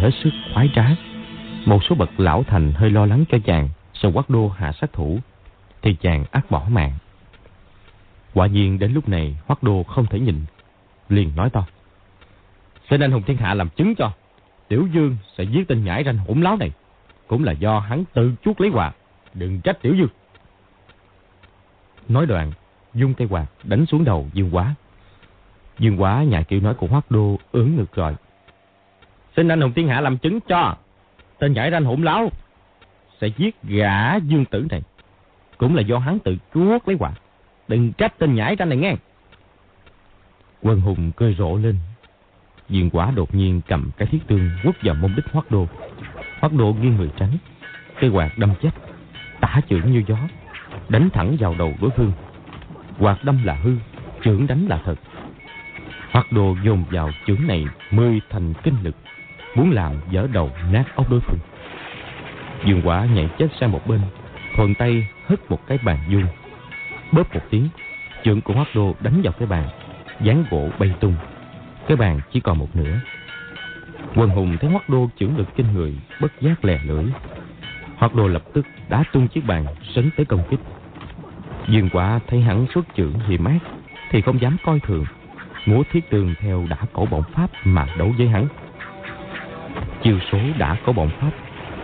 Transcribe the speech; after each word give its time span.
hết 0.00 0.10
sức 0.22 0.30
khoái 0.54 0.70
trá. 0.74 0.84
Một 1.64 1.84
số 1.84 1.94
bậc 1.94 2.20
lão 2.20 2.42
thành 2.42 2.72
hơi 2.72 2.90
lo 2.90 3.06
lắng 3.06 3.24
cho 3.28 3.38
chàng 3.44 3.68
sau 3.94 4.12
quát 4.14 4.30
đô 4.30 4.48
hạ 4.48 4.72
sát 4.72 4.92
thủ 4.92 5.18
thì 5.82 5.94
chàng 5.94 6.24
ác 6.30 6.50
bỏ 6.50 6.66
mạng. 6.70 6.92
Quả 8.34 8.46
nhiên 8.46 8.78
đến 8.78 8.92
lúc 8.92 9.08
này 9.08 9.36
Hoắc 9.46 9.62
Đô 9.62 9.82
không 9.82 10.06
thể 10.06 10.20
nhìn, 10.20 10.44
liền 11.08 11.36
nói 11.36 11.50
to. 11.50 11.66
Xin 12.90 13.00
anh 13.00 13.10
hùng 13.10 13.22
thiên 13.22 13.36
hạ 13.36 13.54
làm 13.54 13.68
chứng 13.68 13.94
cho, 13.94 14.12
Tiểu 14.68 14.88
Dương 14.92 15.16
sẽ 15.38 15.44
giết 15.44 15.68
tên 15.68 15.84
nhãi 15.84 16.04
ranh 16.04 16.18
hỗn 16.18 16.40
láo 16.40 16.56
này. 16.56 16.72
Cũng 17.26 17.44
là 17.44 17.52
do 17.52 17.78
hắn 17.78 18.04
tự 18.12 18.34
chuốt 18.44 18.60
lấy 18.60 18.70
quà, 18.70 18.92
đừng 19.34 19.60
trách 19.60 19.82
Tiểu 19.82 19.94
Dương. 19.94 20.08
Nói 22.08 22.26
đoạn, 22.26 22.52
dung 22.94 23.14
cây 23.14 23.28
quạt 23.30 23.46
đánh 23.64 23.86
xuống 23.86 24.04
đầu 24.04 24.28
Dương 24.32 24.54
Quá. 24.54 24.74
Dương 25.78 26.00
Quá 26.00 26.24
nhà 26.24 26.42
kiểu 26.42 26.60
nói 26.60 26.74
của 26.74 26.86
Hoắc 26.86 27.10
Đô 27.10 27.38
ớn 27.52 27.76
ngực 27.76 27.94
rồi. 27.94 28.14
Xin 29.40 29.48
anh 29.48 29.60
hùng 29.60 29.72
thiên 29.72 29.88
hạ 29.88 30.00
làm 30.00 30.18
chứng 30.18 30.40
cho, 30.40 30.76
tên 31.38 31.52
giải 31.52 31.70
ranh 31.70 31.84
hỗn 31.84 32.02
láo 32.02 32.30
sẽ 33.20 33.26
giết 33.26 33.62
gã 33.62 34.16
Dương 34.16 34.44
Tử 34.44 34.66
này. 34.70 34.82
Cũng 35.58 35.76
là 35.76 35.82
do 35.82 35.98
hắn 35.98 36.18
tự 36.18 36.36
chuốt 36.54 36.88
lấy 36.88 36.96
quả. 36.98 37.12
Đừng 37.68 37.92
trách 37.92 38.18
tên 38.18 38.34
nhãi 38.34 38.56
ra 38.56 38.64
này 38.64 38.78
nghe. 38.78 38.94
Quân 40.62 40.80
hùng 40.80 41.12
cười 41.16 41.34
rộ 41.38 41.56
lên. 41.56 41.76
Diện 42.68 42.90
quả 42.90 43.10
đột 43.10 43.34
nhiên 43.34 43.60
cầm 43.68 43.90
cái 43.96 44.08
thiết 44.08 44.18
tương 44.26 44.50
quất 44.62 44.82
vào 44.82 44.94
mông 44.94 45.16
đích 45.16 45.26
hoắc 45.32 45.50
đô. 45.50 45.66
Hoắc 46.40 46.52
đô 46.52 46.72
nghiêng 46.72 46.96
người 46.96 47.10
tránh. 47.16 47.36
Cây 48.00 48.10
quạt 48.10 48.38
đâm 48.38 48.54
chết. 48.62 48.70
Tả 49.40 49.60
trưởng 49.68 49.92
như 49.92 50.02
gió. 50.06 50.18
Đánh 50.88 51.10
thẳng 51.12 51.36
vào 51.40 51.54
đầu 51.58 51.74
đối 51.80 51.90
phương. 51.90 52.12
Quạt 52.98 53.24
đâm 53.24 53.44
là 53.44 53.54
hư. 53.54 53.76
Trưởng 54.22 54.46
đánh 54.46 54.66
là 54.68 54.80
thật. 54.84 54.96
Hoắc 56.10 56.32
đô 56.32 56.56
dồn 56.64 56.84
vào 56.90 57.10
chưởng 57.26 57.46
này 57.46 57.64
mười 57.90 58.20
thành 58.30 58.54
kinh 58.62 58.74
lực. 58.82 58.94
Muốn 59.54 59.70
làm 59.70 59.94
dở 60.10 60.26
đầu 60.32 60.50
nát 60.70 60.84
óc 60.94 61.10
đối 61.10 61.20
phương. 61.20 61.38
Dương 62.66 62.82
quả 62.84 63.04
nhảy 63.04 63.28
chết 63.38 63.48
sang 63.60 63.72
một 63.72 63.86
bên. 63.86 64.00
Thuần 64.56 64.74
tay 64.74 65.08
hất 65.26 65.50
một 65.50 65.66
cái 65.66 65.78
bàn 65.84 65.98
vuông 66.10 66.26
Bóp 67.12 67.34
một 67.34 67.40
tiếng, 67.50 67.68
trưởng 68.24 68.40
của 68.40 68.54
Hoắc 68.54 68.68
Đô 68.74 68.94
đánh 69.00 69.20
vào 69.22 69.32
cái 69.32 69.48
bàn, 69.48 69.68
dán 70.20 70.44
gỗ 70.50 70.68
bay 70.78 70.92
tung. 71.00 71.16
Cái 71.88 71.96
bàn 71.96 72.20
chỉ 72.32 72.40
còn 72.40 72.58
một 72.58 72.76
nửa. 72.76 73.00
Quần 74.14 74.30
hùng 74.30 74.56
thấy 74.60 74.70
Hoắc 74.70 74.88
Đô 74.88 75.08
trưởng 75.16 75.36
lực 75.36 75.48
kinh 75.56 75.72
người, 75.72 75.94
bất 76.20 76.32
giác 76.40 76.64
lè 76.64 76.80
lưỡi. 76.84 77.04
Hoắc 77.96 78.14
Đô 78.14 78.28
lập 78.28 78.42
tức 78.52 78.66
đá 78.88 79.04
tung 79.12 79.28
chiếc 79.28 79.46
bàn, 79.46 79.66
sấn 79.94 80.10
tới 80.16 80.26
công 80.26 80.44
kích. 80.50 80.60
Dương 81.68 81.88
quả 81.92 82.20
thấy 82.26 82.40
hắn 82.40 82.66
xuất 82.74 82.94
trưởng 82.94 83.14
hiểm 83.28 83.44
ác, 83.44 83.58
thì 84.10 84.20
không 84.20 84.40
dám 84.40 84.56
coi 84.64 84.80
thường. 84.80 85.04
Múa 85.66 85.82
thiết 85.92 86.10
tường 86.10 86.34
theo 86.40 86.66
đã 86.70 86.76
cổ 86.92 87.06
bổng 87.10 87.22
pháp 87.32 87.50
mà 87.64 87.86
đấu 87.98 88.14
với 88.18 88.28
hắn. 88.28 88.46
Chiêu 90.02 90.18
số 90.32 90.38
đã 90.58 90.76
có 90.84 90.92
bổng 90.92 91.10
pháp, 91.20 91.30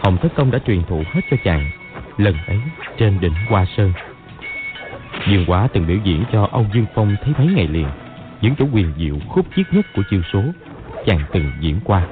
Hồng 0.04 0.16
Thất 0.22 0.34
Công 0.34 0.50
đã 0.50 0.58
truyền 0.66 0.82
thụ 0.82 1.02
hết 1.12 1.20
cho 1.30 1.36
chàng. 1.44 1.70
Lần 2.18 2.34
ấy 2.46 2.60
trên 2.98 3.20
đỉnh 3.20 3.34
Hoa 3.48 3.64
Sơn 3.76 3.92
Dương 5.28 5.44
Quá 5.46 5.68
từng 5.72 5.86
biểu 5.86 5.98
diễn 6.04 6.24
cho 6.32 6.48
Âu 6.52 6.66
Dương 6.74 6.86
Phong 6.94 7.16
thấy 7.22 7.34
mấy 7.38 7.46
ngày 7.46 7.68
liền. 7.68 7.86
Những 8.40 8.54
chỗ 8.58 8.64
quyền 8.72 8.92
diệu 8.98 9.14
khúc 9.28 9.46
chiết 9.56 9.66
nhất 9.72 9.86
của 9.94 10.02
chiêu 10.10 10.22
số 10.32 10.42
chàng 11.06 11.20
từng 11.32 11.52
diễn 11.60 11.80
qua. 11.84 12.02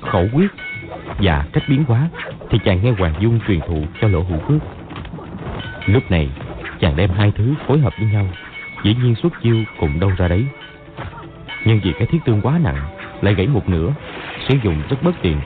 Khẩu 0.00 0.28
quyết 0.32 0.50
và 1.18 1.44
cách 1.52 1.64
biến 1.68 1.84
hóa 1.88 2.08
thì 2.50 2.58
chàng 2.64 2.80
nghe 2.82 2.90
Hoàng 2.90 3.14
Dung 3.20 3.40
truyền 3.48 3.60
thụ 3.60 3.84
cho 4.00 4.08
Lỗ 4.08 4.22
Hữu 4.22 4.38
Phước. 4.38 4.62
Lúc 5.86 6.10
này 6.10 6.30
chàng 6.80 6.96
đem 6.96 7.10
hai 7.10 7.32
thứ 7.36 7.54
phối 7.66 7.78
hợp 7.78 7.92
với 7.98 8.08
nhau, 8.12 8.26
dĩ 8.84 8.94
nhiên 9.02 9.14
xuất 9.14 9.32
chiêu 9.42 9.56
cùng 9.80 10.00
đâu 10.00 10.12
ra 10.18 10.28
đấy. 10.28 10.46
Nhưng 11.64 11.80
vì 11.84 11.92
cái 11.92 12.06
thiết 12.06 12.18
tương 12.24 12.40
quá 12.40 12.58
nặng, 12.64 12.78
lại 13.20 13.34
gãy 13.34 13.46
một 13.46 13.68
nửa, 13.68 13.92
sử 14.48 14.54
dụng 14.64 14.82
rất 14.90 14.96
bất 15.02 15.14
tiện, 15.22 15.40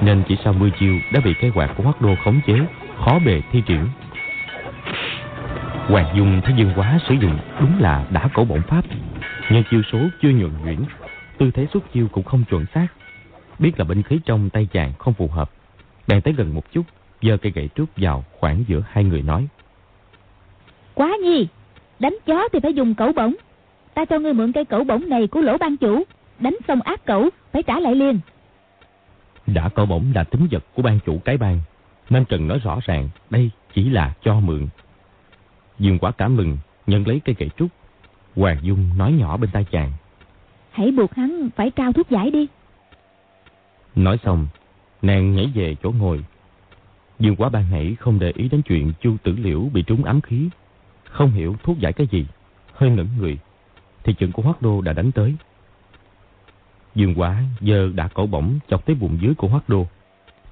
nên 0.00 0.22
chỉ 0.28 0.36
sau 0.44 0.52
10 0.52 0.70
chiêu 0.80 0.98
đã 1.12 1.20
bị 1.24 1.34
cái 1.34 1.50
quạt 1.54 1.74
của 1.76 1.82
Hoắc 1.82 2.00
Đô 2.00 2.14
khống 2.24 2.40
chế, 2.46 2.54
khó 3.04 3.18
bề 3.24 3.42
thi 3.52 3.62
triển. 3.66 3.88
Hoàng 5.88 6.16
Dung 6.16 6.40
thấy 6.44 6.54
Dương 6.56 6.72
Quá 6.76 6.98
sử 7.08 7.14
dụng 7.14 7.38
đúng 7.60 7.80
là 7.80 8.06
đã 8.10 8.28
cổ 8.34 8.44
bổn 8.44 8.62
pháp, 8.62 8.84
nhưng 9.50 9.64
chiêu 9.70 9.82
số 9.92 9.98
chưa 10.22 10.30
nhuần 10.30 10.52
nhuyễn, 10.64 10.78
tư 11.38 11.50
thế 11.50 11.66
xuất 11.72 11.92
chiêu 11.92 12.08
cũng 12.12 12.24
không 12.24 12.44
chuẩn 12.50 12.66
xác. 12.74 12.86
Biết 13.58 13.78
là 13.78 13.84
binh 13.84 14.02
khí 14.02 14.20
trong 14.24 14.50
tay 14.50 14.68
chàng 14.72 14.92
không 14.98 15.14
phù 15.14 15.28
hợp, 15.28 15.50
bèn 16.08 16.20
tới 16.20 16.34
gần 16.34 16.54
một 16.54 16.72
chút, 16.72 16.82
giơ 17.22 17.36
cây 17.36 17.52
gậy 17.52 17.68
trúc 17.74 17.88
vào 17.96 18.24
khoảng 18.38 18.64
giữa 18.68 18.82
hai 18.90 19.04
người 19.04 19.22
nói. 19.22 19.48
Quá 20.94 21.16
nhi, 21.22 21.46
đánh 21.98 22.16
chó 22.26 22.48
thì 22.52 22.60
phải 22.62 22.74
dùng 22.74 22.94
cẩu 22.94 23.12
bổng. 23.12 23.34
Ta 23.94 24.04
cho 24.04 24.18
ngươi 24.18 24.34
mượn 24.34 24.52
cây 24.52 24.64
cẩu 24.64 24.84
bổng 24.84 25.08
này 25.08 25.26
của 25.26 25.40
lỗ 25.40 25.58
ban 25.58 25.76
chủ, 25.76 26.04
đánh 26.40 26.56
xong 26.68 26.80
ác 26.80 27.04
cẩu, 27.04 27.28
phải 27.52 27.62
trả 27.62 27.80
lại 27.80 27.94
liền. 27.94 28.20
Đã 29.46 29.68
cẩu 29.68 29.86
bổng 29.86 30.12
là 30.14 30.24
tính 30.24 30.48
vật 30.50 30.64
của 30.74 30.82
ban 30.82 30.98
chủ 31.06 31.18
cái 31.24 31.36
bang, 31.36 31.60
nên 32.10 32.24
cần 32.24 32.48
nói 32.48 32.58
rõ 32.58 32.78
ràng 32.84 33.08
đây 33.30 33.50
chỉ 33.74 33.90
là 33.90 34.14
cho 34.22 34.40
mượn 34.40 34.66
Dương 35.78 35.98
quả 35.98 36.10
cảm 36.10 36.36
mừng, 36.36 36.58
nhận 36.86 37.08
lấy 37.08 37.20
cây 37.24 37.34
gậy 37.38 37.50
trúc. 37.56 37.68
Hoàng 38.36 38.58
Dung 38.62 38.98
nói 38.98 39.12
nhỏ 39.12 39.36
bên 39.36 39.50
tai 39.52 39.64
chàng. 39.64 39.92
Hãy 40.70 40.90
buộc 40.90 41.14
hắn 41.14 41.48
phải 41.56 41.70
trao 41.70 41.92
thuốc 41.92 42.10
giải 42.10 42.30
đi. 42.30 42.46
Nói 43.96 44.18
xong, 44.24 44.46
nàng 45.02 45.34
nhảy 45.34 45.52
về 45.54 45.76
chỗ 45.82 45.90
ngồi. 45.90 46.24
Dương 47.18 47.36
quả 47.36 47.48
ban 47.48 47.64
nãy 47.70 47.96
không 48.00 48.18
để 48.18 48.32
ý 48.34 48.48
đến 48.48 48.62
chuyện 48.62 48.92
chu 49.00 49.16
tử 49.22 49.36
liễu 49.38 49.60
bị 49.60 49.82
trúng 49.82 50.04
ám 50.04 50.20
khí. 50.20 50.48
Không 51.04 51.30
hiểu 51.30 51.56
thuốc 51.62 51.78
giải 51.78 51.92
cái 51.92 52.06
gì, 52.10 52.26
hơi 52.72 52.90
ngẩn 52.90 53.08
người. 53.18 53.38
Thì 54.04 54.12
trận 54.12 54.32
của 54.32 54.42
Hoác 54.42 54.62
Đô 54.62 54.80
đã 54.80 54.92
đánh 54.92 55.12
tới. 55.12 55.34
Dương 56.98 57.14
quả 57.16 57.42
giờ 57.60 57.90
đã 57.94 58.08
cổ 58.14 58.26
bỏng 58.26 58.58
chọc 58.68 58.86
tới 58.86 58.96
bụng 58.96 59.18
dưới 59.20 59.34
của 59.34 59.48
Hoác 59.48 59.68
Đô. 59.68 59.86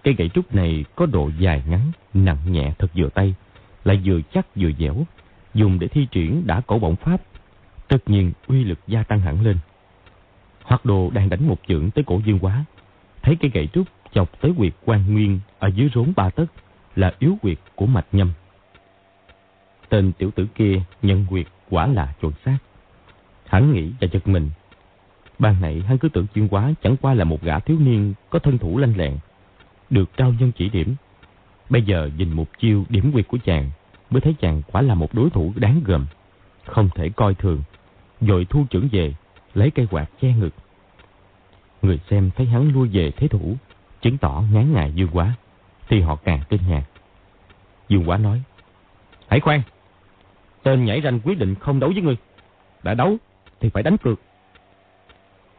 Cây 0.02 0.14
gậy 0.14 0.28
trúc 0.28 0.54
này 0.54 0.84
có 0.94 1.06
độ 1.06 1.30
dài 1.38 1.62
ngắn, 1.68 1.80
nặng 2.14 2.36
nhẹ 2.48 2.72
thật 2.78 2.86
vừa 2.96 3.08
tay, 3.08 3.34
lại 3.84 4.00
vừa 4.04 4.20
chắc 4.32 4.46
vừa 4.56 4.70
dẻo, 4.78 5.06
dùng 5.54 5.78
để 5.78 5.88
thi 5.88 6.06
triển 6.10 6.46
đã 6.46 6.60
cổ 6.66 6.78
bỏng 6.78 6.96
pháp, 6.96 7.22
tất 7.88 7.98
nhiên 8.06 8.32
uy 8.46 8.64
lực 8.64 8.78
gia 8.86 9.02
tăng 9.02 9.20
hẳn 9.20 9.40
lên. 9.40 9.58
Hoác 10.62 10.84
đô 10.84 11.10
đang 11.10 11.28
đánh 11.28 11.48
một 11.48 11.58
chưởng 11.68 11.90
tới 11.90 12.04
cổ 12.04 12.20
dương 12.24 12.38
quá, 12.38 12.64
thấy 13.22 13.36
cây 13.40 13.50
gậy 13.54 13.68
trúc 13.72 13.86
chọc 14.12 14.40
tới 14.40 14.52
quyệt 14.56 14.72
quan 14.84 15.12
nguyên 15.12 15.40
ở 15.58 15.68
dưới 15.68 15.90
rốn 15.94 16.12
ba 16.16 16.30
tấc 16.30 16.52
là 16.96 17.14
yếu 17.18 17.36
quyệt 17.42 17.58
của 17.74 17.86
mạch 17.86 18.06
nhâm. 18.12 18.32
Tên 19.88 20.12
tiểu 20.12 20.30
tử 20.30 20.46
kia 20.54 20.80
nhân 21.02 21.26
quyệt 21.30 21.46
quả 21.70 21.86
là 21.86 22.14
chuẩn 22.20 22.32
xác. 22.44 22.58
Hắn 23.46 23.72
nghĩ 23.72 23.92
và 24.00 24.08
giật 24.12 24.28
mình. 24.28 24.50
Ban 25.38 25.60
nãy 25.60 25.82
hắn 25.86 25.98
cứ 25.98 26.08
tưởng 26.08 26.26
chuyên 26.34 26.48
quá 26.48 26.72
chẳng 26.82 26.96
qua 26.96 27.14
là 27.14 27.24
một 27.24 27.42
gã 27.42 27.58
thiếu 27.58 27.78
niên 27.78 28.14
có 28.30 28.38
thân 28.38 28.58
thủ 28.58 28.78
lanh 28.78 28.96
lẹn, 28.96 29.18
được 29.90 30.16
trao 30.16 30.32
nhân 30.38 30.52
chỉ 30.56 30.68
điểm. 30.68 30.94
Bây 31.70 31.82
giờ 31.82 32.10
nhìn 32.16 32.32
một 32.32 32.58
chiêu 32.58 32.84
điểm 32.88 33.12
quyệt 33.12 33.28
của 33.28 33.38
chàng 33.44 33.70
mới 34.10 34.20
thấy 34.20 34.34
chàng 34.40 34.62
quả 34.72 34.82
là 34.82 34.94
một 34.94 35.14
đối 35.14 35.30
thủ 35.30 35.52
đáng 35.56 35.80
gờm, 35.84 36.06
không 36.64 36.88
thể 36.94 37.08
coi 37.08 37.34
thường. 37.34 37.62
Dội 38.20 38.44
thu 38.44 38.64
trưởng 38.70 38.88
về, 38.92 39.14
lấy 39.54 39.70
cây 39.70 39.86
quạt 39.90 40.10
che 40.20 40.32
ngực. 40.32 40.54
Người 41.82 42.00
xem 42.10 42.30
thấy 42.36 42.46
hắn 42.46 42.72
lui 42.72 42.88
về 42.88 43.10
thế 43.10 43.28
thủ, 43.28 43.56
chứng 44.00 44.18
tỏ 44.18 44.42
ngán 44.52 44.72
ngại 44.72 44.92
Dương 44.94 45.10
Quá, 45.12 45.34
thì 45.88 46.00
họ 46.00 46.16
càng 46.16 46.40
kinh 46.48 46.60
ngạc. 46.68 46.84
Dương 47.88 48.08
Quá 48.08 48.18
nói, 48.18 48.42
Hãy 49.28 49.40
khoan, 49.40 49.62
tên 50.62 50.84
nhảy 50.84 51.00
ranh 51.00 51.20
quyết 51.20 51.38
định 51.38 51.54
không 51.54 51.80
đấu 51.80 51.90
với 51.94 52.02
ngươi. 52.02 52.16
Đã 52.82 52.94
đấu 52.94 53.16
thì 53.60 53.68
phải 53.68 53.82
đánh 53.82 53.96
cược. 53.96 54.20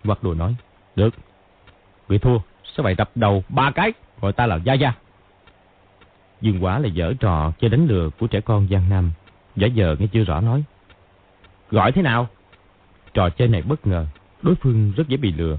Hoặc 0.07 0.23
đồ 0.23 0.33
nói, 0.33 0.55
được, 0.95 1.15
người 2.09 2.19
thua 2.19 2.37
sẽ 2.63 2.83
phải 2.83 2.95
đập 2.95 3.09
đầu 3.15 3.43
ba 3.49 3.71
cái, 3.71 3.93
gọi 4.21 4.33
ta 4.33 4.45
là 4.45 4.55
Gia 4.55 4.73
Gia. 4.73 4.93
Dương 6.41 6.63
quả 6.63 6.79
là 6.79 6.87
dở 6.87 7.13
trò 7.19 7.51
chơi 7.59 7.69
đánh 7.69 7.87
lừa 7.87 8.09
của 8.19 8.27
trẻ 8.27 8.41
con 8.41 8.67
Giang 8.71 8.89
Nam. 8.89 9.11
Giả 9.55 9.67
giờ 9.67 9.95
nghe 9.99 10.07
chưa 10.07 10.23
rõ 10.23 10.41
nói. 10.41 10.63
Gọi 11.71 11.91
thế 11.91 12.01
nào? 12.01 12.27
Trò 13.13 13.29
chơi 13.29 13.47
này 13.47 13.61
bất 13.61 13.87
ngờ, 13.87 14.05
đối 14.41 14.55
phương 14.55 14.91
rất 14.97 15.07
dễ 15.07 15.17
bị 15.17 15.31
lừa. 15.31 15.57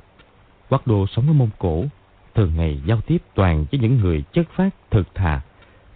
Quắc 0.68 0.86
đô 0.86 1.06
sống 1.06 1.26
ở 1.26 1.32
Mông 1.32 1.50
Cổ, 1.58 1.84
thường 2.34 2.52
ngày 2.56 2.80
giao 2.86 3.00
tiếp 3.00 3.22
toàn 3.34 3.64
với 3.70 3.80
những 3.80 3.96
người 3.96 4.24
chất 4.32 4.46
phát, 4.50 4.70
thực 4.90 5.14
thà. 5.14 5.40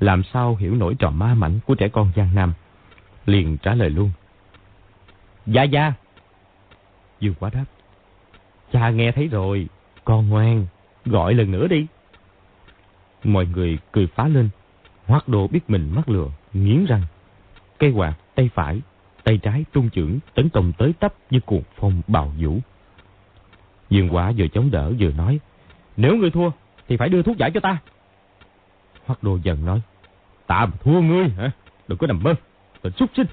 Làm 0.00 0.22
sao 0.32 0.56
hiểu 0.56 0.74
nổi 0.74 0.94
trò 0.98 1.10
ma 1.10 1.34
mảnh 1.34 1.58
của 1.66 1.74
trẻ 1.74 1.88
con 1.88 2.12
Giang 2.16 2.34
Nam? 2.34 2.52
Liền 3.26 3.58
trả 3.58 3.74
lời 3.74 3.90
luôn. 3.90 4.10
Dạ 5.46 5.62
dạ. 5.62 5.92
Dương 7.20 7.34
quá 7.40 7.50
đáp. 7.54 7.64
Cha 8.72 8.90
nghe 8.90 9.12
thấy 9.12 9.28
rồi, 9.28 9.68
con 10.04 10.28
ngoan, 10.28 10.66
gọi 11.04 11.34
lần 11.34 11.50
nữa 11.50 11.66
đi. 11.66 11.86
Mọi 13.24 13.46
người 13.46 13.78
cười 13.92 14.06
phá 14.06 14.28
lên, 14.28 14.48
Hoác 15.06 15.28
đồ 15.28 15.46
biết 15.48 15.70
mình 15.70 15.90
mắc 15.94 16.08
lừa, 16.08 16.28
nghiến 16.52 16.84
răng. 16.84 17.02
Cây 17.78 17.90
quạt, 17.90 18.14
tay 18.34 18.50
phải, 18.54 18.80
tay 19.24 19.38
trái 19.38 19.64
trung 19.72 19.90
trưởng 19.90 20.18
tấn 20.34 20.48
công 20.48 20.72
tới 20.78 20.92
tấp 21.00 21.14
như 21.30 21.40
cuồng 21.40 21.62
phong 21.76 22.02
bào 22.08 22.32
vũ. 22.40 22.58
Dương 23.90 24.14
quả 24.14 24.32
vừa 24.36 24.48
chống 24.48 24.70
đỡ 24.70 24.92
vừa 24.98 25.10
nói, 25.10 25.40
nếu 25.96 26.16
ngươi 26.16 26.30
thua 26.30 26.50
thì 26.88 26.96
phải 26.96 27.08
đưa 27.08 27.22
thuốc 27.22 27.36
giải 27.36 27.50
cho 27.50 27.60
ta. 27.60 27.78
Hoác 29.04 29.22
đồ 29.22 29.38
dần 29.42 29.64
nói, 29.64 29.80
ta 30.46 30.66
mà 30.66 30.76
thua 30.80 31.00
ngươi 31.00 31.28
hả? 31.28 31.50
Đừng 31.88 31.98
có 31.98 32.06
nằm 32.06 32.22
mơ, 32.22 32.34
tên 32.82 32.92
súc 32.92 33.10
sinh. 33.16 33.26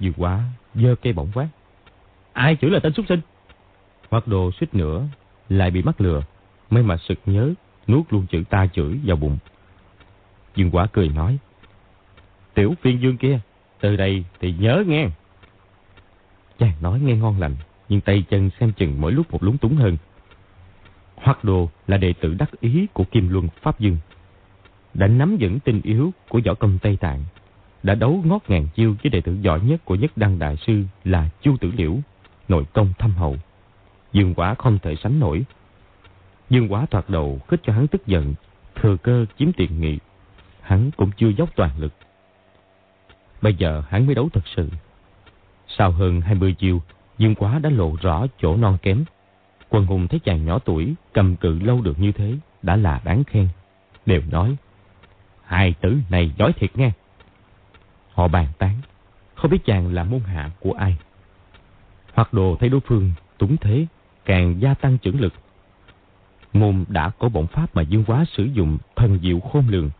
Dương 0.00 0.14
quả 0.16 0.42
dơ 0.74 0.94
cây 1.02 1.12
bổng 1.12 1.30
quát. 1.34 1.48
Ai 2.32 2.56
chửi 2.56 2.70
là 2.70 2.80
tên 2.82 2.92
súc 2.92 3.06
sinh? 3.08 3.20
Hoác 4.14 4.28
đồ 4.28 4.50
suýt 4.52 4.74
nữa 4.74 5.06
lại 5.48 5.70
bị 5.70 5.82
mắc 5.82 6.00
lừa, 6.00 6.22
mới 6.70 6.82
mà 6.82 6.96
sực 6.96 7.18
nhớ 7.26 7.54
nuốt 7.88 8.12
luôn 8.12 8.26
chữ 8.26 8.42
ta 8.50 8.66
chửi 8.66 9.00
vào 9.04 9.16
bụng. 9.16 9.38
Dương 10.56 10.70
quả 10.70 10.86
cười 10.92 11.08
nói, 11.08 11.38
Tiểu 12.54 12.74
phiên 12.82 13.02
dương 13.02 13.16
kia, 13.16 13.40
từ 13.80 13.96
đây 13.96 14.24
thì 14.40 14.54
nhớ 14.58 14.84
nghe. 14.86 15.08
Chàng 16.58 16.72
nói 16.80 17.00
nghe 17.00 17.16
ngon 17.16 17.40
lành, 17.40 17.56
nhưng 17.88 18.00
tay 18.00 18.24
chân 18.30 18.50
xem 18.60 18.72
chừng 18.72 19.00
mỗi 19.00 19.12
lúc 19.12 19.32
một 19.32 19.42
lúng 19.42 19.58
túng 19.58 19.76
hơn. 19.76 19.96
Hoắc 21.14 21.44
Đồ 21.44 21.68
là 21.86 21.96
đệ 21.96 22.12
tử 22.12 22.34
đắc 22.34 22.60
ý 22.60 22.86
của 22.92 23.04
Kim 23.04 23.28
Luân 23.28 23.48
Pháp 23.62 23.80
Dương. 23.80 23.96
Đã 24.94 25.06
nắm 25.06 25.36
vững 25.40 25.60
tinh 25.60 25.80
yếu 25.84 26.12
của 26.28 26.40
võ 26.46 26.54
công 26.54 26.78
Tây 26.82 26.96
Tạng. 27.00 27.24
Đã 27.82 27.94
đấu 27.94 28.22
ngót 28.24 28.42
ngàn 28.48 28.68
chiêu 28.74 28.96
với 29.02 29.10
đệ 29.10 29.20
tử 29.20 29.36
giỏi 29.40 29.60
nhất 29.60 29.84
của 29.84 29.94
nhất 29.94 30.12
đăng 30.16 30.38
đại 30.38 30.56
sư 30.66 30.82
là 31.04 31.28
Chu 31.42 31.56
Tử 31.56 31.72
Liễu, 31.76 31.96
nội 32.48 32.64
công 32.72 32.92
thâm 32.98 33.10
hậu. 33.10 33.36
Dương 34.14 34.34
quả 34.34 34.54
không 34.54 34.78
thể 34.78 34.96
sánh 34.96 35.20
nổi. 35.20 35.44
Dương 36.50 36.72
quả 36.72 36.86
thoạt 36.86 37.10
đầu 37.10 37.40
khích 37.48 37.60
cho 37.62 37.72
hắn 37.72 37.86
tức 37.86 38.06
giận, 38.06 38.34
thừa 38.74 38.96
cơ 38.96 39.26
chiếm 39.38 39.52
tiện 39.52 39.80
nghị. 39.80 39.98
Hắn 40.60 40.90
cũng 40.96 41.10
chưa 41.16 41.28
dốc 41.28 41.48
toàn 41.56 41.70
lực. 41.78 41.92
Bây 43.42 43.54
giờ 43.54 43.82
hắn 43.88 44.06
mới 44.06 44.14
đấu 44.14 44.28
thật 44.32 44.44
sự. 44.56 44.70
Sau 45.68 45.90
hơn 45.90 46.20
20 46.20 46.54
chiêu, 46.58 46.82
Dương 47.18 47.34
quá 47.34 47.58
đã 47.58 47.70
lộ 47.70 47.96
rõ 48.00 48.26
chỗ 48.38 48.56
non 48.56 48.78
kém. 48.82 49.04
Quần 49.68 49.86
hùng 49.86 50.08
thấy 50.08 50.20
chàng 50.20 50.44
nhỏ 50.44 50.58
tuổi 50.58 50.94
cầm 51.12 51.36
cự 51.36 51.58
lâu 51.58 51.80
được 51.80 51.98
như 51.98 52.12
thế 52.12 52.34
đã 52.62 52.76
là 52.76 53.00
đáng 53.04 53.24
khen. 53.24 53.48
Đều 54.06 54.20
nói, 54.30 54.56
hai 55.44 55.74
tử 55.80 55.96
này 56.10 56.32
giỏi 56.38 56.52
thiệt 56.52 56.76
nghe. 56.76 56.90
Họ 58.12 58.28
bàn 58.28 58.46
tán, 58.58 58.74
không 59.34 59.50
biết 59.50 59.64
chàng 59.64 59.94
là 59.94 60.04
môn 60.04 60.20
hạ 60.20 60.50
của 60.60 60.72
ai. 60.72 60.96
Hoặc 62.14 62.32
đồ 62.32 62.56
thấy 62.60 62.68
đối 62.68 62.80
phương 62.80 63.12
túng 63.38 63.56
thế, 63.56 63.86
càng 64.24 64.60
gia 64.60 64.74
tăng 64.74 64.98
chưởng 64.98 65.20
lực. 65.20 65.32
Môn 66.52 66.84
đã 66.88 67.10
có 67.10 67.28
bổn 67.28 67.46
pháp 67.46 67.76
mà 67.76 67.82
Dương 67.82 68.04
Quá 68.06 68.24
sử 68.36 68.44
dụng 68.44 68.78
thần 68.96 69.18
diệu 69.22 69.40
khôn 69.40 69.68
lường, 69.68 69.90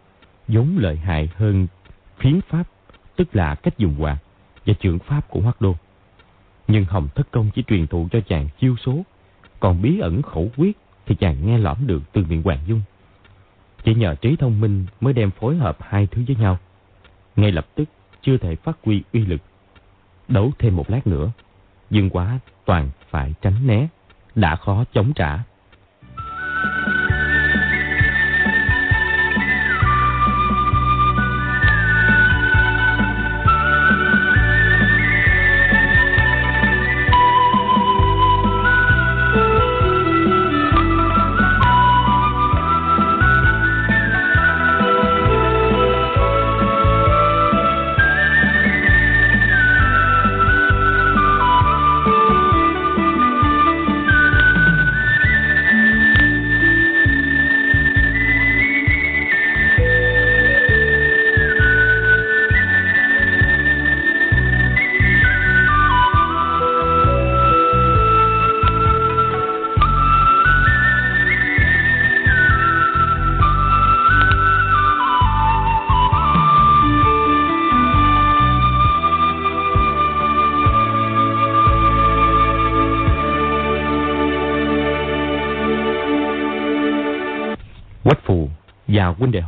vốn 0.48 0.78
lợi 0.78 0.96
hại 0.96 1.30
hơn 1.36 1.66
phiến 2.18 2.40
pháp, 2.48 2.64
tức 3.16 3.36
là 3.36 3.54
cách 3.54 3.78
dùng 3.78 4.02
quạt 4.02 4.18
và 4.66 4.74
trưởng 4.80 4.98
pháp 4.98 5.28
của 5.28 5.40
Hoắc 5.40 5.60
Đô. 5.60 5.76
Nhưng 6.68 6.84
Hồng 6.84 7.08
Thất 7.14 7.30
Công 7.30 7.50
chỉ 7.54 7.62
truyền 7.62 7.86
thụ 7.86 8.08
cho 8.12 8.20
chàng 8.20 8.48
chiêu 8.60 8.76
số, 8.86 9.02
còn 9.60 9.82
bí 9.82 9.98
ẩn 9.98 10.22
khẩu 10.22 10.50
quyết 10.56 10.76
thì 11.06 11.14
chàng 11.14 11.46
nghe 11.46 11.58
lõm 11.58 11.86
được 11.86 12.02
từ 12.12 12.24
miệng 12.28 12.42
Hoàng 12.42 12.60
Dung. 12.66 12.82
Chỉ 13.84 13.94
nhờ 13.94 14.14
trí 14.14 14.36
thông 14.36 14.60
minh 14.60 14.86
mới 15.00 15.12
đem 15.12 15.30
phối 15.30 15.56
hợp 15.56 15.76
hai 15.80 16.06
thứ 16.06 16.24
với 16.26 16.36
nhau. 16.36 16.58
Ngay 17.36 17.52
lập 17.52 17.66
tức 17.74 17.84
chưa 18.22 18.36
thể 18.36 18.56
phát 18.56 18.76
huy 18.84 19.02
uy 19.12 19.20
lực. 19.26 19.40
Đấu 20.28 20.52
thêm 20.58 20.76
một 20.76 20.90
lát 20.90 21.06
nữa, 21.06 21.30
Dương 21.90 22.10
Quá 22.10 22.38
toàn 22.64 22.90
phải 23.10 23.34
tránh 23.40 23.66
né, 23.66 23.88
đã 24.34 24.56
khó 24.56 24.84
chống 24.92 25.12
trả. 25.14 25.38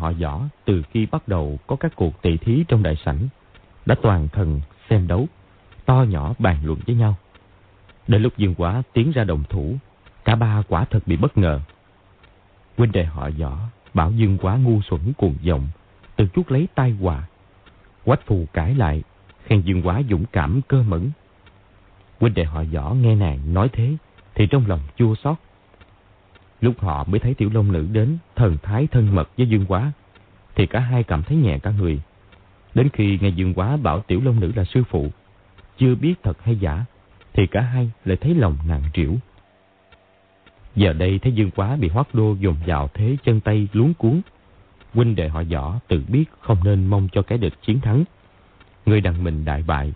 Họ 0.07 0.13
võ 0.21 0.41
từ 0.65 0.83
khi 0.91 1.07
bắt 1.07 1.29
đầu 1.29 1.59
có 1.67 1.77
các 1.77 1.93
cuộc 1.97 2.23
tỷ 2.23 2.37
thí 2.37 2.65
trong 2.69 2.83
đại 2.83 2.97
sảnh 3.05 3.29
đã 3.87 3.95
toàn 4.03 4.29
thần 4.29 4.61
xem 4.91 5.07
đấu, 5.07 5.27
to 5.85 6.05
nhỏ 6.09 6.35
bàn 6.39 6.57
luận 6.63 6.79
với 6.87 6.97
nhau. 6.97 7.15
Đến 8.09 8.23
lúc 8.23 8.37
Dương 8.37 8.55
Quá 8.55 8.83
tiến 8.93 9.13
ra 9.13 9.25
đồng 9.25 9.45
thủ, 9.49 9.77
cả 10.25 10.35
ba 10.35 10.63
quả 10.69 10.85
thật 10.85 11.01
bị 11.07 11.17
bất 11.17 11.39
ngờ. 11.39 11.61
Huynh 12.77 12.93
đệ 12.93 13.05
họ 13.05 13.31
võ 13.39 13.59
bảo 13.95 14.11
Dương 14.11 14.39
Quá 14.39 14.57
ngu 14.57 14.83
xuẩn 14.83 15.13
cuồng 15.13 15.35
vọng, 15.49 15.69
từ 16.17 16.27
chút 16.27 16.51
lấy 16.51 16.69
tai 16.75 16.91
họa. 16.91 17.27
Quách 18.05 18.27
phù 18.27 18.47
cãi 18.53 18.75
lại, 18.75 19.03
khen 19.45 19.61
Dương 19.61 19.83
Quá 19.83 20.03
dũng 20.11 20.25
cảm 20.33 20.61
cơ 20.69 20.83
mẫn. 20.83 21.11
Huynh 22.21 22.35
đệ 22.35 22.45
họ 22.45 22.65
võ 22.73 22.95
nghe 22.95 23.15
nàng 23.15 23.55
nói 23.55 23.69
thế, 23.73 23.97
thì 24.35 24.47
trong 24.47 24.67
lòng 24.67 24.81
chua 24.97 25.15
xót 25.15 25.37
Lúc 26.67 26.81
họ 26.81 27.05
mới 27.05 27.21
thấy 27.21 27.35
tiểu 27.35 27.51
long 27.55 27.73
nữ 27.73 27.87
đến 27.93 28.19
thần 28.37 28.57
thái 28.63 28.87
thân 28.87 29.15
mật 29.15 29.31
với 29.37 29.47
Dương 29.47 29.67
Quá, 29.69 29.93
thì 30.55 30.67
cả 30.67 30.81
hai 30.81 31.03
cảm 31.03 31.23
thấy 31.23 31.37
nhẹ 31.37 31.59
cả 31.59 31.71
người. 31.71 32.01
Đến 32.75 32.89
khi 32.93 33.19
nghe 33.21 33.29
Dương 33.29 33.55
Quá 33.55 33.77
bảo 33.77 34.01
tiểu 34.01 34.21
long 34.25 34.41
nữ 34.41 34.53
là 34.57 34.65
sư 34.65 34.83
phụ, 34.91 35.11
chưa 35.79 35.95
biết 35.95 36.15
thật 36.23 36.43
hay 36.43 36.57
giả, 36.57 36.85
thì 37.33 37.47
cả 37.47 37.61
hai 37.61 37.91
lại 38.05 38.17
thấy 38.17 38.35
lòng 38.35 38.57
nặng 38.69 38.83
trĩu. 38.93 39.15
Giờ 40.77 40.93
đây 40.93 41.19
thấy 41.19 41.33
Dương 41.33 41.51
Quá 41.51 41.77
bị 41.77 41.89
hoác 41.89 42.15
đô 42.15 42.35
dùng 42.41 42.57
vào 42.67 42.89
thế 42.95 43.17
chân 43.25 43.41
tay 43.41 43.69
luống 43.73 43.95
cuốn. 43.95 44.21
Huynh 44.95 45.15
đệ 45.15 45.29
họ 45.29 45.43
võ 45.43 45.79
tự 45.89 46.03
biết 46.09 46.25
không 46.41 46.65
nên 46.65 46.87
mong 46.87 47.09
cho 47.13 47.23
cái 47.23 47.39
địch 47.39 47.55
chiến 47.63 47.81
thắng. 47.81 48.05
Người 48.87 49.01
đằng 49.01 49.25
mình 49.25 49.45
đại 49.45 49.63
bại. 49.67 49.93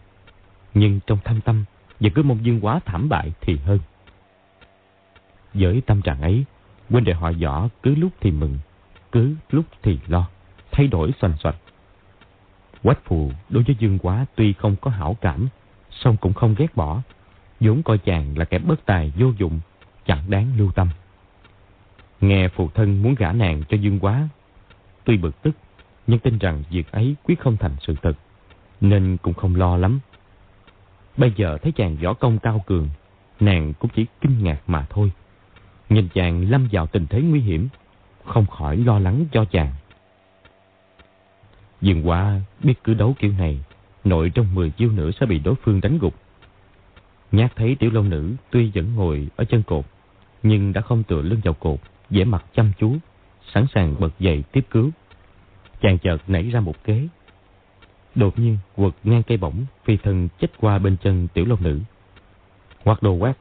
Nhưng 0.75 1.01
trong 1.07 1.19
thâm 1.25 1.41
tâm, 1.41 1.65
và 2.01 2.11
cứ 2.15 2.23
mong 2.23 2.45
Dương 2.45 2.65
Quá 2.65 2.81
thảm 2.85 3.09
bại 3.09 3.33
thì 3.41 3.57
hơn. 3.57 3.79
Với 5.55 5.83
tâm 5.87 6.03
trạng 6.03 6.21
ấy, 6.23 6.45
huynh 6.91 7.05
đệ 7.05 7.13
họ 7.13 7.33
võ 7.33 7.69
cứ 7.83 7.95
lúc 7.95 8.13
thì 8.21 8.31
mừng, 8.31 8.59
cứ 9.13 9.35
lúc 9.51 9.65
thì 9.83 9.99
lo, 10.07 10.29
thay 10.73 10.87
đổi 10.87 11.11
xoành 11.21 11.33
xoạch. 11.43 11.57
Quách 12.83 13.05
phù 13.05 13.31
đối 13.49 13.63
với 13.63 13.77
Dương 13.79 13.99
Quá 13.99 14.27
tuy 14.35 14.53
không 14.53 14.77
có 14.81 14.91
hảo 14.91 15.17
cảm, 15.21 15.49
song 15.91 16.17
cũng 16.21 16.33
không 16.33 16.55
ghét 16.59 16.77
bỏ, 16.77 17.03
vốn 17.61 17.83
coi 17.83 17.99
chàng 17.99 18.39
là 18.39 18.45
kẻ 18.45 18.59
bất 18.59 18.87
tài 18.87 19.13
vô 19.19 19.33
dụng, 19.39 19.61
chẳng 20.07 20.31
đáng 20.31 20.53
lưu 20.57 20.73
tâm. 20.73 20.89
Nghe 22.21 22.49
phụ 22.49 22.71
thân 22.75 23.03
muốn 23.03 23.15
gả 23.15 23.33
nàng 23.33 23.63
cho 23.69 23.77
Dương 23.77 24.01
Quá, 24.01 24.29
tuy 25.05 25.17
bực 25.17 25.43
tức, 25.43 25.57
nhưng 26.07 26.19
tin 26.19 26.39
rằng 26.39 26.63
việc 26.71 26.93
ấy 26.93 27.17
quyết 27.25 27.41
không 27.41 27.57
thành 27.57 27.77
sự 27.81 27.95
thật, 28.03 28.13
nên 28.81 29.17
cũng 29.23 29.35
không 29.35 29.57
lo 29.57 29.77
lắm. 29.77 30.01
Bây 31.17 31.33
giờ 31.37 31.59
thấy 31.63 31.73
chàng 31.73 31.97
võ 31.97 32.15
công 32.15 32.39
cao 32.39 32.65
cường, 32.67 32.89
nàng 33.41 33.73
cũng 33.79 33.91
chỉ 33.95 34.07
kinh 34.21 34.45
ngạc 34.45 34.61
mà 34.67 34.87
thôi. 34.91 35.13
Nhìn 35.91 36.09
chàng 36.15 36.51
lâm 36.51 36.69
vào 36.73 36.87
tình 36.87 37.07
thế 37.07 37.23
nguy 37.23 37.41
hiểm, 37.41 37.69
không 38.25 38.47
khỏi 38.47 38.77
lo 38.77 38.99
lắng 38.99 39.25
cho 39.33 39.45
chàng. 39.45 39.73
Dừng 41.81 42.09
qua 42.09 42.41
biết 42.63 42.75
cứ 42.85 42.95
đấu 42.95 43.15
kiểu 43.19 43.33
này, 43.39 43.59
nội 44.05 44.31
trong 44.35 44.55
10 44.55 44.71
chiêu 44.71 44.93
nữa 44.93 45.11
sẽ 45.21 45.27
bị 45.27 45.39
đối 45.39 45.55
phương 45.55 45.81
đánh 45.81 45.99
gục. 45.99 46.15
Nhát 47.33 47.57
thấy 47.57 47.75
tiểu 47.75 47.91
long 47.91 48.09
nữ 48.09 48.35
tuy 48.51 48.71
vẫn 48.75 48.95
ngồi 48.95 49.29
ở 49.37 49.45
chân 49.45 49.63
cột, 49.63 49.85
nhưng 50.43 50.73
đã 50.73 50.81
không 50.81 51.03
tựa 51.03 51.23
lưng 51.23 51.41
vào 51.45 51.55
cột, 51.55 51.79
vẻ 52.11 52.25
mặt 52.25 52.45
chăm 52.55 52.73
chú, 52.79 52.97
sẵn 53.55 53.67
sàng 53.75 53.95
bật 54.01 54.19
dậy 54.19 54.45
tiếp 54.53 54.67
cứu. 54.71 54.91
Chàng 55.81 55.99
chợt 55.99 56.19
nảy 56.27 56.51
ra 56.51 56.61
một 56.61 56.85
kế. 56.85 57.09
Đột 58.15 58.39
nhiên 58.39 58.59
quật 58.77 58.93
ngang 59.05 59.23
cây 59.23 59.37
bổng, 59.37 59.65
phi 59.85 59.97
thân 59.97 60.29
chết 60.41 60.51
qua 60.61 60.79
bên 60.79 60.97
chân 61.03 61.29
tiểu 61.35 61.45
long 61.45 61.63
nữ. 61.63 61.81
Hoặc 62.85 63.03
đồ 63.03 63.13
quát, 63.13 63.35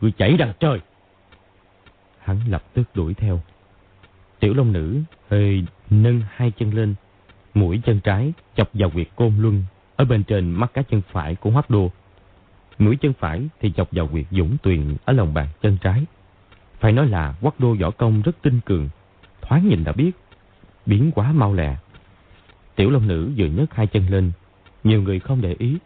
người 0.00 0.12
chảy 0.12 0.36
đằng 0.36 0.52
trời. 0.60 0.80
Hắn 2.30 2.38
lập 2.48 2.62
tức 2.74 2.82
đuổi 2.94 3.14
theo. 3.14 3.40
Tiểu 4.40 4.54
Long 4.54 4.72
Nữ 4.72 5.00
hơi 5.30 5.64
nâng 5.90 6.22
hai 6.30 6.50
chân 6.50 6.74
lên, 6.74 6.94
mũi 7.54 7.80
chân 7.84 8.00
trái 8.00 8.32
chọc 8.56 8.68
vào 8.72 8.90
quyệt 8.90 9.08
côn 9.16 9.32
luân 9.38 9.64
ở 9.96 10.04
bên 10.04 10.24
trên 10.24 10.50
mắt 10.50 10.74
cá 10.74 10.82
chân 10.82 11.02
phải 11.12 11.34
của 11.34 11.50
Hoắc 11.50 11.70
Đô. 11.70 11.90
Mũi 12.78 12.96
chân 12.96 13.12
phải 13.12 13.48
thì 13.60 13.72
chọc 13.76 13.88
vào 13.92 14.06
quyệt 14.06 14.26
dũng 14.30 14.56
tuyền 14.62 14.96
ở 15.04 15.12
lòng 15.12 15.34
bàn 15.34 15.48
chân 15.62 15.78
trái. 15.80 16.04
Phải 16.80 16.92
nói 16.92 17.08
là 17.08 17.34
Hoắc 17.40 17.60
Đô 17.60 17.76
võ 17.80 17.90
công 17.90 18.22
rất 18.22 18.42
tinh 18.42 18.60
cường, 18.60 18.88
thoáng 19.42 19.68
nhìn 19.68 19.84
đã 19.84 19.92
biết, 19.92 20.10
biến 20.86 21.10
quá 21.14 21.32
mau 21.32 21.54
lẹ. 21.54 21.76
Tiểu 22.74 22.90
Long 22.90 23.08
Nữ 23.08 23.30
vừa 23.36 23.46
nhấc 23.46 23.74
hai 23.74 23.86
chân 23.86 24.08
lên, 24.08 24.32
nhiều 24.84 25.02
người 25.02 25.20
không 25.20 25.40
để 25.40 25.56
ý. 25.58 25.78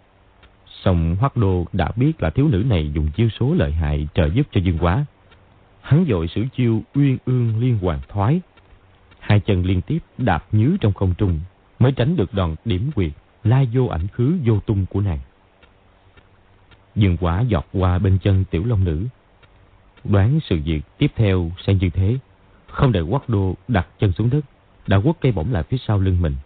song 0.67 1.17
Hoắc 1.21 1.37
Đô 1.37 1.67
đã 1.73 1.91
biết 1.97 2.23
là 2.23 2.31
thiếu 2.31 2.49
nữ 2.49 2.65
này 2.69 2.91
dùng 2.95 3.11
chiêu 3.11 3.29
số 3.29 3.55
lợi 3.55 3.73
hại 3.73 4.09
trợ 4.15 4.27
giúp 4.27 4.47
cho 4.53 4.61
Dương 4.61 4.79
Quá. 4.79 5.07
Hắn 5.85 6.05
dội 6.09 6.29
sử 6.29 6.45
chiêu 6.57 6.83
uyên 6.95 7.19
ương 7.25 7.59
liên 7.59 7.79
hoàn 7.79 8.01
thoái. 8.09 8.41
Hai 9.19 9.41
chân 9.41 9.65
liên 9.65 9.81
tiếp 9.83 9.99
đạp 10.19 10.45
nhứ 10.53 10.77
trong 10.81 10.93
không 10.93 11.15
trung 11.19 11.41
mới 11.79 11.93
tránh 11.93 12.17
được 12.17 12.35
đòn 12.35 12.55
điểm 12.65 12.91
quyệt 12.95 13.13
lai 13.45 13.69
vô 13.73 13.87
ảnh 13.87 14.09
khứ 14.09 14.39
vô 14.45 14.61
tung 14.61 14.87
của 14.87 15.01
nàng. 15.01 15.19
Dương 16.95 17.17
quả 17.21 17.41
giọt 17.41 17.67
qua 17.73 17.99
bên 17.99 18.19
chân 18.19 18.45
tiểu 18.51 18.65
long 18.65 18.85
nữ. 18.85 19.07
Đoán 20.05 20.41
sự 20.41 20.61
việc 20.65 20.81
tiếp 20.99 21.13
theo 21.17 21.51
sẽ 21.67 21.75
như 21.75 21.91
thế. 21.91 22.19
Không 22.69 22.93
để 22.93 23.01
Quắc 23.11 23.29
Đô 23.29 23.55
đặt 23.69 23.89
chân 23.99 24.13
xuống 24.13 24.31
đất, 24.31 24.41
đã 24.87 25.01
quất 25.01 25.17
cây 25.21 25.33
bổng 25.33 25.53
lại 25.53 25.63
phía 25.63 25.79
sau 25.87 25.99
lưng 25.99 26.23
mình. 26.23 26.37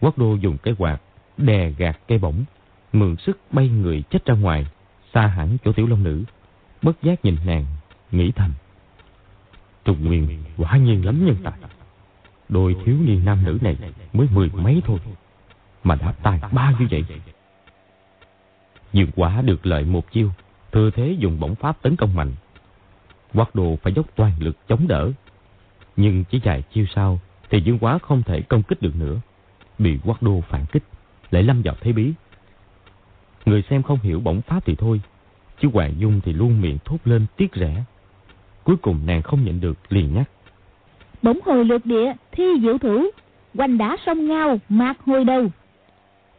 Quắc 0.00 0.18
Đô 0.18 0.34
dùng 0.34 0.56
cái 0.62 0.74
quạt 0.78 1.00
đè 1.36 1.70
gạt 1.70 1.98
cây 2.08 2.18
bổng, 2.18 2.44
mượn 2.92 3.16
sức 3.16 3.38
bay 3.50 3.68
người 3.68 4.02
chết 4.10 4.26
ra 4.26 4.34
ngoài, 4.34 4.66
xa 5.14 5.26
hẳn 5.26 5.56
chỗ 5.64 5.72
tiểu 5.72 5.86
long 5.86 6.02
nữ. 6.02 6.24
Bất 6.82 7.02
giác 7.02 7.24
nhìn 7.24 7.36
nàng, 7.46 7.64
nghĩ 8.12 8.32
thầm. 8.32 8.52
Trùng 9.84 10.04
Nguyên 10.04 10.42
quả 10.56 10.76
nhiên 10.76 11.06
lắm 11.06 11.26
nhân 11.26 11.36
tài. 11.44 11.58
Đôi 12.48 12.76
thiếu 12.84 12.96
niên 13.04 13.24
nam 13.24 13.44
nữ 13.44 13.58
này 13.62 13.76
mới 14.12 14.28
mười 14.32 14.50
mấy 14.54 14.82
thôi, 14.86 14.98
mà 15.84 15.94
đã 15.94 16.12
tài 16.22 16.40
ba 16.52 16.72
như 16.78 16.86
vậy. 16.90 17.04
Dương 18.92 19.10
quả 19.16 19.42
được 19.42 19.66
lợi 19.66 19.84
một 19.84 20.12
chiêu, 20.12 20.30
thừa 20.72 20.90
thế 20.90 21.16
dùng 21.18 21.40
bổng 21.40 21.54
pháp 21.54 21.82
tấn 21.82 21.96
công 21.96 22.14
mạnh. 22.14 22.32
Quát 23.34 23.54
đồ 23.54 23.76
phải 23.82 23.92
dốc 23.92 24.06
toàn 24.16 24.32
lực 24.38 24.56
chống 24.68 24.88
đỡ. 24.88 25.10
Nhưng 25.96 26.24
chỉ 26.24 26.40
vài 26.44 26.62
chiêu 26.62 26.84
sau 26.94 27.20
thì 27.50 27.60
Dương 27.60 27.78
quá 27.78 27.98
không 27.98 28.22
thể 28.22 28.40
công 28.40 28.62
kích 28.62 28.82
được 28.82 28.96
nữa. 28.96 29.20
Bị 29.78 29.98
quát 30.04 30.22
đô 30.22 30.40
phản 30.40 30.66
kích, 30.72 30.82
lại 31.30 31.42
lâm 31.42 31.62
vào 31.62 31.74
thế 31.80 31.92
bí. 31.92 32.12
Người 33.46 33.62
xem 33.70 33.82
không 33.82 33.98
hiểu 33.98 34.20
bổng 34.20 34.40
pháp 34.40 34.64
thì 34.64 34.74
thôi, 34.74 35.00
chứ 35.60 35.68
Hoàng 35.72 35.94
Dung 35.98 36.20
thì 36.24 36.32
luôn 36.32 36.60
miệng 36.60 36.78
thốt 36.84 36.98
lên 37.04 37.26
tiếc 37.36 37.54
rẻ. 37.54 37.84
Cuối 38.68 38.76
cùng 38.76 39.00
nàng 39.06 39.22
không 39.22 39.44
nhận 39.44 39.60
được 39.60 39.78
liền 39.88 40.14
nhắc. 40.14 40.30
Bổng 41.22 41.38
hồi 41.44 41.64
lượt 41.64 41.86
địa, 41.86 42.12
thi 42.32 42.44
diệu 42.62 42.78
thủ, 42.78 43.10
quanh 43.54 43.78
đá 43.78 43.96
sông 44.06 44.28
ngao, 44.28 44.58
mạc 44.68 44.94
hồi 45.06 45.24
đầu. 45.24 45.46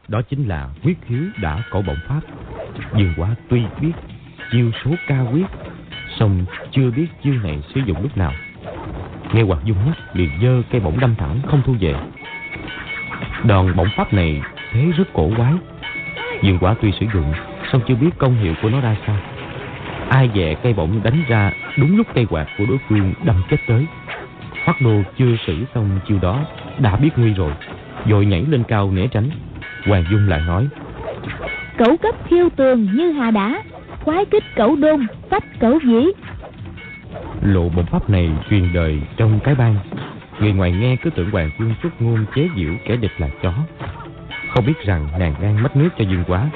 Đó 0.07 0.21
chính 0.29 0.47
là 0.47 0.69
quyết 0.83 0.97
khiếu 1.07 1.19
đã 1.41 1.63
cổ 1.71 1.81
bổng 1.81 1.97
pháp. 2.07 2.21
Dương 2.97 3.13
quá 3.17 3.35
tuy 3.49 3.61
biết 3.81 3.91
chiêu 4.51 4.71
số 4.83 4.91
cao 5.07 5.27
quyết, 5.33 5.45
song 6.19 6.45
chưa 6.71 6.91
biết 6.91 7.07
chiêu 7.23 7.33
này 7.43 7.63
sử 7.73 7.81
dụng 7.85 8.01
lúc 8.01 8.17
nào. 8.17 8.33
Nghe 9.33 9.41
Hoàng 9.41 9.61
Dung 9.65 9.77
nhắc 9.85 9.97
liền 10.13 10.29
dơ 10.41 10.61
cây 10.71 10.81
bổng 10.81 10.99
đâm 10.99 11.15
thẳng 11.15 11.39
không 11.47 11.61
thu 11.65 11.75
về. 11.79 11.95
Đòn 13.45 13.75
bổng 13.75 13.89
pháp 13.95 14.13
này 14.13 14.41
thế 14.71 14.85
rất 14.97 15.13
cổ 15.13 15.31
quái. 15.37 15.53
Dương 16.43 16.57
quả 16.61 16.75
tuy 16.81 16.91
sử 16.99 17.05
dụng, 17.13 17.33
song 17.71 17.81
chưa 17.87 17.95
biết 17.95 18.11
công 18.17 18.35
hiệu 18.35 18.53
của 18.61 18.69
nó 18.69 18.81
ra 18.81 18.97
sao. 19.07 19.17
Ai 20.09 20.29
dè 20.35 20.55
cây 20.63 20.73
bổng 20.73 21.03
đánh 21.03 21.23
ra 21.27 21.51
đúng 21.79 21.97
lúc 21.97 22.07
cây 22.13 22.25
quạt 22.29 22.47
của 22.57 22.65
đối 22.65 22.77
phương 22.89 23.13
đâm 23.23 23.43
chết 23.49 23.57
tới. 23.67 23.85
Hoắc 24.65 24.81
Đô 24.81 25.01
chưa 25.17 25.35
sử 25.47 25.65
xong 25.75 25.99
chiêu 26.07 26.19
đó, 26.21 26.45
đã 26.79 26.95
biết 26.95 27.09
nguy 27.15 27.33
rồi, 27.33 27.51
rồi 28.05 28.25
nhảy 28.25 28.45
lên 28.49 28.63
cao 28.63 28.91
né 28.91 29.07
tránh. 29.07 29.29
Hoàng 29.85 30.05
Dung 30.11 30.29
lại 30.29 30.41
nói, 30.47 30.67
Cẩu 31.77 31.97
cấp 31.97 32.15
khiêu 32.27 32.49
tường 32.49 32.87
như 32.93 33.11
hà 33.11 33.31
đá, 33.31 33.63
khoái 34.03 34.25
kích 34.25 34.43
cẩu 34.55 34.75
đôn, 34.75 35.07
phách 35.29 35.59
cẩu 35.59 35.79
dĩ. 35.85 36.05
Lộ 37.41 37.69
bổng 37.69 37.85
pháp 37.85 38.09
này 38.09 38.29
truyền 38.49 38.73
đời 38.73 39.01
trong 39.17 39.39
cái 39.43 39.55
bang. 39.55 39.75
Người 40.39 40.51
ngoài 40.51 40.71
nghe 40.71 40.95
cứ 40.95 41.09
tưởng 41.09 41.31
Hoàng 41.31 41.49
Dung 41.59 41.73
xuất 41.83 42.01
ngôn 42.01 42.25
chế 42.35 42.49
giễu 42.57 42.73
kẻ 42.85 42.95
địch 42.95 43.11
là 43.17 43.29
chó. 43.41 43.53
Không 44.49 44.65
biết 44.65 44.85
rằng 44.85 45.07
nàng 45.19 45.33
đang 45.41 45.63
mất 45.63 45.75
nước 45.75 45.89
cho 45.97 46.03
Dương 46.03 46.23
Quá. 46.27 46.49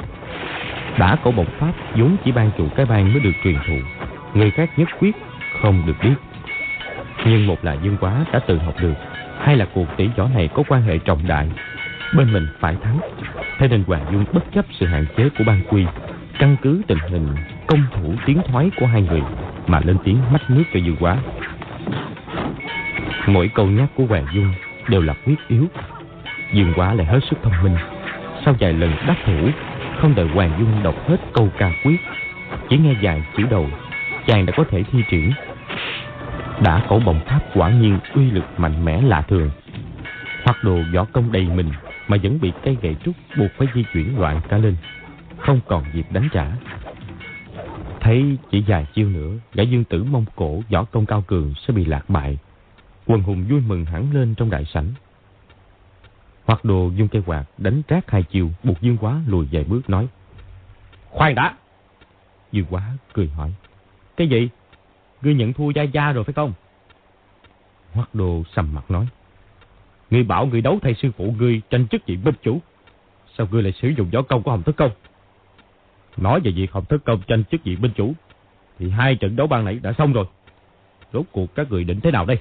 Đã 0.99 1.15
cổ 1.23 1.31
bổng 1.31 1.49
pháp 1.59 1.73
vốn 1.95 2.15
chỉ 2.25 2.31
ban 2.31 2.51
chủ 2.57 2.67
cái 2.75 2.85
bang 2.85 3.13
mới 3.13 3.19
được 3.19 3.31
truyền 3.43 3.57
thụ. 3.67 3.77
Người 4.33 4.51
khác 4.51 4.69
nhất 4.77 4.89
quyết 4.99 5.15
không 5.61 5.83
được 5.85 5.95
biết. 6.03 6.15
Nhưng 7.25 7.47
một 7.47 7.65
là 7.65 7.73
Dương 7.83 7.97
Quá 7.99 8.25
đã 8.33 8.39
tự 8.39 8.57
học 8.57 8.75
được, 8.81 8.93
hai 9.39 9.57
là 9.57 9.65
cuộc 9.73 9.87
tỷ 9.97 10.09
võ 10.17 10.27
này 10.35 10.49
có 10.53 10.63
quan 10.67 10.81
hệ 10.81 10.97
trọng 10.97 11.27
đại. 11.27 11.49
Bên 12.17 12.33
mình 12.33 12.47
phải 12.59 12.75
thắng. 12.83 12.99
Thế 13.57 13.67
nên 13.67 13.83
Hoàng 13.87 14.05
Dung 14.11 14.25
bất 14.33 14.43
chấp 14.53 14.65
sự 14.71 14.85
hạn 14.85 15.05
chế 15.17 15.29
của 15.37 15.43
ban 15.43 15.61
quy, 15.69 15.85
căn 16.39 16.55
cứ 16.61 16.81
tình 16.87 16.97
hình 17.09 17.27
công 17.67 17.83
thủ 17.95 18.13
tiến 18.25 18.41
thoái 18.47 18.71
của 18.79 18.85
hai 18.85 19.01
người 19.01 19.21
mà 19.67 19.79
lên 19.85 19.97
tiếng 20.03 20.17
mách 20.31 20.49
nước 20.49 20.63
cho 20.73 20.79
Dương 20.79 20.95
Quá. 20.99 21.17
Mỗi 23.27 23.47
câu 23.47 23.65
nhắc 23.67 23.89
của 23.95 24.05
Hoàng 24.05 24.25
Dung 24.33 24.53
đều 24.89 25.01
là 25.01 25.13
quyết 25.25 25.35
yếu. 25.47 25.67
Dương 26.53 26.73
Quá 26.75 26.93
lại 26.93 27.05
hết 27.05 27.19
sức 27.29 27.39
thông 27.43 27.63
minh. 27.63 27.75
Sau 28.45 28.55
vài 28.59 28.73
lần 28.73 28.91
đắc 29.07 29.17
thủ, 29.25 29.49
không 29.97 30.15
đợi 30.15 30.27
Hoàng 30.27 30.51
Dung 30.59 30.83
đọc 30.83 30.95
hết 31.07 31.17
câu 31.33 31.49
ca 31.57 31.71
quyết, 31.83 31.97
chỉ 32.69 32.77
nghe 32.77 32.93
vài 33.01 33.23
chữ 33.37 33.43
đầu, 33.49 33.67
chàng 34.27 34.45
đã 34.45 34.53
có 34.57 34.63
thể 34.69 34.83
thi 34.83 35.03
triển 35.09 35.31
đã 36.61 36.85
cổ 36.89 36.99
bồng 36.99 37.19
pháp 37.25 37.39
quả 37.55 37.69
nhiên 37.69 37.99
uy 38.13 38.31
lực 38.31 38.43
mạnh 38.57 38.85
mẽ 38.85 39.01
lạ 39.01 39.21
thường. 39.21 39.51
Hoặc 40.43 40.63
đồ 40.63 40.79
võ 40.93 41.05
công 41.05 41.31
đầy 41.31 41.45
mình 41.45 41.71
mà 42.07 42.17
vẫn 42.23 42.39
bị 42.41 42.51
cây 42.63 42.77
gậy 42.81 42.95
trúc 43.05 43.15
buộc 43.37 43.51
phải 43.57 43.67
di 43.75 43.85
chuyển 43.93 44.19
loạn 44.19 44.41
cả 44.49 44.57
lên, 44.57 44.75
không 45.37 45.59
còn 45.67 45.83
dịp 45.93 46.05
đánh 46.11 46.29
trả. 46.31 46.45
Thấy 47.99 48.37
chỉ 48.51 48.63
vài 48.67 48.87
chiêu 48.93 49.09
nữa, 49.09 49.31
gã 49.53 49.63
dương 49.63 49.83
tử 49.83 50.03
mông 50.03 50.25
cổ 50.35 50.61
võ 50.71 50.83
công 50.83 51.05
cao 51.05 51.23
cường 51.27 51.53
sẽ 51.67 51.73
bị 51.73 51.85
lạc 51.85 52.09
bại. 52.09 52.37
Quần 53.05 53.21
hùng 53.21 53.45
vui 53.49 53.61
mừng 53.61 53.85
hẳn 53.85 54.13
lên 54.13 54.35
trong 54.35 54.49
đại 54.49 54.65
sảnh. 54.65 54.87
Hoặc 56.45 56.65
đồ 56.65 56.91
dùng 56.95 57.07
cây 57.07 57.21
quạt 57.25 57.45
đánh 57.57 57.81
trát 57.87 58.11
hai 58.11 58.23
chiều, 58.23 58.49
buộc 58.63 58.81
Dương 58.81 58.97
Quá 58.97 59.21
lùi 59.27 59.47
vài 59.51 59.63
bước 59.63 59.89
nói. 59.89 60.07
Khoan 61.09 61.35
đã! 61.35 61.53
Dương 62.51 62.65
Quá 62.69 62.83
cười 63.13 63.27
hỏi. 63.27 63.53
Cái 64.17 64.27
gì? 64.27 64.49
Ngươi 65.21 65.35
nhận 65.35 65.53
thua 65.53 65.69
Gia 65.69 65.83
Gia 65.83 66.11
rồi 66.11 66.23
phải 66.23 66.33
không? 66.33 66.53
Hoắc 67.93 68.15
Đồ 68.15 68.43
sầm 68.55 68.73
mặt 68.73 68.91
nói. 68.91 69.07
Ngươi 70.09 70.23
bảo 70.23 70.45
ngươi 70.45 70.61
đấu 70.61 70.79
thay 70.81 70.93
sư 70.93 71.11
phụ 71.17 71.35
ngươi 71.37 71.61
tranh 71.69 71.87
chức 71.87 72.05
vị 72.05 72.17
binh 72.17 72.35
chủ. 72.43 72.59
Sao 73.37 73.47
ngươi 73.51 73.63
lại 73.63 73.73
sử 73.81 73.87
dụng 73.87 74.09
võ 74.09 74.21
công 74.21 74.43
của 74.43 74.51
Hồng 74.51 74.63
Thất 74.63 74.75
Công? 74.77 74.91
Nói 76.17 76.39
về 76.39 76.51
việc 76.51 76.71
Hồng 76.71 76.85
Thất 76.85 77.05
Công 77.05 77.21
tranh 77.27 77.43
chức 77.51 77.63
vị 77.63 77.75
binh 77.75 77.91
chủ. 77.95 78.13
Thì 78.79 78.89
hai 78.89 79.15
trận 79.15 79.35
đấu 79.35 79.47
ban 79.47 79.65
nãy 79.65 79.79
đã 79.81 79.93
xong 79.97 80.13
rồi. 80.13 80.25
Rốt 81.13 81.25
cuộc 81.31 81.55
các 81.55 81.71
người 81.71 81.83
định 81.83 81.99
thế 81.99 82.11
nào 82.11 82.25
đây? 82.25 82.37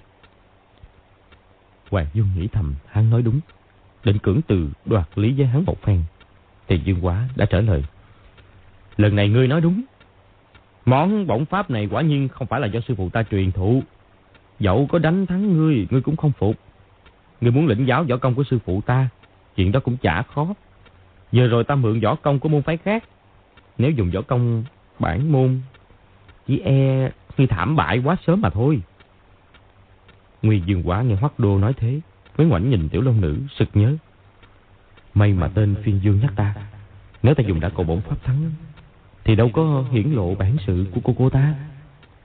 Hoàng 1.91 2.07
Dung 2.15 2.29
nghĩ 2.37 2.49
thầm, 2.49 2.75
hắn 2.87 3.11
nói 3.11 3.23
đúng. 3.23 3.41
Định 4.05 4.19
cưỡng 4.19 4.41
từ 4.47 4.71
đoạt 4.85 5.09
lý 5.15 5.33
với 5.33 5.47
hắn 5.47 5.65
một 5.65 5.83
phen. 5.83 6.03
Thì 6.69 6.81
Dương 6.85 7.05
Quá 7.05 7.29
đã 7.37 7.47
trả 7.47 7.61
lời. 7.61 7.85
Lần 8.97 9.17
này 9.17 9.29
ngươi 9.29 9.49
nói 9.49 9.61
đúng. 9.61 9.83
Món 10.85 11.27
bổng 11.27 11.45
pháp 11.45 11.71
này 11.71 11.89
quả 11.91 12.03
nhiên 12.03 12.29
không 12.29 12.47
phải 12.47 12.61
là 12.61 12.67
do 12.67 12.81
sư 12.81 12.95
phụ 12.95 13.09
ta 13.09 13.23
truyền 13.23 13.53
thụ. 13.53 13.83
Dẫu 14.61 14.87
có 14.91 14.99
đánh 14.99 15.27
thắng 15.27 15.57
ngươi, 15.57 15.87
ngươi 15.91 16.01
cũng 16.01 16.17
không 16.17 16.33
phục. 16.39 16.57
Ngươi 17.41 17.53
muốn 17.53 17.67
lĩnh 17.67 17.87
giáo 17.87 18.05
võ 18.05 18.17
công 18.17 18.35
của 18.35 18.45
sư 18.45 18.59
phụ 18.65 18.81
ta, 18.81 19.09
chuyện 19.57 19.73
đó 19.73 19.81
cũng 19.81 19.97
chả 19.97 20.23
khó. 20.23 20.55
Giờ 21.33 21.47
rồi 21.47 21.65
ta 21.65 21.75
mượn 21.75 22.01
võ 22.01 22.15
công 22.15 22.39
của 22.39 22.49
môn 22.49 22.63
phái 22.63 22.77
khác. 22.77 23.05
Nếu 23.79 23.91
dùng 23.91 24.11
võ 24.11 24.23
công 24.23 24.65
bản 24.99 25.33
môn, 25.33 25.61
chỉ 26.47 26.59
e 26.59 27.11
khi 27.37 27.47
thảm 27.47 27.77
bại 27.77 27.99
quá 28.05 28.17
sớm 28.27 28.41
mà 28.41 28.51
thôi. 28.51 28.83
Nguyên 30.43 30.63
Dương 30.67 30.89
Quả 30.89 31.03
nghe 31.03 31.15
Hoắc 31.15 31.39
Đô 31.39 31.59
nói 31.59 31.73
thế, 31.77 32.01
mới 32.39 32.47
ngoảnh 32.47 32.71
nhìn 32.71 32.89
tiểu 32.89 33.03
long 33.03 33.21
nữ, 33.21 33.37
sực 33.59 33.69
nhớ. 33.75 33.97
May 35.15 35.33
mà 35.33 35.49
tên 35.55 35.75
phiên 35.83 36.01
dương 36.03 36.21
nhắc 36.21 36.33
ta. 36.37 36.55
Nếu 37.23 37.35
ta 37.35 37.45
dùng 37.47 37.61
đã 37.61 37.69
cầu 37.69 37.85
bổn 37.85 38.01
pháp 38.01 38.17
thắng, 38.25 38.51
thì 39.25 39.35
đâu 39.35 39.51
có 39.53 39.85
hiển 39.91 40.13
lộ 40.13 40.35
bản 40.35 40.57
sự 40.67 40.87
của 40.95 41.01
cô 41.05 41.15
cô 41.19 41.31
ta. 41.31 41.55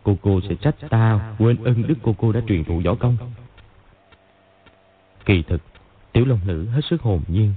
Cô 0.03 0.17
cô 0.21 0.41
sẽ 0.49 0.55
trách 0.55 0.75
ta 0.89 1.35
quên 1.39 1.63
ân 1.63 1.87
đức 1.87 1.95
cô 2.01 2.15
cô 2.17 2.31
đã 2.31 2.41
truyền 2.47 2.63
thụ 2.63 2.81
võ 2.85 2.95
công. 2.95 3.17
Kỳ 5.25 5.43
thực, 5.43 5.61
tiểu 6.11 6.25
long 6.25 6.39
nữ 6.45 6.65
hết 6.65 6.81
sức 6.89 7.01
hồn 7.01 7.21
nhiên, 7.27 7.53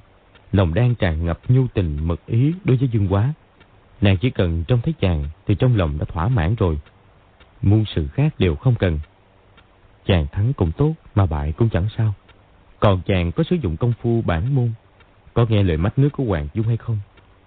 lòng 0.53 0.75
đang 0.75 0.95
tràn 0.95 1.25
ngập 1.25 1.41
nhu 1.49 1.67
tình 1.75 2.09
mật 2.09 2.27
ý 2.27 2.55
đối 2.65 2.77
với 2.77 2.89
Dương 2.89 3.13
Quá. 3.13 3.35
Nàng 4.01 4.17
chỉ 4.17 4.31
cần 4.31 4.65
trông 4.69 4.81
thấy 4.81 4.95
chàng 5.01 5.25
thì 5.47 5.55
trong 5.55 5.77
lòng 5.77 5.99
đã 5.99 6.05
thỏa 6.05 6.29
mãn 6.29 6.55
rồi. 6.55 6.79
Muôn 7.63 7.85
sự 7.95 8.07
khác 8.07 8.35
đều 8.39 8.55
không 8.55 8.75
cần. 8.75 8.99
Chàng 10.07 10.27
thắng 10.33 10.53
cũng 10.53 10.73
tốt 10.73 10.95
mà 11.15 11.27
bại 11.27 11.53
cũng 11.53 11.69
chẳng 11.69 11.89
sao. 11.97 12.15
Còn 12.81 13.01
chàng 13.07 13.33
có 13.33 13.45
sử 13.51 13.57
dụng 13.57 13.77
công 13.77 13.93
phu 14.03 14.23
bản 14.23 14.55
môn, 14.55 14.71
có 15.35 15.47
nghe 15.49 15.63
lời 15.63 15.77
mách 15.77 15.99
nước 15.99 16.09
của 16.13 16.25
Hoàng 16.25 16.49
Dung 16.55 16.67
hay 16.67 16.77
không? 16.77 16.99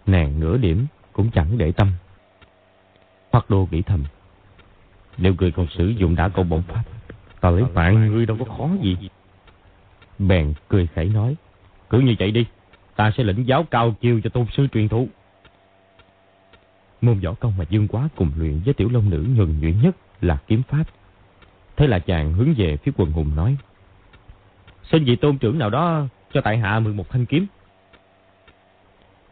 Nàng 0.05 0.39
nửa 0.39 0.57
điểm 0.57 0.85
cũng 1.13 1.32
chẳng 1.32 1.58
để 1.58 1.72
tâm. 1.72 1.91
Hoặc 3.32 3.50
đô 3.50 3.67
nghĩ 3.72 3.82
thầm. 3.82 4.03
Nếu 5.17 5.34
người 5.39 5.51
còn 5.51 5.67
sử 5.77 5.88
dụng 5.88 6.15
đã 6.15 6.29
công 6.29 6.50
bổng 6.50 6.62
pháp, 6.62 6.84
ta 7.41 7.50
lấy 7.50 7.63
mạng 7.74 8.08
ngươi 8.08 8.25
đâu 8.25 8.38
có 8.39 8.46
khó 8.58 8.70
gì. 8.82 8.98
Bèn 10.20 10.53
cười 10.67 10.88
khẩy 10.88 11.05
nói. 11.05 11.36
Cứ 11.89 12.00
như 12.00 12.15
vậy 12.20 12.32
đi, 12.32 12.46
ta 12.96 13.12
sẽ 13.17 13.24
lĩnh 13.24 13.48
giáo 13.48 13.63
cao 13.72 13.96
chiêu 14.01 14.22
cho 14.24 14.29
tôn 14.29 14.46
sư 14.58 14.67
truyền 14.74 14.89
thụ. 14.89 15.08
Môn 17.01 17.20
võ 17.20 17.34
công 17.34 17.53
mà 17.58 17.65
Dương 17.70 17.88
Quá 17.88 18.10
cùng 18.15 18.32
luyện 18.38 18.62
với 18.65 18.74
tiểu 18.74 18.89
long 18.89 19.10
nữ 19.10 19.25
nhuần 19.36 19.60
nhuyễn 19.60 19.82
nhất 19.82 19.96
là 20.22 20.38
kiếm 20.48 20.62
pháp. 20.70 20.84
Thế 21.75 21.88
là 21.88 22.00
chàng 22.00 22.34
hướng 22.34 22.53
về 22.58 22.77
phía 22.77 22.91
quần 22.98 23.12
hùng 23.12 23.36
nói. 23.36 23.58
Xin 24.91 25.03
vị 25.03 25.15
tôn 25.15 25.38
trưởng 25.38 25.60
nào 25.60 25.70
đó 25.70 26.05
cho 26.34 26.41
tại 26.41 26.58
hạ 26.58 26.79
mượn 26.79 26.98
một 26.98 27.10
thanh 27.10 27.25
kiếm 27.25 27.46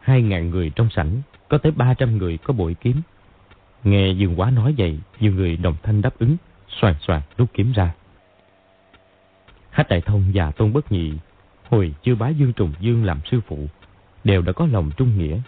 hai 0.02 0.22
ngàn 0.22 0.50
người 0.50 0.70
trong 0.70 0.90
sảnh, 0.90 1.22
có 1.48 1.58
tới 1.58 1.72
ba 1.72 1.94
trăm 1.94 2.18
người 2.18 2.38
có 2.38 2.54
bội 2.54 2.76
kiếm. 2.80 3.02
Nghe 3.84 4.10
Dương 4.10 4.40
Quá 4.40 4.50
nói 4.50 4.74
vậy, 4.78 4.98
nhiều 5.20 5.32
người 5.32 5.56
đồng 5.56 5.74
thanh 5.82 6.02
đáp 6.02 6.18
ứng, 6.18 6.36
soàn 6.68 6.94
soàn 7.00 7.20
rút 7.36 7.48
kiếm 7.54 7.72
ra. 7.72 7.94
Hách 9.70 9.88
Đại 9.88 10.00
Thông 10.00 10.30
và 10.34 10.50
Tôn 10.50 10.72
Bất 10.72 10.92
Nhị 10.92 11.12
hồi 11.72 11.94
chưa 12.02 12.14
bái 12.14 12.34
Dương 12.34 12.52
Trùng 12.52 12.72
Dương 12.80 13.04
làm 13.04 13.20
sư 13.30 13.40
phụ, 13.46 13.66
đều 14.24 14.42
đã 14.42 14.52
có 14.52 14.66
lòng 14.66 14.90
trung 14.96 15.18
nghĩa. 15.18 15.38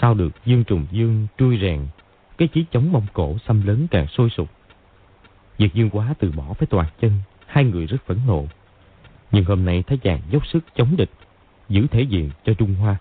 Sao 0.00 0.14
được 0.14 0.30
Dương 0.46 0.64
Trùng 0.64 0.86
Dương 0.90 1.26
trui 1.38 1.58
rèn, 1.60 1.80
cái 2.38 2.48
chí 2.48 2.64
chống 2.70 2.92
Mông 2.92 3.06
Cổ 3.12 3.36
xâm 3.46 3.66
lớn 3.66 3.86
càng 3.90 4.06
sôi 4.06 4.30
sục. 4.30 4.50
Việc 5.58 5.74
Dương 5.74 5.90
Quá 5.90 6.14
từ 6.18 6.32
bỏ 6.32 6.54
với 6.58 6.66
toàn 6.66 6.86
chân, 7.00 7.12
hai 7.46 7.64
người 7.64 7.86
rất 7.86 8.06
phẫn 8.06 8.18
nộ. 8.26 8.46
Nhưng 9.32 9.44
hôm 9.44 9.64
nay 9.64 9.82
thấy 9.86 9.98
chàng 9.98 10.20
dốc 10.30 10.46
sức 10.46 10.64
chống 10.76 10.96
địch, 10.96 11.10
giữ 11.68 11.86
thể 11.86 12.02
diện 12.02 12.30
cho 12.44 12.54
Trung 12.54 12.74
Hoa. 12.74 12.96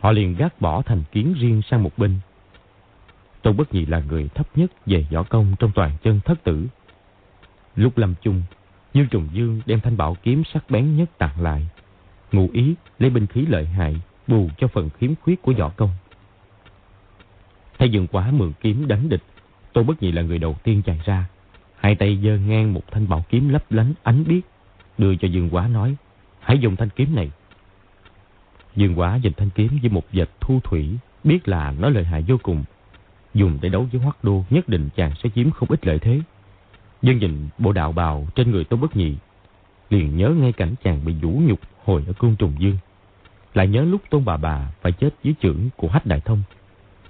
Họ 0.00 0.12
liền 0.12 0.34
gác 0.34 0.60
bỏ 0.60 0.82
thành 0.82 1.02
kiến 1.12 1.34
riêng 1.38 1.62
sang 1.70 1.82
một 1.82 1.98
bên. 1.98 2.20
Tôn 3.42 3.56
Bất 3.56 3.74
Nhị 3.74 3.86
là 3.86 4.02
người 4.08 4.28
thấp 4.28 4.58
nhất 4.58 4.70
về 4.86 5.06
võ 5.10 5.22
công 5.22 5.54
trong 5.58 5.70
toàn 5.74 5.90
chân 6.02 6.20
thất 6.24 6.44
tử. 6.44 6.66
Lúc 7.76 7.98
lâm 7.98 8.14
chung, 8.22 8.42
Dương 8.94 9.08
Trùng 9.08 9.28
Dương 9.32 9.60
đem 9.66 9.80
thanh 9.80 9.96
bảo 9.96 10.16
kiếm 10.22 10.42
sắc 10.52 10.70
bén 10.70 10.96
nhất 10.96 11.18
tặng 11.18 11.40
lại. 11.42 11.68
Ngụ 12.32 12.48
ý 12.52 12.74
lấy 12.98 13.10
binh 13.10 13.26
khí 13.26 13.46
lợi 13.48 13.66
hại, 13.66 14.00
bù 14.26 14.48
cho 14.58 14.68
phần 14.68 14.90
khiếm 14.98 15.14
khuyết 15.22 15.42
của 15.42 15.52
võ 15.58 15.68
công. 15.68 15.90
Thấy 17.78 17.90
Dương 17.90 18.06
Quá 18.06 18.30
mượn 18.30 18.52
kiếm 18.60 18.88
đánh 18.88 19.08
địch, 19.08 19.22
Tôn 19.72 19.86
Bất 19.86 20.02
Nhị 20.02 20.12
là 20.12 20.22
người 20.22 20.38
đầu 20.38 20.56
tiên 20.62 20.82
chạy 20.82 21.00
ra. 21.04 21.28
Hai 21.76 21.94
tay 21.94 22.18
giơ 22.24 22.36
ngang 22.36 22.74
một 22.74 22.82
thanh 22.90 23.08
bảo 23.08 23.24
kiếm 23.28 23.48
lấp 23.48 23.72
lánh 23.72 23.94
ánh 24.02 24.24
biếc, 24.28 24.42
đưa 24.98 25.16
cho 25.16 25.28
Dương 25.28 25.50
Quá 25.50 25.68
nói, 25.68 25.96
hãy 26.40 26.58
dùng 26.58 26.76
thanh 26.76 26.88
kiếm 26.88 27.14
này. 27.14 27.30
Dương 28.78 28.98
Quá 28.98 29.18
nhìn 29.22 29.32
thanh 29.32 29.50
kiếm 29.50 29.78
với 29.82 29.90
một 29.90 30.02
vệt 30.12 30.28
thu 30.40 30.60
thủy, 30.64 30.98
biết 31.24 31.48
là 31.48 31.74
nó 31.78 31.88
lợi 31.88 32.04
hại 32.04 32.24
vô 32.28 32.36
cùng. 32.42 32.64
Dùng 33.34 33.58
để 33.60 33.68
đấu 33.68 33.86
với 33.92 34.00
Hoắc 34.00 34.24
Đô 34.24 34.44
nhất 34.50 34.68
định 34.68 34.88
chàng 34.96 35.12
sẽ 35.22 35.30
chiếm 35.34 35.50
không 35.50 35.68
ít 35.70 35.86
lợi 35.86 35.98
thế. 35.98 36.20
Dương 37.02 37.18
nhìn 37.18 37.48
bộ 37.58 37.72
đạo 37.72 37.92
bào 37.92 38.26
trên 38.34 38.50
người 38.50 38.64
tôi 38.64 38.80
Bất 38.80 38.96
Nhị, 38.96 39.16
liền 39.90 40.16
nhớ 40.16 40.28
ngay 40.28 40.52
cảnh 40.52 40.74
chàng 40.84 41.04
bị 41.04 41.12
vũ 41.12 41.40
nhục 41.46 41.60
hồi 41.84 42.04
ở 42.06 42.12
cung 42.12 42.36
trùng 42.36 42.52
dương. 42.58 42.76
Lại 43.54 43.68
nhớ 43.68 43.82
lúc 43.82 44.02
Tôn 44.10 44.24
bà 44.24 44.36
bà 44.36 44.72
phải 44.80 44.92
chết 44.92 45.10
dưới 45.22 45.34
chưởng 45.42 45.68
của 45.76 45.88
Hách 45.88 46.06
Đại 46.06 46.20
Thông. 46.20 46.42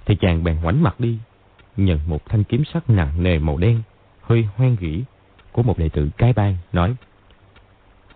Thì 0.05 0.15
chàng 0.15 0.43
bèn 0.43 0.61
ngoảnh 0.61 0.83
mặt 0.83 0.99
đi, 0.99 1.17
nhận 1.77 1.99
một 2.07 2.25
thanh 2.29 2.43
kiếm 2.43 2.63
sắc 2.73 2.89
nặng 2.89 3.23
nề 3.23 3.39
màu 3.39 3.57
đen, 3.57 3.81
hơi 4.21 4.47
hoang 4.55 4.75
gỉ 4.79 5.03
của 5.51 5.63
một 5.63 5.77
đệ 5.77 5.89
tử 5.89 6.09
cái 6.17 6.33
bang, 6.33 6.57
nói 6.73 6.95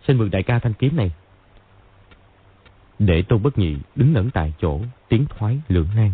Xin 0.08 0.18
mượn 0.18 0.32
đại 0.32 0.44
ca 0.44 0.60
thanh 0.60 0.74
kiếm 0.74 0.96
này. 0.96 1.12
Để 3.00 3.22
Tôn 3.22 3.44
Bất 3.44 3.58
Nhị 3.58 3.78
đứng 3.96 4.16
lẫn 4.16 4.30
tại 4.34 4.54
chỗ, 4.62 4.82
tiếng 5.08 5.26
thoái 5.26 5.60
lưỡng 5.68 5.88
nan. 5.96 6.12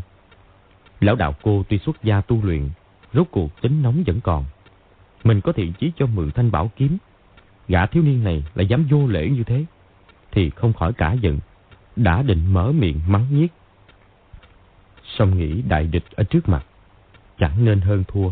Lão 0.99 1.15
đạo 1.15 1.35
cô 1.41 1.63
tuy 1.69 1.77
xuất 1.77 2.03
gia 2.03 2.21
tu 2.21 2.43
luyện, 2.43 2.69
rốt 3.13 3.27
cuộc 3.31 3.61
tính 3.61 3.81
nóng 3.81 4.03
vẫn 4.07 4.21
còn. 4.21 4.45
Mình 5.23 5.41
có 5.41 5.51
thiện 5.51 5.73
chí 5.73 5.91
cho 5.95 6.05
mượn 6.05 6.31
thanh 6.31 6.51
bảo 6.51 6.71
kiếm. 6.75 6.97
Gã 7.67 7.85
thiếu 7.85 8.03
niên 8.03 8.23
này 8.23 8.43
lại 8.55 8.67
dám 8.67 8.87
vô 8.89 9.07
lễ 9.07 9.29
như 9.29 9.43
thế. 9.43 9.65
Thì 10.31 10.49
không 10.49 10.73
khỏi 10.73 10.93
cả 10.93 11.13
giận. 11.13 11.39
Đã 11.95 12.21
định 12.21 12.53
mở 12.53 12.71
miệng 12.71 12.99
mắng 13.07 13.25
nhiếc. 13.31 13.47
Xong 15.03 15.37
nghĩ 15.37 15.61
đại 15.61 15.87
địch 15.87 16.03
ở 16.15 16.23
trước 16.23 16.49
mặt. 16.49 16.65
Chẳng 17.37 17.65
nên 17.65 17.81
hơn 17.81 18.03
thua. 18.07 18.31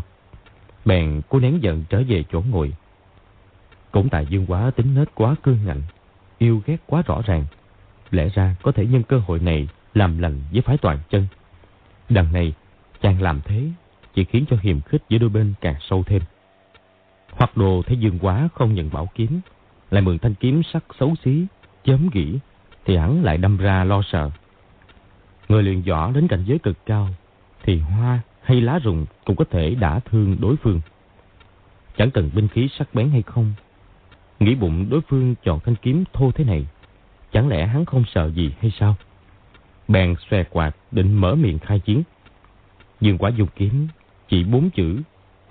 Bèn 0.84 1.20
cố 1.28 1.40
nén 1.40 1.62
giận 1.62 1.84
trở 1.88 2.02
về 2.08 2.24
chỗ 2.32 2.42
ngồi. 2.50 2.72
Cũng 3.90 4.08
tại 4.08 4.26
dương 4.26 4.46
quá 4.46 4.70
tính 4.70 4.94
nết 4.94 5.14
quá 5.14 5.34
cương 5.42 5.64
ngạnh. 5.66 5.82
Yêu 6.38 6.62
ghét 6.66 6.76
quá 6.86 7.02
rõ 7.06 7.22
ràng. 7.26 7.44
Lẽ 8.10 8.28
ra 8.34 8.56
có 8.62 8.72
thể 8.72 8.86
nhân 8.86 9.02
cơ 9.02 9.18
hội 9.18 9.38
này 9.38 9.68
làm 9.94 10.18
lành 10.18 10.40
với 10.52 10.62
phái 10.62 10.78
toàn 10.78 10.98
chân. 11.10 11.26
Đằng 12.08 12.32
này, 12.32 12.52
chàng 13.00 13.22
làm 13.22 13.40
thế 13.44 13.62
chỉ 14.14 14.24
khiến 14.24 14.44
cho 14.50 14.56
hiềm 14.60 14.80
khích 14.80 15.02
giữa 15.08 15.18
đôi 15.18 15.30
bên 15.30 15.54
càng 15.60 15.74
sâu 15.80 16.02
thêm. 16.02 16.22
Hoặc 17.30 17.56
đồ 17.56 17.82
thấy 17.86 17.96
dương 17.96 18.18
quá 18.18 18.48
không 18.54 18.74
nhận 18.74 18.90
bảo 18.90 19.08
kiếm, 19.14 19.40
lại 19.90 20.02
mượn 20.02 20.18
thanh 20.18 20.34
kiếm 20.34 20.62
sắc 20.72 20.84
xấu 21.00 21.14
xí, 21.24 21.46
chớm 21.84 22.08
gỉ, 22.12 22.38
thì 22.84 22.96
hắn 22.96 23.24
lại 23.24 23.38
đâm 23.38 23.56
ra 23.56 23.84
lo 23.84 24.02
sợ. 24.02 24.30
Người 25.48 25.62
luyện 25.62 25.82
võ 25.82 26.10
đến 26.10 26.28
cảnh 26.28 26.44
giới 26.46 26.58
cực 26.58 26.86
cao, 26.86 27.08
thì 27.62 27.78
hoa 27.78 28.20
hay 28.42 28.60
lá 28.60 28.78
rụng 28.78 29.06
cũng 29.24 29.36
có 29.36 29.44
thể 29.50 29.74
đã 29.74 30.00
thương 30.00 30.36
đối 30.40 30.56
phương. 30.56 30.80
Chẳng 31.96 32.10
cần 32.10 32.30
binh 32.34 32.48
khí 32.48 32.68
sắc 32.78 32.94
bén 32.94 33.10
hay 33.10 33.22
không. 33.22 33.52
Nghĩ 34.40 34.54
bụng 34.54 34.86
đối 34.90 35.00
phương 35.00 35.34
chọn 35.44 35.60
thanh 35.60 35.74
kiếm 35.74 36.04
thô 36.12 36.30
thế 36.30 36.44
này, 36.44 36.66
chẳng 37.32 37.48
lẽ 37.48 37.66
hắn 37.66 37.84
không 37.84 38.04
sợ 38.14 38.30
gì 38.30 38.54
hay 38.60 38.72
sao? 38.78 38.96
Bèn 39.88 40.14
xòe 40.30 40.44
quạt 40.44 40.76
định 40.90 41.14
mở 41.14 41.34
miệng 41.34 41.58
khai 41.58 41.78
chiến. 41.80 42.02
Dương 43.00 43.18
quả 43.18 43.30
dùng 43.30 43.48
kiếm, 43.56 43.88
chỉ 44.28 44.44
bốn 44.44 44.70
chữ, 44.70 45.02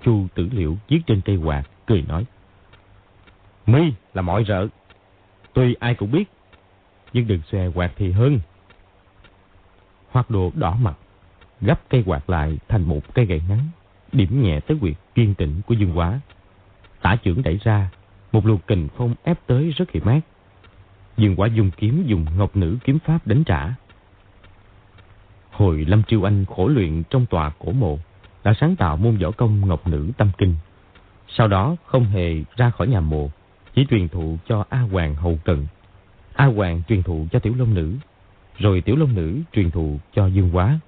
chu 0.04 0.26
tử 0.34 0.48
liệu 0.52 0.76
viết 0.88 1.00
trên 1.06 1.20
cây 1.20 1.36
quạt, 1.36 1.62
cười 1.86 2.04
nói. 2.08 2.24
Mi 3.66 3.92
là 4.14 4.22
mọi 4.22 4.44
rợ. 4.48 4.68
Tuy 5.52 5.74
ai 5.80 5.94
cũng 5.94 6.10
biết, 6.10 6.24
nhưng 7.12 7.26
đừng 7.26 7.40
xòe 7.52 7.68
quạt 7.68 7.92
thì 7.96 8.12
hơn. 8.12 8.40
Hoạt 10.10 10.30
đồ 10.30 10.52
đỏ 10.54 10.76
mặt, 10.80 10.98
gấp 11.60 11.88
cây 11.88 12.02
quạt 12.06 12.30
lại 12.30 12.58
thành 12.68 12.82
một 12.82 13.14
cây 13.14 13.26
gậy 13.26 13.42
ngắn, 13.48 13.60
điểm 14.12 14.42
nhẹ 14.42 14.60
tới 14.60 14.78
quyệt 14.80 14.96
kiên 15.14 15.34
tĩnh 15.34 15.60
của 15.66 15.74
dương 15.74 15.98
quá. 15.98 16.20
Tả 17.02 17.16
trưởng 17.16 17.42
đẩy 17.42 17.58
ra, 17.64 17.90
một 18.32 18.46
luồng 18.46 18.58
kình 18.66 18.88
phong 18.96 19.14
ép 19.22 19.46
tới 19.46 19.70
rất 19.70 19.90
hiểm 19.90 20.06
ác. 20.06 20.20
Dương 21.18 21.36
quả 21.36 21.46
dùng 21.46 21.70
kiếm 21.70 22.04
dùng 22.06 22.26
ngọc 22.36 22.56
nữ 22.56 22.76
kiếm 22.84 22.98
pháp 22.98 23.26
đánh 23.26 23.44
trả. 23.44 23.68
Hồi 25.50 25.84
Lâm 25.88 26.02
chiêu 26.02 26.26
Anh 26.28 26.44
khổ 26.44 26.68
luyện 26.68 27.02
trong 27.10 27.26
tòa 27.26 27.52
cổ 27.58 27.72
mộ, 27.72 27.98
đã 28.44 28.54
sáng 28.60 28.76
tạo 28.76 28.96
môn 28.96 29.16
võ 29.16 29.30
công 29.30 29.68
ngọc 29.68 29.86
nữ 29.86 30.10
tâm 30.16 30.30
kinh. 30.38 30.54
Sau 31.28 31.48
đó 31.48 31.76
không 31.86 32.04
hề 32.04 32.42
ra 32.56 32.70
khỏi 32.70 32.88
nhà 32.88 33.00
mộ, 33.00 33.30
chỉ 33.74 33.86
truyền 33.90 34.08
thụ 34.08 34.38
cho 34.48 34.64
A 34.68 34.80
Hoàng 34.80 35.14
hậu 35.14 35.38
cần. 35.44 35.66
A 36.34 36.46
Hoàng 36.46 36.82
truyền 36.88 37.02
thụ 37.02 37.26
cho 37.32 37.38
Tiểu 37.38 37.54
Long 37.58 37.74
Nữ, 37.74 37.94
rồi 38.58 38.80
Tiểu 38.80 38.96
Long 38.96 39.14
Nữ 39.14 39.38
truyền 39.52 39.70
thụ 39.70 39.98
cho 40.14 40.26
Dương 40.26 40.56
Quá. 40.56 40.78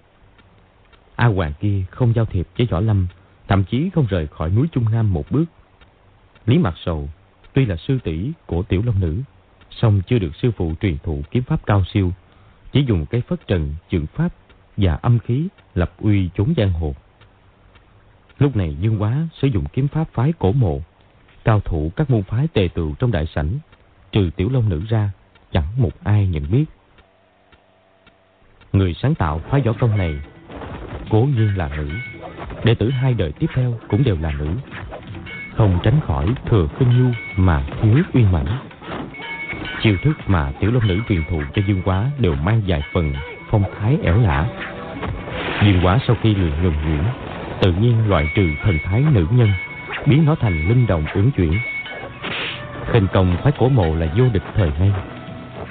A 1.17 1.27
Hoàng 1.27 1.53
kia 1.61 1.83
không 1.91 2.15
giao 2.15 2.25
thiệp 2.25 2.49
với 2.59 2.67
Võ 2.71 2.81
Lâm, 2.81 3.07
thậm 3.49 3.65
chí 3.65 3.91
không 3.95 4.07
rời 4.07 4.27
khỏi 4.27 4.51
núi 4.51 4.69
Trung 4.73 4.85
Nam 4.93 5.13
một 5.13 5.31
bước. 5.31 5.45
Lý 6.47 6.59
Mạc 6.59 6.75
Sầu 6.85 7.09
tuy 7.53 7.67
là 7.67 7.77
sư 7.77 7.99
tỷ 8.05 8.31
của 8.47 8.63
Tiểu 8.63 8.83
Long 8.87 9.01
Nữ, 9.01 9.21
song 9.71 10.01
chưa 10.07 10.19
được 10.19 10.37
sư 10.37 10.51
phụ 10.51 10.73
truyền 10.81 10.99
thụ 10.99 11.23
kiếm 11.31 11.43
pháp 11.43 11.67
cao 11.67 11.85
siêu, 11.93 12.13
chỉ 12.73 12.85
dùng 12.89 13.07
cái 13.07 13.21
phất 13.21 13.47
trần, 13.47 13.75
trường 13.91 14.07
pháp 14.07 14.29
và 14.77 14.95
âm 14.95 15.19
khí 15.19 15.49
lập 15.75 15.93
uy 15.99 16.31
chốn 16.35 16.55
giang 16.57 16.73
hồ. 16.73 16.95
Lúc 18.39 18.57
này 18.57 18.77
Dương 18.81 19.03
Quá 19.03 19.29
sử 19.41 19.49
dụng 19.49 19.65
kiếm 19.73 19.89
pháp 19.89 20.09
phái 20.13 20.33
cổ 20.39 20.53
mộ, 20.53 20.81
cao 21.45 21.61
thủ 21.61 21.93
các 21.97 22.11
môn 22.11 22.23
phái 22.23 22.49
tề 22.49 22.69
tựu 22.75 22.95
trong 22.99 23.13
đại 23.13 23.27
sảnh, 23.27 23.59
trừ 24.13 24.31
tiểu 24.37 24.49
long 24.53 24.69
nữ 24.69 24.83
ra, 24.89 25.11
chẳng 25.53 25.67
một 25.77 26.05
ai 26.05 26.27
nhận 26.27 26.51
biết. 26.51 26.65
Người 28.73 28.95
sáng 28.95 29.15
tạo 29.15 29.39
phái 29.39 29.61
võ 29.61 29.73
công 29.73 29.97
này, 29.97 30.19
cố 31.11 31.21
nhiên 31.21 31.57
là 31.57 31.69
nữ, 31.77 31.89
đệ 32.65 32.75
tử 32.75 32.91
hai 32.91 33.15
đời 33.15 33.33
tiếp 33.33 33.47
theo 33.55 33.79
cũng 33.89 34.05
đều 34.05 34.17
là 34.21 34.33
nữ, 34.33 34.49
không 35.57 35.79
tránh 35.83 36.01
khỏi 36.07 36.35
thừa 36.47 36.69
khinh 36.79 36.89
nhu 36.99 37.13
mà 37.37 37.65
thiếu 37.83 37.99
uy 38.15 38.25
mãnh. 38.25 38.59
Chiêu 39.83 39.97
thức 40.03 40.19
mà 40.27 40.53
tiểu 40.61 40.71
long 40.73 40.87
nữ 40.87 41.01
truyền 41.09 41.23
thụ 41.31 41.43
cho 41.55 41.63
Dương 41.67 41.83
Quá 41.85 42.05
đều 42.19 42.35
mang 42.35 42.63
vài 42.67 42.83
phần 42.93 43.15
phong 43.51 43.65
thái 43.81 43.99
ẻo 44.03 44.21
lả. 44.21 44.47
Dương 45.63 45.81
Quá 45.83 45.99
sau 46.07 46.17
khi 46.23 46.35
luyện 46.35 46.63
ngừng 46.63 46.75
nguyễn 46.85 47.03
tự 47.61 47.73
nhiên 47.73 48.09
loại 48.09 48.31
trừ 48.35 48.49
thần 48.63 48.79
thái 48.85 49.05
nữ 49.13 49.27
nhân, 49.31 49.53
biến 50.07 50.25
nó 50.25 50.35
thành 50.35 50.69
linh 50.69 50.87
động 50.87 51.05
ứng 51.15 51.31
chuyển. 51.31 51.53
Khinh 52.93 53.07
công 53.13 53.37
phái 53.43 53.53
cổ 53.59 53.69
mộ 53.69 53.95
là 53.95 54.07
vô 54.17 54.25
địch 54.33 54.43
thời 54.55 54.71
nay. 54.81 54.93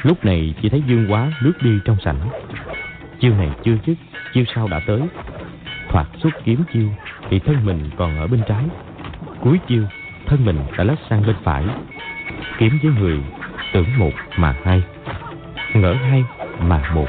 Lúc 0.04 0.26
này 0.26 0.54
chỉ 0.62 0.70
thấy 0.70 0.84
Dương 0.88 1.12
Quá 1.12 1.32
lướt 1.40 1.54
đi 1.62 1.80
trong 1.86 1.98
sảnh. 2.06 2.20
Chiêu 3.20 3.34
này 3.38 3.50
chưa 3.64 3.78
dứt, 3.86 3.96
chiêu 4.34 4.44
sau 4.56 4.68
đã 4.68 4.82
tới. 4.88 5.02
Thoạt 5.90 6.08
xuất 6.18 6.30
kiếm 6.46 6.64
chiêu 6.74 6.90
thì 7.30 7.40
thân 7.40 7.66
mình 7.66 7.90
còn 7.98 8.20
ở 8.20 8.28
bên 8.28 8.42
trái. 8.48 8.64
Cuối 9.40 9.60
chiêu, 9.68 9.84
thân 10.26 10.46
mình 10.46 10.58
đã 10.78 10.84
lách 10.84 11.00
sang 11.10 11.24
bên 11.28 11.36
phải. 11.44 11.64
Kiếm 12.58 12.80
với 12.84 12.92
người, 13.00 13.20
tưởng 13.74 13.98
một 13.98 14.12
mà 14.38 14.56
hai. 14.64 14.82
Ngỡ 15.74 15.94
hai 15.94 16.24
mà 16.62 16.82
một. 16.94 17.08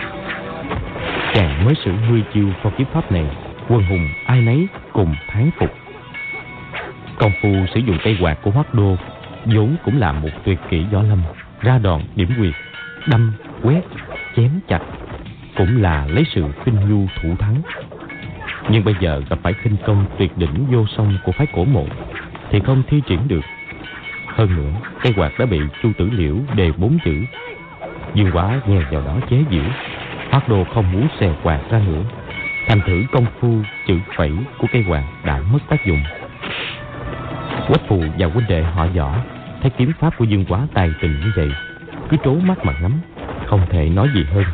Chàng 1.35 1.65
mới 1.65 1.75
sử 1.75 1.93
mươi 2.09 2.25
chiêu 2.35 2.49
phong 2.63 2.73
kiếm 2.79 2.87
pháp 2.93 3.13
này 3.13 3.27
quân 3.69 3.83
hùng 3.83 4.09
ai 4.27 4.41
nấy 4.41 4.67
cùng 4.93 5.15
thán 5.29 5.51
phục. 5.59 5.71
Công 7.19 7.33
phu 7.43 7.49
sử 7.75 7.81
dụng 7.81 7.99
cây 8.05 8.17
quạt 8.21 8.39
của 8.43 8.51
Hoắc 8.51 8.75
Đô 8.75 8.97
vốn 9.45 9.77
cũng 9.85 9.99
là 9.99 10.13
một 10.13 10.29
tuyệt 10.45 10.59
kỹ 10.71 10.85
võ 10.93 11.03
lâm, 11.03 11.23
ra 11.61 11.79
đòn 11.79 12.03
điểm 12.17 12.29
quyệt, 12.39 12.55
đâm, 13.07 13.33
quét, 13.63 13.81
chém 14.37 14.51
chặt, 14.69 14.81
cũng 15.57 15.83
là 15.83 16.07
lấy 16.07 16.25
sự 16.35 16.45
khinh 16.65 16.91
nhu 16.91 17.07
thủ 17.23 17.37
thắng. 17.39 17.63
Nhưng 18.69 18.85
bây 18.85 18.95
giờ 19.01 19.23
gặp 19.31 19.39
phải 19.43 19.53
khinh 19.53 19.77
công 19.87 20.07
tuyệt 20.19 20.39
đỉnh 20.39 20.67
vô 20.71 20.87
song 20.97 21.19
của 21.25 21.33
phái 21.33 21.47
cổ 21.47 21.65
mộ 21.65 21.87
thì 22.51 22.61
không 22.61 22.83
thi 22.89 23.03
triển 23.07 23.29
được. 23.29 23.45
Hơn 24.41 24.57
nữa, 24.57 24.73
cây 25.03 25.13
quạt 25.17 25.39
đã 25.39 25.47
bị 25.47 25.61
Chu 25.83 25.93
Tử 25.99 26.11
Liễu 26.13 26.37
đề 26.55 26.73
bốn 26.77 26.99
chữ. 27.05 27.25
Dương 28.15 28.31
Quá 28.33 28.61
nghe 28.67 28.81
vào 28.91 29.03
đó 29.07 29.17
chế 29.31 29.45
giễu. 29.51 29.65
Hoác 30.31 30.49
Đô 30.49 30.65
không 30.75 30.93
muốn 30.93 31.09
xè 31.21 31.31
quạt 31.43 31.61
ra 31.71 31.81
nữa. 31.87 32.03
Thành 32.69 32.81
thử 32.87 33.03
công 33.13 33.27
phu 33.41 33.55
chữ 33.87 33.95
phẩy 34.17 34.33
của 34.59 34.67
cây 34.73 34.85
quạt 34.89 35.03
đã 35.25 35.41
mất 35.53 35.59
tác 35.69 35.87
dụng. 35.87 36.03
Quách 37.69 37.89
phù 37.89 38.03
và 38.19 38.27
huynh 38.27 38.47
đệ 38.49 38.63
họ 38.63 38.87
võ 38.87 39.15
thấy 39.63 39.71
kiếm 39.71 39.93
pháp 40.01 40.19
của 40.19 40.25
Dương 40.25 40.45
Quá 40.49 40.67
tài 40.75 40.91
tình 41.01 41.21
như 41.21 41.33
vậy, 41.37 41.51
cứ 42.09 42.17
trố 42.25 42.35
mắt 42.35 42.65
mà 42.65 42.75
ngắm, 42.83 42.93
không 43.47 43.67
thể 43.71 43.89
nói 43.89 44.09
gì 44.15 44.25
hơn. 44.35 44.45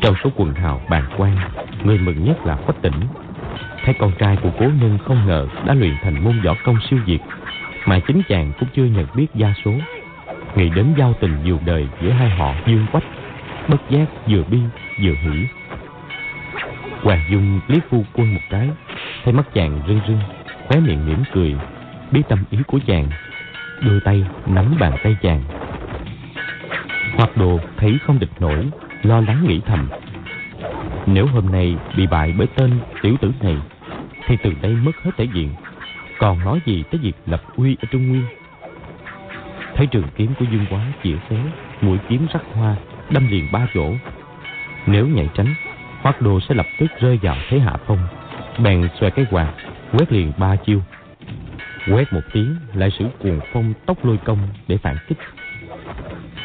Trong 0.00 0.14
số 0.24 0.30
quần 0.36 0.54
hào 0.54 0.80
bàn 0.90 1.04
quan, 1.16 1.36
người 1.84 1.98
mừng 1.98 2.24
nhất 2.24 2.46
là 2.46 2.56
Quách 2.56 2.82
Tỉnh. 2.82 3.00
Thấy 3.84 3.94
con 3.98 4.12
trai 4.18 4.36
của 4.42 4.50
cố 4.58 4.64
nhân 4.64 4.98
không 5.06 5.26
ngờ 5.26 5.46
đã 5.66 5.74
luyện 5.74 5.94
thành 6.02 6.24
môn 6.24 6.40
võ 6.44 6.54
công 6.64 6.78
siêu 6.90 6.98
việt, 7.06 7.18
mà 7.88 7.98
chính 7.98 8.22
chàng 8.28 8.52
cũng 8.58 8.68
chưa 8.74 8.84
nhận 8.84 9.06
biết 9.14 9.26
gia 9.34 9.54
số. 9.64 9.72
Nghĩ 10.56 10.70
đến 10.70 10.94
giao 10.98 11.14
tình 11.20 11.44
nhiều 11.44 11.58
đời 11.66 11.88
giữa 12.02 12.10
hai 12.10 12.30
họ 12.30 12.54
Dương 12.66 12.86
Quách, 12.92 13.04
bất 13.68 13.90
giác 13.90 14.06
vừa 14.28 14.42
bi 14.42 14.58
vừa 15.02 15.14
hỉ. 15.22 15.46
Hoàng 17.02 17.24
Dung 17.30 17.60
liếc 17.68 17.90
phu 17.90 18.04
quân 18.12 18.34
một 18.34 18.40
cái, 18.50 18.68
thấy 19.24 19.32
mắt 19.32 19.54
chàng 19.54 19.80
rưng 19.88 20.00
rưng, 20.08 20.20
khóe 20.66 20.80
miệng 20.80 21.06
mỉm 21.06 21.22
cười, 21.32 21.54
biết 22.10 22.22
tâm 22.28 22.44
ý 22.50 22.58
của 22.66 22.78
chàng, 22.86 23.08
đưa 23.80 24.00
tay 24.00 24.24
nắm 24.46 24.74
bàn 24.80 24.92
tay 25.02 25.16
chàng. 25.22 25.42
Hoặc 27.16 27.36
đồ 27.36 27.60
thấy 27.76 27.98
không 28.06 28.18
địch 28.18 28.40
nổi, 28.40 28.68
lo 29.02 29.20
lắng 29.20 29.44
nghĩ 29.48 29.60
thầm. 29.66 29.88
Nếu 31.06 31.26
hôm 31.26 31.52
nay 31.52 31.76
bị 31.96 32.06
bại 32.06 32.34
bởi 32.38 32.46
tên 32.56 32.70
tiểu 33.02 33.16
tử 33.20 33.32
này, 33.42 33.56
thì 34.26 34.36
từ 34.42 34.52
đây 34.62 34.72
mất 34.72 34.92
hết 35.04 35.10
thể 35.16 35.26
diện. 35.34 35.54
Còn 36.18 36.38
nói 36.44 36.60
gì 36.66 36.84
tới 36.90 37.00
việc 37.02 37.16
lập 37.26 37.42
uy 37.56 37.76
ở 37.82 37.88
Trung 37.90 38.08
Nguyên. 38.08 38.24
Thấy 39.74 39.86
trường 39.86 40.08
kiếm 40.16 40.32
của 40.38 40.44
Dương 40.52 40.66
Quá 40.70 40.86
chĩa 41.04 41.16
xé, 41.30 41.36
mũi 41.80 41.98
kiếm 42.08 42.26
sắc 42.32 42.42
hoa, 42.54 42.76
đâm 43.10 43.28
liền 43.30 43.48
ba 43.52 43.66
chỗ. 43.74 43.92
Nếu 44.86 45.06
nhảy 45.06 45.28
tránh, 45.34 45.54
Hoác 46.02 46.22
Đồ 46.22 46.40
sẽ 46.40 46.54
lập 46.54 46.66
tức 46.78 46.86
rơi 47.00 47.18
vào 47.22 47.36
thế 47.48 47.58
hạ 47.58 47.72
phong. 47.86 47.98
Bèn 48.58 48.88
xòe 49.00 49.10
cái 49.10 49.26
quạt, 49.30 49.52
quét 49.92 50.12
liền 50.12 50.32
ba 50.38 50.56
chiêu. 50.56 50.82
Quét 51.88 52.12
một 52.12 52.20
tiếng 52.32 52.56
lại 52.74 52.90
sử 52.98 53.04
cuồng 53.18 53.40
phong 53.52 53.72
tốc 53.86 54.04
lôi 54.04 54.16
công 54.24 54.38
để 54.68 54.76
phản 54.76 54.96
kích. 55.08 55.18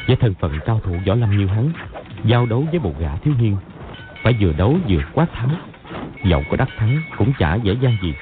Với 0.08 0.16
thân 0.16 0.34
phận 0.34 0.60
cao 0.66 0.82
thủ 0.84 0.98
võ 1.08 1.16
lâm 1.16 1.38
như 1.38 1.48
hắn, 1.48 1.72
giao 2.26 2.46
đấu 2.46 2.68
với 2.72 2.80
một 2.80 2.94
gã 3.00 3.16
thiếu 3.16 3.34
niên, 3.40 3.58
phải 4.24 4.36
vừa 4.40 4.54
đấu 4.54 4.78
vừa 4.90 5.02
quát 5.14 5.34
thắng. 5.34 5.56
Dẫu 6.24 6.44
có 6.50 6.58
đắc 6.58 6.70
thắng 6.78 7.02
cũng 7.18 7.34
chả 7.40 7.56
dễ 7.56 7.76
dàng 7.82 7.98
gì. 8.02 8.14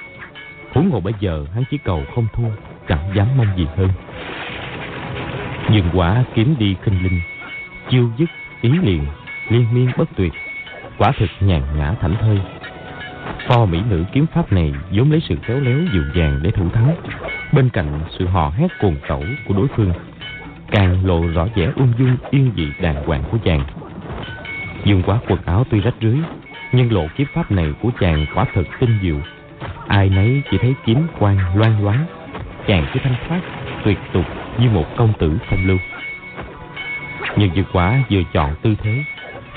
Huống 0.73 0.91
hồ 0.91 0.99
bây 0.99 1.13
giờ 1.19 1.45
hắn 1.53 1.63
chỉ 1.71 1.77
cầu 1.77 2.03
không 2.15 2.27
thua, 2.33 2.49
chẳng 2.87 3.11
dám 3.15 3.27
mong 3.37 3.47
gì 3.57 3.67
hơn. 3.77 3.89
Nhưng 5.71 5.89
quả 5.93 6.23
kiếm 6.33 6.55
đi 6.59 6.75
khinh 6.83 7.03
linh, 7.03 7.21
chiêu 7.89 8.09
dứt 8.17 8.29
ý 8.61 8.69
liền, 8.69 9.05
liên 9.49 9.65
miên 9.73 9.91
bất 9.97 10.09
tuyệt, 10.15 10.33
quả 10.97 11.11
thực 11.17 11.29
nhàn 11.39 11.61
nhã 11.77 11.93
thảnh 12.01 12.15
thơi. 12.21 12.39
Pho 13.47 13.65
mỹ 13.65 13.81
nữ 13.89 14.03
kiếm 14.11 14.25
pháp 14.33 14.51
này 14.51 14.73
vốn 14.91 15.11
lấy 15.11 15.21
sự 15.29 15.35
khéo 15.43 15.59
léo 15.59 15.77
dịu 15.93 16.03
dàng 16.15 16.39
để 16.43 16.51
thủ 16.51 16.69
thắng, 16.69 16.95
bên 17.53 17.69
cạnh 17.69 17.99
sự 18.09 18.27
hò 18.27 18.49
hét 18.49 18.67
cuồng 18.81 18.95
tẩu 19.07 19.23
của 19.47 19.53
đối 19.53 19.67
phương, 19.75 19.93
càng 20.71 21.05
lộ 21.05 21.21
rõ 21.27 21.47
vẻ 21.55 21.71
ung 21.75 21.93
dung 21.99 22.17
yên 22.29 22.51
dị 22.55 22.67
đàng 22.81 23.05
hoàng 23.05 23.23
của 23.31 23.37
chàng. 23.43 23.63
Dương 24.85 25.03
quá 25.03 25.19
quần 25.27 25.39
áo 25.45 25.63
tuy 25.69 25.81
rách 25.81 25.95
rưới, 26.01 26.17
nhưng 26.71 26.91
lộ 26.91 27.07
kiếm 27.15 27.27
pháp 27.33 27.51
này 27.51 27.73
của 27.81 27.89
chàng 27.99 28.25
quả 28.35 28.45
thật 28.53 28.63
tinh 28.79 28.99
diệu. 29.01 29.17
Ai 29.87 30.09
nấy 30.09 30.41
chỉ 30.51 30.57
thấy 30.57 30.75
kiếm 30.85 31.07
quang 31.19 31.37
loan 31.55 31.83
loáng, 31.83 32.05
chàng 32.67 32.85
cứ 32.93 32.99
thanh 33.03 33.15
thoát, 33.27 33.41
tuyệt 33.83 33.97
tục 34.13 34.25
như 34.59 34.69
một 34.69 34.85
công 34.97 35.13
tử 35.19 35.37
phong 35.49 35.65
lưu. 35.65 35.77
Nhưng 37.37 37.55
dược 37.55 37.65
quá 37.73 37.99
vừa 38.09 38.21
chọn 38.33 38.55
tư 38.61 38.75
thế, 38.83 39.03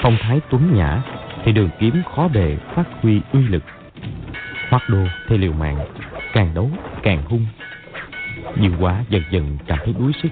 phong 0.03 0.17
thái 0.21 0.41
tuấn 0.51 0.75
nhã, 0.75 1.03
thì 1.45 1.53
đường 1.53 1.71
kiếm 1.79 2.03
khó 2.15 2.29
bề 2.29 2.57
phát 2.75 2.85
huy 3.03 3.21
uy 3.33 3.41
lực. 3.49 3.63
Hoắc 4.69 4.83
đô 4.89 5.07
thê 5.29 5.39
liều 5.39 5.53
mạng, 5.53 5.79
càng 6.33 6.55
đấu 6.55 6.71
càng 7.03 7.23
hung. 7.25 7.47
Dương 8.57 8.77
quá 8.81 9.05
dần 9.09 9.23
dần 9.31 9.59
cảm 9.67 9.79
thấy 9.85 9.95
đuối 9.99 10.13
sức. 10.23 10.29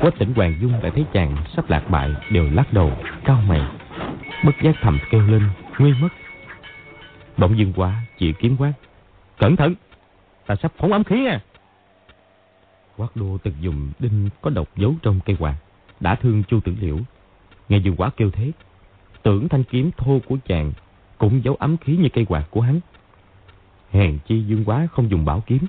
Quách 0.00 0.18
tỉnh 0.18 0.34
Hoàng 0.34 0.54
Dung 0.60 0.72
đã 0.82 0.90
thấy 0.94 1.04
chàng 1.12 1.36
sắp 1.56 1.70
lạc 1.70 1.90
bại 1.90 2.10
đều 2.30 2.50
lắc 2.52 2.72
đầu, 2.72 2.92
cao 3.24 3.42
mày. 3.48 3.60
Bất 4.44 4.52
giác 4.62 4.76
thầm 4.80 4.98
kêu 5.10 5.20
lên, 5.20 5.42
nguy 5.78 5.92
mất. 6.00 6.08
Bỗng 7.40 7.58
Dương 7.58 7.72
quá 7.76 8.02
chỉ 8.18 8.32
kiếm 8.32 8.56
quát. 8.58 8.72
Cẩn 9.38 9.56
thận, 9.56 9.74
ta 10.46 10.54
sắp 10.62 10.72
phóng 10.76 10.92
ám 10.92 11.04
khí 11.04 11.26
à. 11.26 11.40
Quát 12.96 13.08
đô 13.14 13.38
từng 13.42 13.54
dùng 13.60 13.90
đinh 13.98 14.28
có 14.40 14.50
độc 14.50 14.68
giấu 14.76 14.94
trong 15.02 15.20
cây 15.24 15.36
quạt, 15.38 15.54
đã 16.00 16.14
thương 16.14 16.42
Chu 16.44 16.60
Tử 16.60 16.74
Liễu. 16.80 16.98
Nghe 17.68 17.78
Dương 17.78 17.96
quá 17.96 18.10
kêu 18.16 18.30
thế, 18.30 18.52
tưởng 19.22 19.48
thanh 19.48 19.64
kiếm 19.64 19.90
thô 19.96 20.20
của 20.28 20.36
chàng 20.46 20.72
cũng 21.18 21.44
giấu 21.44 21.54
ấm 21.54 21.76
khí 21.76 21.96
như 21.96 22.08
cây 22.12 22.24
quạt 22.24 22.44
của 22.50 22.60
hắn. 22.60 22.80
Hèn 23.90 24.18
chi 24.26 24.42
Dương 24.42 24.64
quá 24.64 24.88
không 24.92 25.10
dùng 25.10 25.24
bảo 25.24 25.42
kiếm, 25.46 25.66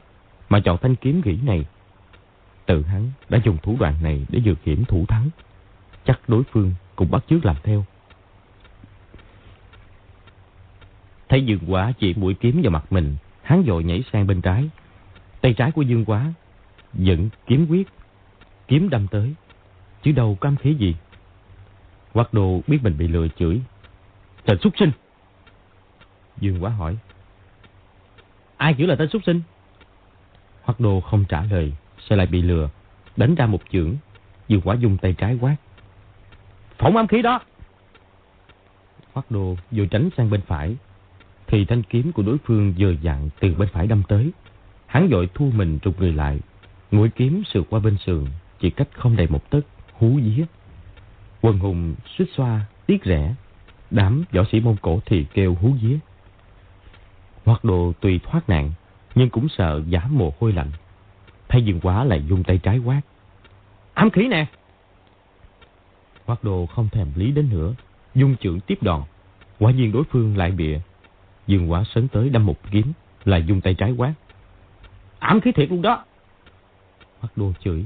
mà 0.50 0.60
chọn 0.60 0.78
thanh 0.82 0.96
kiếm 0.96 1.22
gỉ 1.22 1.40
này. 1.46 1.66
Tự 2.66 2.82
hắn 2.84 3.12
đã 3.30 3.40
dùng 3.44 3.58
thủ 3.64 3.78
đoạn 3.80 3.96
này 4.04 4.26
để 4.30 4.42
dược 4.46 4.64
hiểm 4.64 4.86
thủ 4.86 5.06
thắng. 5.08 5.30
Chắc 6.06 6.30
đối 6.30 6.44
phương 6.44 6.74
cũng 6.96 7.12
bắt 7.12 7.24
chước 7.28 7.46
làm 7.46 7.56
theo. 7.64 7.86
Thấy 11.32 11.46
Dương 11.46 11.60
Quá 11.68 11.94
chỉ 12.00 12.14
mũi 12.14 12.34
kiếm 12.34 12.62
vào 12.64 12.72
mặt 12.72 12.86
mình, 12.90 13.16
hắn 13.42 13.64
dội 13.68 13.84
nhảy 13.84 14.04
sang 14.14 14.28
bên 14.28 14.42
trái. 14.42 14.70
Tay 15.42 15.54
trái 15.54 15.72
của 15.72 15.82
Dương 15.82 16.06
Quá 16.06 16.34
vẫn 16.94 17.30
kiếm 17.48 17.68
quyết, 17.70 17.88
kiếm 18.68 18.90
đâm 18.90 19.08
tới, 19.08 19.34
chứ 20.04 20.12
đâu 20.12 20.38
có 20.40 20.50
âm 20.50 20.56
khí 20.56 20.76
gì. 20.80 20.96
Quắc 22.14 22.34
đồ 22.34 22.62
biết 22.68 22.80
mình 22.84 22.98
bị 22.98 23.08
lừa 23.08 23.28
chửi. 23.28 23.62
Tên 24.46 24.58
xuất 24.62 24.74
sinh. 24.78 24.92
Dương 26.40 26.64
Quá 26.64 26.70
hỏi. 26.70 26.98
Ai 28.58 28.76
chửi 28.78 28.88
là 28.88 28.96
tên 28.96 29.10
xuất 29.10 29.24
sinh? 29.26 29.42
Hoắc 30.62 30.80
đồ 30.80 31.02
không 31.02 31.26
trả 31.30 31.44
lời, 31.44 31.74
sẽ 32.00 32.16
lại 32.16 32.28
bị 32.28 32.42
lừa, 32.42 32.70
đánh 33.18 33.36
ra 33.36 33.46
một 33.46 33.62
chưởng. 33.72 33.96
Dương 34.48 34.62
Quá 34.62 34.76
dùng 34.76 34.98
tay 34.98 35.14
trái 35.14 35.38
quát. 35.42 35.56
Phỏng 36.78 36.98
âm 36.98 37.08
khí 37.08 37.22
đó. 37.22 37.40
Hoắc 39.14 39.32
đồ 39.32 39.56
vừa 39.72 39.86
tránh 39.86 40.10
sang 40.18 40.30
bên 40.30 40.42
phải, 40.42 40.76
thì 41.52 41.66
thanh 41.66 41.84
kiếm 41.84 42.12
của 42.12 42.24
đối 42.24 42.38
phương 42.38 42.74
vừa 42.78 42.92
dặn 43.02 43.30
từ 43.40 43.56
bên 43.56 43.70
phải 43.74 43.88
đâm 43.88 44.04
tới. 44.08 44.32
Hắn 44.86 45.10
vội 45.10 45.30
thu 45.34 45.52
mình 45.56 45.80
trục 45.80 46.00
người 46.00 46.12
lại, 46.12 46.40
mũi 46.92 47.10
kiếm 47.10 47.44
sượt 47.54 47.64
qua 47.70 47.80
bên 47.80 47.98
sườn, 48.06 48.26
chỉ 48.60 48.70
cách 48.70 48.88
không 48.94 49.16
đầy 49.16 49.28
một 49.28 49.50
tấc, 49.50 49.66
hú 49.94 50.20
vía. 50.24 50.46
Quân 51.42 51.60
hùng 51.60 51.96
suýt 52.18 52.26
xoa, 52.36 52.66
tiếc 52.86 53.06
rẻ, 53.06 53.36
đám 53.92 54.24
võ 54.32 54.44
sĩ 54.52 54.60
Mông 54.60 54.76
Cổ 54.82 55.00
thì 55.06 55.26
kêu 55.34 55.58
hú 55.62 55.72
vía. 55.82 55.98
Hoặc 57.46 57.64
đồ 57.66 57.94
tùy 58.00 58.20
thoát 58.24 58.50
nạn, 58.50 58.72
nhưng 59.16 59.30
cũng 59.30 59.50
sợ 59.50 59.82
giả 59.88 60.08
mồ 60.10 60.34
hôi 60.40 60.54
lạnh. 60.54 60.72
thay 61.48 61.64
dương 61.64 61.80
quá 61.80 62.04
lại 62.04 62.24
dùng 62.30 62.44
tay 62.44 62.58
trái 62.58 62.78
quát. 62.80 63.02
Ám 63.94 64.10
khí 64.10 64.28
nè! 64.28 64.46
Hoặc 66.26 66.44
đồ 66.44 66.66
không 66.66 66.90
thèm 66.90 67.08
lý 67.16 67.32
đến 67.32 67.50
nữa, 67.50 67.74
dung 68.16 68.36
trưởng 68.36 68.60
tiếp 68.60 68.84
đòn. 68.84 69.02
Quả 69.60 69.72
nhiên 69.72 69.92
đối 69.92 70.04
phương 70.04 70.38
lại 70.38 70.52
bịa. 70.52 70.80
Dương 71.48 71.72
quá 71.72 71.84
sấn 71.96 72.08
tới 72.08 72.30
đâm 72.30 72.46
một 72.46 72.72
kiếm, 72.72 72.94
lại 73.26 73.44
dùng 73.44 73.62
tay 73.62 73.74
trái 73.74 73.92
quát. 73.92 74.14
Ám 75.20 75.42
khí 75.42 75.52
thiệt 75.52 75.72
luôn 75.72 75.82
đó! 75.82 76.06
Hoặc 77.20 77.30
đô 77.36 77.54
chửi. 77.64 77.86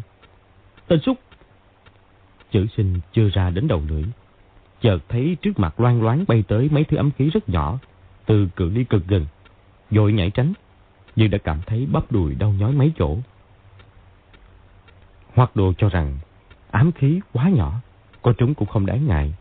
Tên 0.87 0.99
súc! 0.99 1.19
Chữ 2.51 2.65
sinh 2.77 2.99
chưa 3.13 3.29
ra 3.29 3.49
đến 3.49 3.67
đầu 3.67 3.83
lưỡi. 3.87 4.03
Chợt 4.81 4.99
thấy 5.09 5.37
trước 5.41 5.59
mặt 5.59 5.79
loan 5.79 6.01
loáng 6.01 6.25
bay 6.27 6.43
tới 6.47 6.69
mấy 6.71 6.83
thứ 6.83 6.97
ấm 6.97 7.11
khí 7.11 7.29
rất 7.29 7.49
nhỏ, 7.49 7.79
từ 8.25 8.47
cự 8.55 8.69
ly 8.69 8.83
cực 8.83 9.07
gần. 9.07 9.25
dội 9.91 10.13
nhảy 10.13 10.29
tránh, 10.29 10.53
nhưng 11.15 11.29
đã 11.29 11.37
cảm 11.37 11.61
thấy 11.65 11.87
bắp 11.91 12.11
đùi 12.11 12.35
đau 12.35 12.53
nhói 12.53 12.71
mấy 12.71 12.91
chỗ. 12.97 13.17
Hoặc 15.33 15.55
đồ 15.55 15.73
cho 15.77 15.89
rằng 15.89 16.17
ám 16.71 16.91
khí 16.91 17.19
quá 17.33 17.49
nhỏ, 17.49 17.81
có 18.21 18.33
chúng 18.37 18.53
cũng 18.53 18.67
không 18.67 18.85
đáng 18.85 19.07
ngại. 19.07 19.33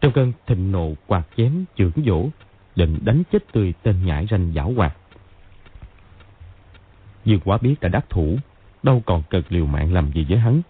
Trong 0.00 0.12
cơn 0.12 0.32
thịnh 0.46 0.72
nộ 0.72 0.92
quạt 1.06 1.22
chém 1.36 1.64
chưởng 1.76 1.92
dỗ, 2.06 2.28
định 2.76 2.98
đánh 3.04 3.22
chết 3.32 3.52
tươi 3.52 3.74
tên 3.82 4.06
nhãi 4.06 4.26
ranh 4.30 4.52
giảo 4.54 4.72
hoạt. 4.76 4.96
Dương 7.24 7.40
quá 7.44 7.58
biết 7.58 7.74
đã 7.80 7.88
đắc 7.88 8.10
thủ, 8.10 8.38
đâu 8.82 9.02
còn 9.06 9.22
cần 9.30 9.42
liều 9.48 9.66
mạng 9.66 9.92
làm 9.92 10.12
gì 10.12 10.26
với 10.28 10.38
hắn. 10.38 10.62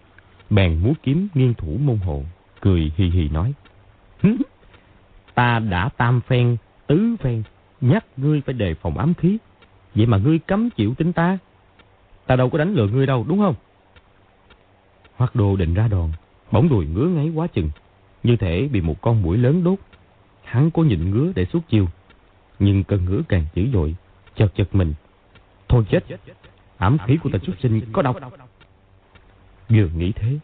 Bèn 0.49 0.79
múa 0.83 0.93
kiếm 1.03 1.27
nghiêng 1.33 1.53
thủ 1.53 1.77
môn 1.83 1.97
hộ, 1.97 2.23
cười 2.61 2.91
hì 2.97 3.09
hì 3.09 3.29
nói. 3.29 3.53
Ta 5.33 5.59
đã 5.59 5.89
tam 5.97 6.21
phen, 6.21 6.57
tứ 6.87 7.15
phen, 7.19 7.43
nhắc 7.81 8.05
ngươi 8.17 8.41
phải 8.41 8.53
đề 8.53 8.73
phòng 8.73 8.97
ám 8.97 9.13
khí. 9.13 9.37
Vậy 9.95 10.05
mà 10.05 10.17
ngươi 10.17 10.39
cấm 10.39 10.69
chịu 10.69 10.93
tính 10.93 11.13
ta. 11.13 11.37
Ta 12.25 12.35
đâu 12.35 12.49
có 12.49 12.57
đánh 12.57 12.73
lừa 12.73 12.87
ngươi 12.87 13.05
đâu, 13.05 13.25
đúng 13.27 13.39
không? 13.39 13.55
Hoác 15.15 15.35
đồ 15.35 15.55
định 15.55 15.73
ra 15.73 15.87
đòn, 15.87 16.11
bỗng 16.51 16.69
đùi 16.69 16.85
ngứa 16.85 17.07
ngáy 17.07 17.31
quá 17.35 17.47
chừng. 17.47 17.69
Như 18.23 18.35
thể 18.35 18.69
bị 18.71 18.81
một 18.81 19.01
con 19.01 19.21
mũi 19.21 19.37
lớn 19.37 19.63
đốt. 19.63 19.79
Hắn 20.49 20.71
có 20.71 20.83
nhịn 20.83 21.11
ngứa 21.11 21.31
để 21.35 21.45
suốt 21.45 21.69
chiêu. 21.69 21.87
Nhưng 22.59 22.83
cơn 22.83 23.05
ngứa 23.05 23.21
càng 23.29 23.45
dữ 23.53 23.67
dội, 23.73 23.95
chật 24.35 24.55
chật 24.55 24.75
mình. 24.75 24.93
Thôi 25.67 25.85
chết, 25.89 26.05
ám 26.77 26.97
khí 27.07 27.17
của 27.17 27.29
tên 27.33 27.41
xuất 27.41 27.55
sinh 27.63 27.81
có 27.91 28.01
độc. 28.01 28.17
Vừa 29.69 29.87
nghĩ 29.87 30.11
thế, 30.11 30.37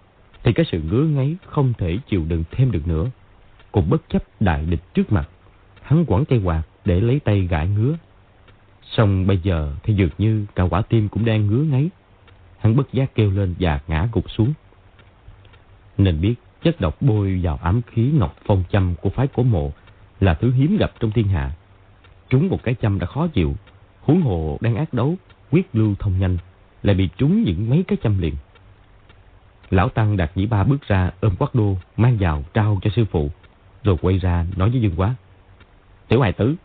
thì 0.44 0.54
cái 0.54 0.66
sự 0.72 0.82
ngứa 0.82 1.04
ngáy 1.04 1.36
không 1.46 1.74
thể 1.78 1.98
chịu 2.08 2.26
đựng 2.28 2.44
thêm 2.52 2.72
được 2.72 2.88
nữa. 2.88 3.06
cũng 3.72 3.90
bất 3.90 4.10
chấp 4.10 4.24
đại 4.40 4.66
địch 4.66 4.94
trước 4.94 5.12
mặt. 5.12 5.30
Hắn 5.82 6.06
quẳng 6.06 6.26
cây 6.26 6.42
quạt 6.44 6.64
để 6.86 7.02
lấy 7.02 7.20
tay 7.20 7.48
gãi 7.48 7.68
ngứa. 7.68 7.98
Xong 8.84 9.28
bây 9.28 9.38
giờ 9.38 9.76
thì 9.84 9.94
dường 9.94 10.10
như 10.18 10.46
cả 10.56 10.64
quả 10.64 10.82
tim 10.82 11.10
cũng 11.10 11.26
đang 11.26 11.48
ngứa 11.48 11.64
ngáy. 11.64 11.90
Hắn 12.58 12.76
bất 12.76 12.94
giác 12.94 13.16
kêu 13.16 13.32
lên 13.32 13.56
và 13.60 13.80
ngã 13.88 14.08
gục 14.12 14.32
xuống. 14.32 14.54
Nên 15.98 16.22
biết 16.22 16.36
chất 16.64 16.82
độc 16.82 17.02
bôi 17.02 17.40
vào 17.44 17.60
ám 17.64 17.82
khí 17.82 18.12
ngọc 18.14 18.36
phong 18.46 18.64
châm 18.70 18.96
của 19.02 19.10
phái 19.10 19.28
cổ 19.28 19.44
mộ 19.44 19.72
là 20.20 20.34
thứ 20.34 20.52
hiếm 20.52 20.78
gặp 20.78 20.92
trong 21.00 21.12
thiên 21.12 21.28
hạ. 21.28 21.52
Trúng 22.30 22.50
một 22.50 22.64
cái 22.64 22.76
châm 22.82 23.00
đã 23.00 23.06
khó 23.08 23.28
chịu, 23.28 23.56
huống 24.02 24.22
hồ 24.22 24.58
đang 24.62 24.76
ác 24.76 24.94
đấu, 24.94 25.16
quyết 25.52 25.76
lưu 25.76 25.96
thông 26.00 26.20
nhanh, 26.20 26.38
lại 26.84 26.96
bị 26.96 27.10
trúng 27.18 27.44
những 27.44 27.70
mấy 27.70 27.84
cái 27.88 27.98
châm 28.04 28.20
liền. 28.20 28.36
Lão 29.70 29.90
Tăng 29.90 30.18
đặt 30.18 30.32
dĩ 30.36 30.46
ba 30.46 30.64
bước 30.64 30.88
ra 30.88 31.12
ôm 31.22 31.36
quát 31.40 31.56
đô, 31.56 31.78
mang 31.98 32.18
vào 32.20 32.44
trao 32.54 32.80
cho 32.82 32.90
sư 32.96 33.06
phụ, 33.12 33.30
rồi 33.84 33.98
quay 34.02 34.18
ra 34.18 34.46
nói 34.56 34.70
với 34.70 34.82
Dương 34.82 34.96
Quá. 34.98 35.16
Tiểu 36.08 36.22
hài 36.22 36.34
tử, 36.34 36.56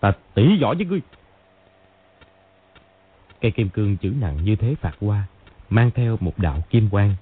ta 0.00 0.12
tỉ 0.34 0.58
võ 0.62 0.74
với 0.74 0.86
ngươi. 0.86 1.00
Cây 3.40 3.50
kim 3.50 3.68
cương 3.68 3.96
chữ 3.96 4.12
nặng 4.20 4.38
như 4.44 4.56
thế 4.56 4.74
phạt 4.80 4.96
qua, 5.00 5.24
mang 5.70 5.90
theo 5.94 6.16
một 6.20 6.38
đạo 6.38 6.62
kim 6.70 6.88
quang, 6.88 7.14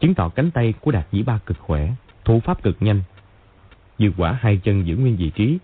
chứng 0.00 0.14
tỏ 0.14 0.28
cánh 0.28 0.50
tay 0.50 0.74
của 0.80 0.90
Đạt 0.90 1.06
dĩ 1.12 1.22
Ba 1.22 1.38
cực 1.46 1.58
khỏe, 1.58 1.92
thủ 2.24 2.40
pháp 2.40 2.62
cực 2.62 2.76
nhanh. 2.80 3.02
Dương 3.98 4.12
quả 4.16 4.38
hai 4.40 4.56
chân 4.56 4.86
giữ 4.86 4.96
nguyên 4.96 5.16
vị 5.16 5.30
trí, 5.30 5.58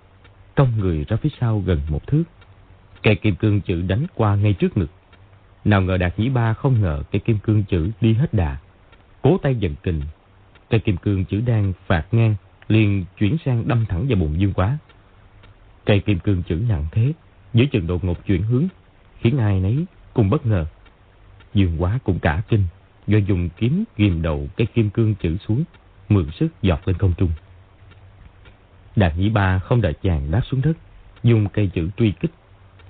cong 0.54 0.78
người 0.78 1.04
ra 1.08 1.16
phía 1.16 1.30
sau 1.40 1.60
gần 1.60 1.80
một 1.88 2.06
thước. 2.06 2.24
Cây 3.02 3.14
kim 3.14 3.36
cương 3.36 3.60
chữ 3.60 3.82
đánh 3.82 4.06
qua 4.14 4.36
ngay 4.36 4.52
trước 4.52 4.76
ngực. 4.76 4.90
Nào 5.64 5.82
ngờ 5.82 5.96
Đạt 5.96 6.18
Nhĩ 6.18 6.28
Ba 6.28 6.54
không 6.54 6.80
ngờ 6.80 7.02
cây 7.12 7.20
kim 7.20 7.38
cương 7.38 7.64
chữ 7.64 7.90
đi 8.00 8.14
hết 8.14 8.34
đà. 8.34 8.58
Cố 9.22 9.38
tay 9.38 9.54
dần 9.54 9.74
kình. 9.82 10.00
Cây 10.70 10.80
kim 10.80 10.96
cương 10.96 11.24
chữ 11.24 11.40
đang 11.40 11.72
phạt 11.86 12.06
ngang, 12.12 12.34
liền 12.68 13.04
chuyển 13.18 13.36
sang 13.44 13.68
đâm 13.68 13.86
thẳng 13.88 14.06
vào 14.08 14.18
bụng 14.18 14.40
Dương 14.40 14.52
Quá. 14.52 14.78
Cây 15.84 16.00
kim 16.00 16.18
cương 16.18 16.42
chữ 16.42 16.62
nặng 16.68 16.86
thế, 16.92 17.12
dưới 17.54 17.66
chừng 17.66 17.86
đột 17.86 18.04
ngột 18.04 18.26
chuyển 18.26 18.42
hướng, 18.42 18.68
khiến 19.20 19.38
ai 19.38 19.60
nấy 19.60 19.84
cùng 20.14 20.30
bất 20.30 20.46
ngờ. 20.46 20.66
Dương 21.54 21.82
Quá 21.82 21.98
cũng 22.04 22.18
cả 22.18 22.42
kinh, 22.48 22.64
do 23.06 23.18
dùng 23.18 23.48
kiếm 23.56 23.84
ghim 23.96 24.22
đầu 24.22 24.48
cây 24.56 24.66
kim 24.74 24.90
cương 24.90 25.14
chữ 25.14 25.36
xuống, 25.48 25.64
mượn 26.08 26.26
sức 26.30 26.48
dọc 26.62 26.86
lên 26.86 26.98
không 26.98 27.12
trung. 27.18 27.30
Đạt 28.96 29.12
Nhĩ 29.16 29.28
Ba 29.28 29.58
không 29.58 29.80
đợi 29.80 29.94
chàng 30.02 30.30
đáp 30.30 30.40
xuống 30.50 30.62
đất, 30.62 30.72
dùng 31.22 31.48
cây 31.48 31.70
chữ 31.74 31.90
truy 31.96 32.12
kích. 32.20 32.30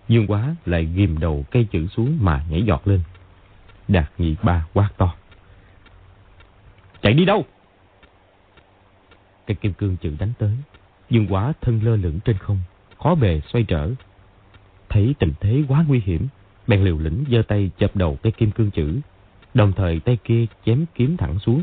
Dương 0.09 0.27
Quá 0.27 0.55
lại 0.67 0.85
ghim 0.85 1.19
đầu 1.19 1.45
cây 1.51 1.67
chữ 1.73 1.87
xuống 1.87 2.19
mà 2.21 2.45
nhảy 2.51 2.63
giọt 2.63 2.89
lên. 2.89 3.01
Đạt 3.89 4.11
nhị 4.19 4.37
Ba 4.43 4.67
quát 4.73 4.89
to. 4.97 5.15
Chạy 7.03 7.13
đi 7.13 7.25
đâu? 7.25 7.45
Cây 9.47 9.55
kim 9.55 9.73
cương 9.73 9.97
chữ 9.97 10.17
đánh 10.19 10.33
tới. 10.39 10.57
Dương 11.11 11.27
Quá 11.31 11.53
thân 11.61 11.81
lơ 11.83 11.97
lửng 11.97 12.21
trên 12.25 12.39
không, 12.39 12.59
khó 12.99 13.15
bề 13.15 13.41
xoay 13.53 13.65
trở. 13.65 13.91
Thấy 14.89 15.15
tình 15.19 15.33
thế 15.41 15.63
quá 15.69 15.85
nguy 15.89 16.01
hiểm, 16.05 16.29
bèn 16.67 16.85
liều 16.85 16.99
lĩnh 16.99 17.25
giơ 17.31 17.43
tay 17.49 17.71
chập 17.79 17.97
đầu 17.97 18.19
cây 18.23 18.33
kim 18.33 18.51
cương 18.51 18.71
chữ, 18.71 19.01
đồng 19.55 19.73
thời 19.73 20.01
tay 20.01 20.19
kia 20.25 20.47
chém 20.67 20.85
kiếm 20.95 21.17
thẳng 21.17 21.39
xuống. 21.39 21.63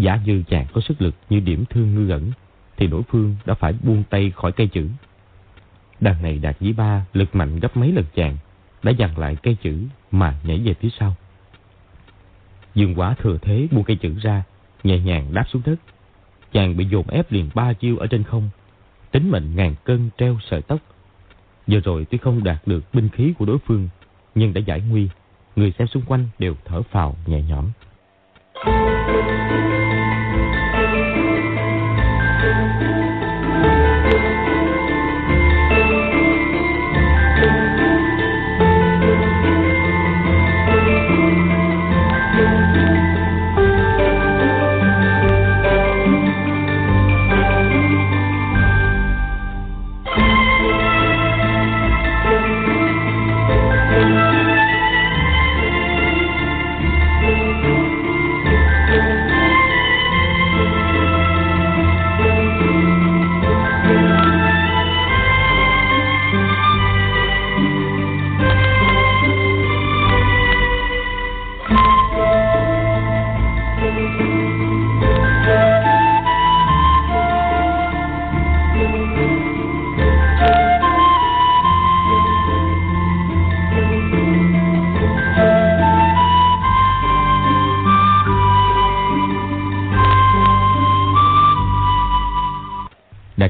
Giả 0.00 0.20
như 0.24 0.42
chàng 0.48 0.66
có 0.72 0.80
sức 0.80 1.02
lực 1.02 1.14
như 1.30 1.40
điểm 1.40 1.64
thương 1.70 1.94
ngư 1.94 2.12
ẩn, 2.12 2.30
thì 2.76 2.86
đối 2.86 3.02
phương 3.02 3.36
đã 3.46 3.54
phải 3.54 3.72
buông 3.82 4.02
tay 4.10 4.32
khỏi 4.36 4.52
cây 4.52 4.66
chữ. 4.66 4.88
Đằng 6.00 6.22
này 6.22 6.38
đạt 6.38 6.60
dĩ 6.60 6.72
ba 6.72 7.06
lực 7.12 7.34
mạnh 7.34 7.60
gấp 7.60 7.76
mấy 7.76 7.92
lần 7.92 8.04
chàng, 8.14 8.36
đã 8.82 8.90
dằn 8.90 9.18
lại 9.18 9.36
cây 9.42 9.56
chữ 9.62 9.78
mà 10.10 10.34
nhảy 10.42 10.58
về 10.58 10.74
phía 10.74 10.88
sau. 10.98 11.14
Dương 12.74 12.94
quá 12.94 13.14
thừa 13.14 13.38
thế 13.42 13.68
buông 13.70 13.84
cây 13.84 13.96
chữ 13.96 14.14
ra, 14.22 14.42
nhẹ 14.84 14.98
nhàng 14.98 15.34
đáp 15.34 15.44
xuống 15.52 15.62
đất. 15.64 15.76
Chàng 16.52 16.76
bị 16.76 16.84
dồn 16.84 17.08
ép 17.08 17.32
liền 17.32 17.50
ba 17.54 17.72
chiêu 17.72 17.98
ở 17.98 18.06
trên 18.06 18.22
không, 18.22 18.50
tính 19.10 19.30
mệnh 19.30 19.56
ngàn 19.56 19.74
cân 19.84 20.10
treo 20.18 20.38
sợi 20.50 20.62
tóc. 20.62 20.80
Giờ 21.66 21.80
rồi 21.84 22.06
tuy 22.10 22.18
không 22.18 22.44
đạt 22.44 22.62
được 22.66 22.94
binh 22.94 23.08
khí 23.08 23.34
của 23.38 23.46
đối 23.46 23.58
phương, 23.58 23.88
nhưng 24.34 24.54
đã 24.54 24.60
giải 24.60 24.80
nguy, 24.80 25.08
người 25.56 25.72
xem 25.78 25.88
xung 25.88 26.02
quanh 26.02 26.28
đều 26.38 26.54
thở 26.64 26.82
phào 26.82 27.16
nhẹ 27.26 27.42
nhõm. 27.42 27.70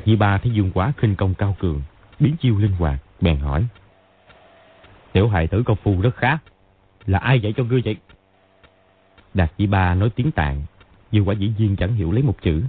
Đạt 0.09 0.13
Di 0.13 0.17
Ba 0.17 0.39
thấy 0.39 0.53
Dương 0.53 0.71
Quá 0.75 0.93
khinh 0.97 1.17
công 1.17 1.35
cao 1.35 1.57
cường, 1.59 1.83
biến 2.21 2.37
chiêu 2.41 2.59
linh 2.59 2.73
hoạt, 2.73 3.01
bèn 3.21 3.37
hỏi. 3.37 3.67
Tiểu 5.13 5.29
hài 5.29 5.47
tử 5.47 5.63
công 5.67 5.77
phu 5.83 6.01
rất 6.01 6.17
khá, 6.17 6.39
là 7.07 7.19
ai 7.19 7.41
dạy 7.41 7.55
cho 7.57 7.65
ngươi 7.65 7.83
vậy? 7.85 7.97
Đạt 9.35 9.53
Di 9.59 9.67
Ba 9.67 9.95
nói 9.95 10.11
tiếng 10.11 10.31
tạng, 10.31 10.63
Dương 11.11 11.29
Quá 11.29 11.35
dĩ 11.35 11.53
nhiên 11.59 11.77
chẳng 11.77 11.95
hiểu 11.95 12.13
lấy 12.13 12.23
một 12.23 12.43
chữ. 12.43 12.63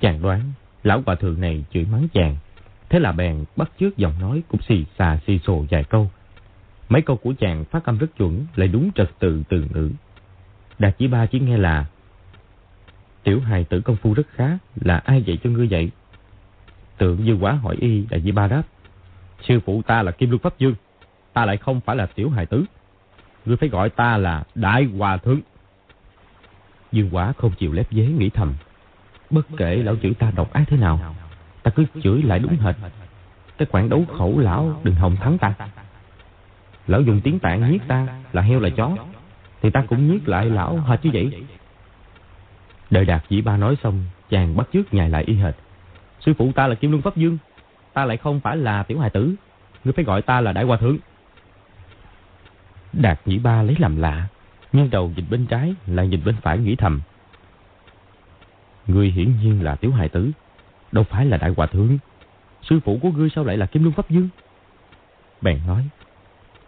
Chàng 0.00 0.22
đoán, 0.22 0.40
lão 0.82 1.02
hòa 1.06 1.14
thượng 1.14 1.40
này 1.40 1.64
chửi 1.72 1.86
mắng 1.92 2.08
chàng, 2.12 2.36
thế 2.88 2.98
là 2.98 3.12
bèn 3.12 3.44
bắt 3.56 3.70
chước 3.80 3.96
giọng 3.96 4.20
nói 4.20 4.42
cũng 4.48 4.60
xì 4.68 4.84
xà 4.98 5.18
xì 5.26 5.38
xồ 5.38 5.64
vài 5.70 5.84
câu. 5.84 6.10
Mấy 6.88 7.02
câu 7.02 7.16
của 7.16 7.34
chàng 7.38 7.64
phát 7.64 7.84
âm 7.84 7.98
rất 7.98 8.16
chuẩn, 8.16 8.46
lại 8.56 8.68
đúng 8.68 8.90
trật 8.94 9.10
tự 9.18 9.42
từ 9.48 9.66
ngữ. 9.74 9.90
Đạt 10.78 10.96
Di 10.98 11.08
Ba 11.08 11.26
chỉ 11.26 11.40
nghe 11.40 11.56
là 11.58 11.86
Tiểu 13.22 13.40
hài 13.40 13.64
tử 13.64 13.80
công 13.80 13.96
phu 13.96 14.14
rất 14.14 14.26
khá, 14.34 14.58
là 14.74 14.98
ai 14.98 15.22
dạy 15.22 15.38
cho 15.44 15.50
ngươi 15.50 15.68
vậy? 15.70 15.90
Tượng 17.02 17.24
như 17.24 17.36
quá 17.40 17.52
hỏi 17.52 17.76
y 17.80 18.06
đại 18.10 18.20
di 18.20 18.32
ba 18.32 18.48
đáp. 18.48 18.62
Sư 19.48 19.60
phụ 19.66 19.82
ta 19.82 20.02
là 20.02 20.12
Kim 20.12 20.30
Luân 20.30 20.42
Pháp 20.42 20.58
Dương. 20.58 20.74
Ta 21.32 21.44
lại 21.44 21.56
không 21.56 21.80
phải 21.80 21.96
là 21.96 22.06
tiểu 22.06 22.30
hài 22.30 22.46
tứ 22.46 22.64
Ngươi 23.44 23.56
phải 23.56 23.68
gọi 23.68 23.90
ta 23.90 24.16
là 24.16 24.44
Đại 24.54 24.84
Hòa 24.84 25.16
Thượng. 25.16 25.40
Dương 26.92 27.08
quả 27.12 27.32
không 27.32 27.52
chịu 27.58 27.72
lép 27.72 27.86
dế 27.90 28.06
nghĩ 28.06 28.30
thầm. 28.30 28.54
Bất 29.30 29.46
kể 29.56 29.76
lão 29.76 29.96
chữ 29.96 30.12
ta 30.18 30.32
độc 30.36 30.52
ác 30.52 30.64
thế 30.66 30.76
nào, 30.76 31.14
ta 31.62 31.70
cứ 31.70 31.84
chửi 32.02 32.22
lại 32.22 32.38
đúng 32.38 32.56
hệt. 32.56 32.76
Cái 33.58 33.68
quản 33.70 33.88
đấu 33.88 34.04
khẩu 34.18 34.38
lão 34.38 34.80
đừng 34.84 34.94
hòng 34.94 35.16
thắng 35.16 35.38
ta. 35.38 35.54
Lão 36.86 37.00
dùng 37.00 37.20
tiếng 37.20 37.38
tạng 37.38 37.70
nhiếc 37.72 37.82
ta 37.88 38.06
là 38.32 38.42
heo 38.42 38.60
là 38.60 38.68
chó, 38.76 38.96
thì 39.62 39.70
ta 39.70 39.84
cũng 39.88 40.12
nhiếc 40.12 40.28
lại 40.28 40.46
lão 40.46 40.76
hệt 40.76 41.04
như 41.04 41.10
vậy. 41.14 41.44
Đợi 42.90 43.04
đạt 43.04 43.24
dĩ 43.28 43.40
ba 43.40 43.56
nói 43.56 43.76
xong, 43.82 44.04
chàng 44.30 44.56
bắt 44.56 44.68
chước 44.72 44.94
nhài 44.94 45.10
lại 45.10 45.24
y 45.24 45.34
hệt. 45.34 45.54
Sư 46.26 46.34
phụ 46.38 46.52
ta 46.52 46.66
là 46.66 46.74
Kim 46.74 46.90
Luân 46.90 47.02
Pháp 47.02 47.16
Dương. 47.16 47.38
Ta 47.92 48.04
lại 48.04 48.16
không 48.16 48.40
phải 48.40 48.56
là 48.56 48.82
tiểu 48.82 48.98
hài 48.98 49.10
tử. 49.10 49.34
Ngươi 49.84 49.92
phải 49.92 50.04
gọi 50.04 50.22
ta 50.22 50.40
là 50.40 50.52
Đại 50.52 50.64
Hòa 50.64 50.76
Thượng. 50.76 50.96
Đạt 52.92 53.20
Nhĩ 53.26 53.38
Ba 53.38 53.62
lấy 53.62 53.76
làm 53.78 53.96
lạ 53.96 54.26
Nhân 54.72 54.90
đầu 54.90 55.12
nhìn 55.16 55.24
bên 55.30 55.46
trái, 55.46 55.74
Lại 55.86 56.08
nhìn 56.08 56.24
bên 56.24 56.36
phải 56.42 56.58
nghĩ 56.58 56.76
thầm. 56.76 57.00
Ngươi 58.86 59.10
hiển 59.10 59.32
nhiên 59.42 59.62
là 59.64 59.74
tiểu 59.74 59.92
hài 59.92 60.08
tử, 60.08 60.30
Đâu 60.92 61.04
phải 61.04 61.26
là 61.26 61.36
Đại 61.36 61.50
Hòa 61.56 61.66
Thượng. 61.66 61.98
Sư 62.62 62.80
phụ 62.84 62.98
của 63.02 63.10
ngươi 63.10 63.28
sao 63.34 63.44
lại 63.44 63.56
là 63.56 63.66
Kim 63.66 63.82
Luân 63.82 63.94
Pháp 63.94 64.10
Dương? 64.10 64.28
Bèn 65.40 65.60
nói, 65.66 65.88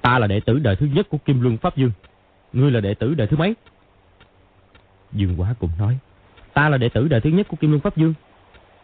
Ta 0.01 0.19
là 0.19 0.27
đệ 0.27 0.41
tử 0.41 0.59
đời 0.59 0.77
thứ 0.77 0.87
nhất 0.87 1.07
của 1.11 1.19
Kim 1.19 1.41
Luân 1.41 1.57
Pháp 1.57 1.77
Dương. 1.77 1.91
Ngươi 2.53 2.71
là 2.71 2.81
đệ 2.81 2.95
tử 2.95 3.15
đời 3.15 3.27
thứ 3.27 3.37
mấy? 3.37 3.55
Dương 5.13 5.41
Quá 5.41 5.55
cũng 5.59 5.71
nói, 5.79 5.99
Ta 6.55 6.69
là 6.69 6.79
đệ 6.79 6.89
tử 6.89 7.09
đời 7.09 7.21
thứ 7.21 7.31
nhất 7.31 7.49
của 7.49 7.57
Kim 7.57 7.71
Luân 7.71 7.81
Pháp 7.81 7.97
Dương. 7.97 8.15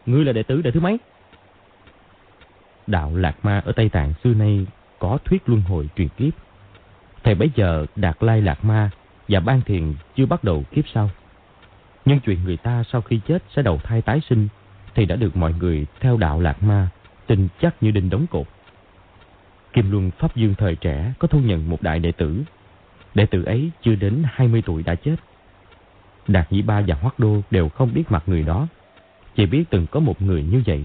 Ngươi 0.07 0.25
là 0.25 0.33
đệ 0.33 0.43
tử 0.43 0.63
đệ 0.63 0.71
thứ 0.71 0.81
mấy? 0.81 0.99
Đạo 2.87 3.17
Lạc 3.17 3.45
Ma 3.45 3.63
ở 3.65 3.73
Tây 3.73 3.89
Tạng 3.89 4.15
xưa 4.25 4.35
nay 4.35 4.67
có 4.99 5.19
thuyết 5.25 5.49
luân 5.49 5.63
hồi 5.63 5.89
truyền 5.97 6.09
kiếp. 6.09 6.35
thầy 7.23 7.35
bấy 7.35 7.51
giờ 7.57 7.87
Đạt 7.97 8.17
Lai 8.23 8.43
Lạc 8.43 8.65
Ma 8.65 8.91
và 9.29 9.41
Ban 9.41 9.63
Thiền 9.63 9.95
chưa 10.17 10.27
bắt 10.27 10.45
đầu 10.45 10.65
kiếp 10.71 10.85
sau. 10.95 11.11
Nhưng 12.05 12.21
chuyện 12.21 12.45
người 12.45 12.57
ta 12.57 12.85
sau 12.93 13.01
khi 13.01 13.21
chết 13.29 13.43
sẽ 13.57 13.63
đầu 13.63 13.79
thai 13.79 14.03
tái 14.03 14.21
sinh 14.29 14.49
thì 14.95 15.07
đã 15.07 15.17
được 15.17 15.37
mọi 15.37 15.53
người 15.53 15.87
theo 16.01 16.17
đạo 16.17 16.41
Lạc 16.41 16.63
Ma 16.63 16.89
tin 17.27 17.49
chắc 17.61 17.83
như 17.83 17.91
đinh 17.91 18.11
đóng 18.11 18.27
cột. 18.31 18.47
Kim 19.73 19.91
Luân 19.91 20.11
Pháp 20.11 20.37
Dương 20.37 20.55
thời 20.55 20.77
trẻ 20.77 21.13
có 21.19 21.29
thu 21.29 21.41
nhận 21.41 21.71
một 21.71 21.83
đại 21.83 21.99
đệ 21.99 22.13
tử. 22.13 22.43
Đệ 23.15 23.27
tử 23.27 23.45
ấy 23.45 23.71
chưa 23.83 23.95
đến 23.95 24.23
20 24.27 24.63
tuổi 24.67 24.83
đã 24.83 24.95
chết. 24.95 25.17
Đạt 26.29 26.53
Nhĩ 26.53 26.63
Ba 26.63 26.83
và 26.87 26.95
Hoắc 27.01 27.19
Đô 27.19 27.41
đều 27.51 27.69
không 27.69 27.95
biết 27.95 28.11
mặt 28.11 28.23
người 28.27 28.43
đó, 28.43 28.67
chỉ 29.41 29.47
biết 29.47 29.65
từng 29.71 29.87
có 29.87 30.01
một 30.01 30.23
người 30.23 30.43
như 30.43 30.63
vậy. 30.67 30.85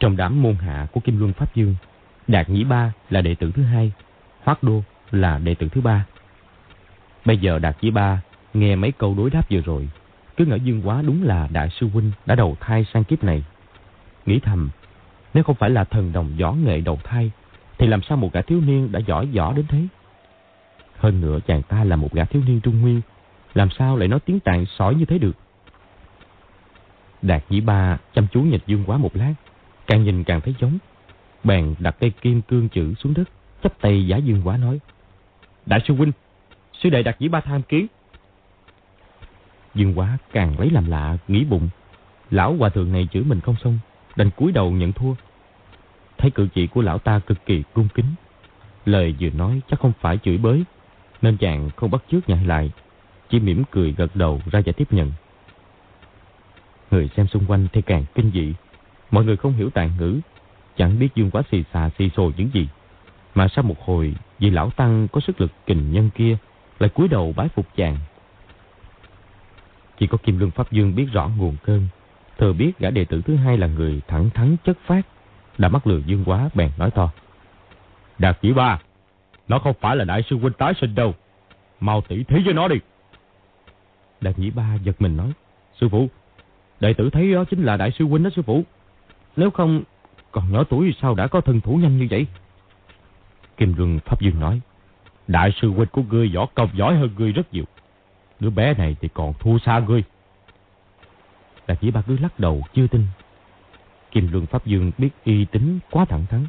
Trong 0.00 0.16
đám 0.16 0.42
môn 0.42 0.54
hạ 0.54 0.86
của 0.92 1.00
Kim 1.00 1.18
Luân 1.18 1.32
Pháp 1.32 1.54
Dương, 1.54 1.74
Đạt 2.28 2.50
Nhĩ 2.50 2.64
Ba 2.64 2.92
là 3.10 3.20
đệ 3.20 3.34
tử 3.34 3.52
thứ 3.54 3.62
hai, 3.62 3.92
Hoắc 4.42 4.62
Đô 4.62 4.82
là 5.10 5.38
đệ 5.38 5.54
tử 5.54 5.68
thứ 5.68 5.80
ba. 5.80 6.06
Bây 7.24 7.38
giờ 7.38 7.58
Đạt 7.58 7.76
Nhĩ 7.80 7.90
Ba 7.90 8.22
nghe 8.54 8.76
mấy 8.76 8.92
câu 8.92 9.14
đối 9.14 9.30
đáp 9.30 9.50
vừa 9.50 9.60
rồi, 9.60 9.88
cứ 10.36 10.44
ngỡ 10.44 10.54
Dương 10.54 10.82
Quá 10.84 11.02
đúng 11.02 11.22
là 11.22 11.48
đại 11.52 11.68
sư 11.70 11.88
huynh 11.92 12.12
đã 12.26 12.34
đầu 12.34 12.56
thai 12.60 12.86
sang 12.92 13.04
kiếp 13.04 13.24
này. 13.24 13.44
Nghĩ 14.26 14.40
thầm, 14.40 14.70
nếu 15.34 15.44
không 15.44 15.56
phải 15.56 15.70
là 15.70 15.84
thần 15.84 16.12
đồng 16.12 16.36
võ 16.40 16.52
nghệ 16.52 16.80
đầu 16.80 16.98
thai, 17.04 17.30
thì 17.78 17.86
làm 17.86 18.02
sao 18.02 18.16
một 18.16 18.32
gã 18.32 18.42
thiếu 18.42 18.60
niên 18.60 18.92
đã 18.92 19.00
giỏi 19.00 19.26
võ 19.26 19.52
đến 19.52 19.64
thế? 19.68 19.86
Hơn 20.98 21.20
nữa 21.20 21.38
chàng 21.46 21.62
ta 21.62 21.84
là 21.84 21.96
một 21.96 22.12
gã 22.12 22.24
thiếu 22.24 22.42
niên 22.46 22.60
trung 22.60 22.80
nguyên, 22.80 23.00
làm 23.54 23.68
sao 23.78 23.96
lại 23.96 24.08
nói 24.08 24.20
tiếng 24.20 24.40
tạng 24.40 24.64
sỏi 24.66 24.94
như 24.94 25.04
thế 25.04 25.18
được? 25.18 25.43
Đạt 27.24 27.44
Dĩ 27.48 27.60
Ba 27.60 27.98
chăm 28.14 28.26
chú 28.32 28.42
nhìn 28.42 28.60
Dương 28.66 28.84
Quá 28.86 28.96
một 28.96 29.16
lát, 29.16 29.34
càng 29.86 30.04
nhìn 30.04 30.24
càng 30.24 30.40
thấy 30.40 30.54
giống. 30.60 30.78
Bèn 31.44 31.74
đặt 31.78 31.96
cây 32.00 32.10
kim 32.10 32.42
cương 32.42 32.68
chữ 32.68 32.94
xuống 32.94 33.14
đất, 33.14 33.28
chắp 33.62 33.80
tay 33.80 34.06
giả 34.06 34.16
Dương 34.16 34.40
Quá 34.44 34.56
nói. 34.56 34.78
Đại 35.66 35.80
sư 35.88 35.94
huynh, 35.94 36.12
sư 36.72 36.90
đệ 36.90 37.02
Đạt 37.02 37.18
Dĩ 37.18 37.28
Ba 37.28 37.40
tham 37.40 37.62
kiến. 37.62 37.86
Dương 39.74 39.98
Quá 39.98 40.18
càng 40.32 40.58
lấy 40.58 40.70
làm 40.70 40.90
lạ, 40.90 41.16
nghĩ 41.28 41.44
bụng. 41.44 41.68
Lão 42.30 42.54
hòa 42.54 42.68
thượng 42.68 42.92
này 42.92 43.08
chửi 43.12 43.24
mình 43.24 43.40
không 43.40 43.56
xong, 43.64 43.78
đành 44.16 44.30
cúi 44.30 44.52
đầu 44.52 44.70
nhận 44.70 44.92
thua. 44.92 45.14
Thấy 46.18 46.30
cử 46.30 46.48
chỉ 46.54 46.66
của 46.66 46.82
lão 46.82 46.98
ta 46.98 47.18
cực 47.18 47.46
kỳ 47.46 47.62
cung 47.72 47.88
kính. 47.94 48.14
Lời 48.84 49.14
vừa 49.20 49.30
nói 49.30 49.60
chắc 49.70 49.80
không 49.80 49.92
phải 50.00 50.18
chửi 50.18 50.38
bới, 50.38 50.64
nên 51.22 51.36
chàng 51.36 51.70
không 51.76 51.90
bắt 51.90 52.02
chước 52.10 52.28
nhại 52.28 52.44
lại, 52.44 52.70
chỉ 53.28 53.40
mỉm 53.40 53.62
cười 53.70 53.92
gật 53.92 54.16
đầu 54.16 54.40
ra 54.52 54.58
giải 54.58 54.72
tiếp 54.72 54.92
nhận. 54.92 55.12
Người 56.94 57.08
xem 57.16 57.26
xung 57.26 57.46
quanh 57.46 57.66
thì 57.72 57.82
càng 57.82 58.04
kinh 58.14 58.30
dị. 58.34 58.54
Mọi 59.10 59.24
người 59.24 59.36
không 59.36 59.52
hiểu 59.52 59.70
tàn 59.70 59.90
ngữ, 59.98 60.20
chẳng 60.76 60.98
biết 60.98 61.08
dương 61.14 61.30
quá 61.30 61.42
xì 61.50 61.64
xà 61.72 61.90
xì 61.98 62.10
xồ 62.16 62.30
những 62.36 62.50
gì. 62.52 62.68
Mà 63.34 63.48
sau 63.48 63.64
một 63.64 63.80
hồi, 63.84 64.14
vì 64.38 64.50
lão 64.50 64.70
tăng 64.70 65.08
có 65.08 65.20
sức 65.20 65.40
lực 65.40 65.52
kình 65.66 65.92
nhân 65.92 66.10
kia, 66.14 66.36
lại 66.78 66.88
cúi 66.88 67.08
đầu 67.08 67.32
bái 67.36 67.48
phục 67.48 67.66
chàng. 67.76 67.96
Chỉ 69.98 70.06
có 70.06 70.18
Kim 70.18 70.38
Lương 70.38 70.50
Pháp 70.50 70.72
Dương 70.72 70.94
biết 70.94 71.06
rõ 71.12 71.30
nguồn 71.36 71.56
cơn, 71.64 71.88
thừa 72.38 72.52
biết 72.52 72.78
gã 72.78 72.90
đệ 72.90 73.04
tử 73.04 73.22
thứ 73.22 73.36
hai 73.36 73.58
là 73.58 73.66
người 73.66 74.00
thẳng 74.08 74.30
thắn 74.30 74.56
chất 74.64 74.78
phát, 74.86 75.02
đã 75.58 75.68
mắc 75.68 75.86
lừa 75.86 75.98
Dương 75.98 76.24
quá 76.24 76.50
bèn 76.54 76.70
nói 76.78 76.90
to. 76.90 77.10
Đạt 78.18 78.38
chỉ 78.42 78.52
ba, 78.52 78.78
nó 79.48 79.58
không 79.58 79.74
phải 79.80 79.96
là 79.96 80.04
đại 80.04 80.22
sư 80.30 80.38
huynh 80.38 80.52
tái 80.52 80.72
sinh 80.80 80.94
đâu. 80.94 81.14
Mau 81.80 82.00
tỉ 82.00 82.24
thí 82.24 82.42
với 82.44 82.54
nó 82.54 82.68
đi. 82.68 82.76
Đạt 84.20 84.38
nhĩ 84.38 84.50
ba 84.50 84.74
giật 84.74 85.02
mình 85.02 85.16
nói. 85.16 85.32
Sư 85.80 85.88
phụ, 85.88 86.08
đệ 86.80 86.94
tử 86.94 87.10
thấy 87.10 87.32
đó 87.32 87.44
chính 87.44 87.62
là 87.62 87.76
đại 87.76 87.90
sư 87.90 88.04
huynh 88.04 88.22
đó 88.22 88.30
sư 88.36 88.42
phụ. 88.42 88.64
Nếu 89.36 89.50
không, 89.50 89.82
còn 90.32 90.52
nhỏ 90.52 90.64
tuổi 90.64 90.94
sao 91.02 91.14
đã 91.14 91.26
có 91.26 91.40
thân 91.40 91.60
thủ 91.60 91.76
nhanh 91.76 91.98
như 91.98 92.06
vậy? 92.10 92.26
Kim 93.56 93.74
Luân 93.76 93.98
Pháp 94.04 94.20
Dương 94.20 94.40
nói. 94.40 94.60
Đại 95.28 95.52
sư 95.60 95.70
huynh 95.70 95.88
của 95.88 96.02
ngươi 96.02 96.28
võ 96.34 96.46
công 96.46 96.70
giỏi 96.74 96.96
hơn 96.96 97.10
ngươi 97.18 97.32
rất 97.32 97.54
nhiều. 97.54 97.64
Đứa 98.40 98.50
bé 98.50 98.74
này 98.74 98.96
thì 99.00 99.08
còn 99.14 99.34
thua 99.38 99.58
xa 99.58 99.78
ngươi. 99.78 100.02
Là 101.66 101.74
chỉ 101.74 101.90
ba 101.90 102.02
cứ 102.02 102.18
lắc 102.18 102.40
đầu 102.40 102.62
chưa 102.74 102.86
tin. 102.86 103.06
Kim 104.10 104.32
Luân 104.32 104.46
Pháp 104.46 104.66
Dương 104.66 104.92
biết 104.98 105.10
y 105.24 105.44
tính 105.44 105.78
quá 105.90 106.04
thẳng 106.04 106.26
thắn. 106.30 106.46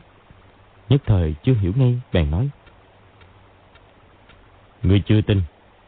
Nhất 0.89 1.01
thời 1.05 1.35
chưa 1.43 1.53
hiểu 1.53 1.73
ngay, 1.75 1.99
bèn 2.13 2.31
nói. 2.31 2.49
Ngươi 4.83 4.99
chưa 4.99 5.21
tin, 5.21 5.41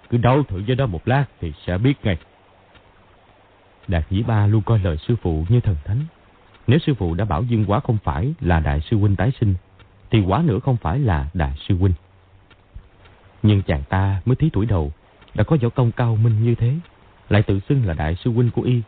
cứ 0.10 0.18
đấu 0.18 0.44
thử 0.44 0.64
với 0.68 0.76
đó 0.76 0.86
một 0.86 1.08
lát 1.08 1.26
thì 1.42 1.54
sẽ 1.66 1.78
biết 1.78 1.94
ngay. 2.04 2.18
Đạt 3.88 4.06
Dĩ 4.10 4.24
Ba 4.24 4.48
luôn 4.48 4.62
coi 4.62 4.80
lời 4.80 4.98
sư 4.98 5.16
phụ 5.22 5.46
như 5.50 5.60
thần 5.60 5.76
thánh. 5.86 6.00
Nếu 6.68 6.80
sư 6.80 6.94
phụ 6.94 7.16
đã 7.16 7.26
bảo 7.26 7.44
Dương 7.44 7.66
Quá 7.68 7.80
không 7.80 7.98
phải 8.04 8.34
là 8.40 8.60
đại 8.60 8.82
sư 8.82 8.98
huynh 8.98 9.16
tái 9.16 9.32
sinh, 9.40 9.56
thì 10.12 10.20
quá 10.20 10.42
nữa 10.46 10.60
không 10.60 10.78
phải 10.78 11.00
là 11.00 11.28
đại 11.34 11.54
sư 11.68 11.78
huynh. 11.78 11.94
Nhưng 13.44 13.62
chàng 13.62 13.84
ta 13.90 14.22
mới 14.26 14.36
thí 14.36 14.50
tuổi 14.54 14.66
đầu, 14.66 14.92
đã 15.34 15.44
có 15.44 15.58
võ 15.62 15.70
công 15.70 15.92
cao 15.92 16.16
minh 16.16 16.44
như 16.44 16.56
thế, 16.56 16.74
lại 17.30 17.44
tự 17.44 17.60
xưng 17.70 17.86
là 17.86 17.94
đại 17.94 18.16
sư 18.16 18.32
huynh 18.32 18.52
của 18.52 18.62
y, 18.62 18.82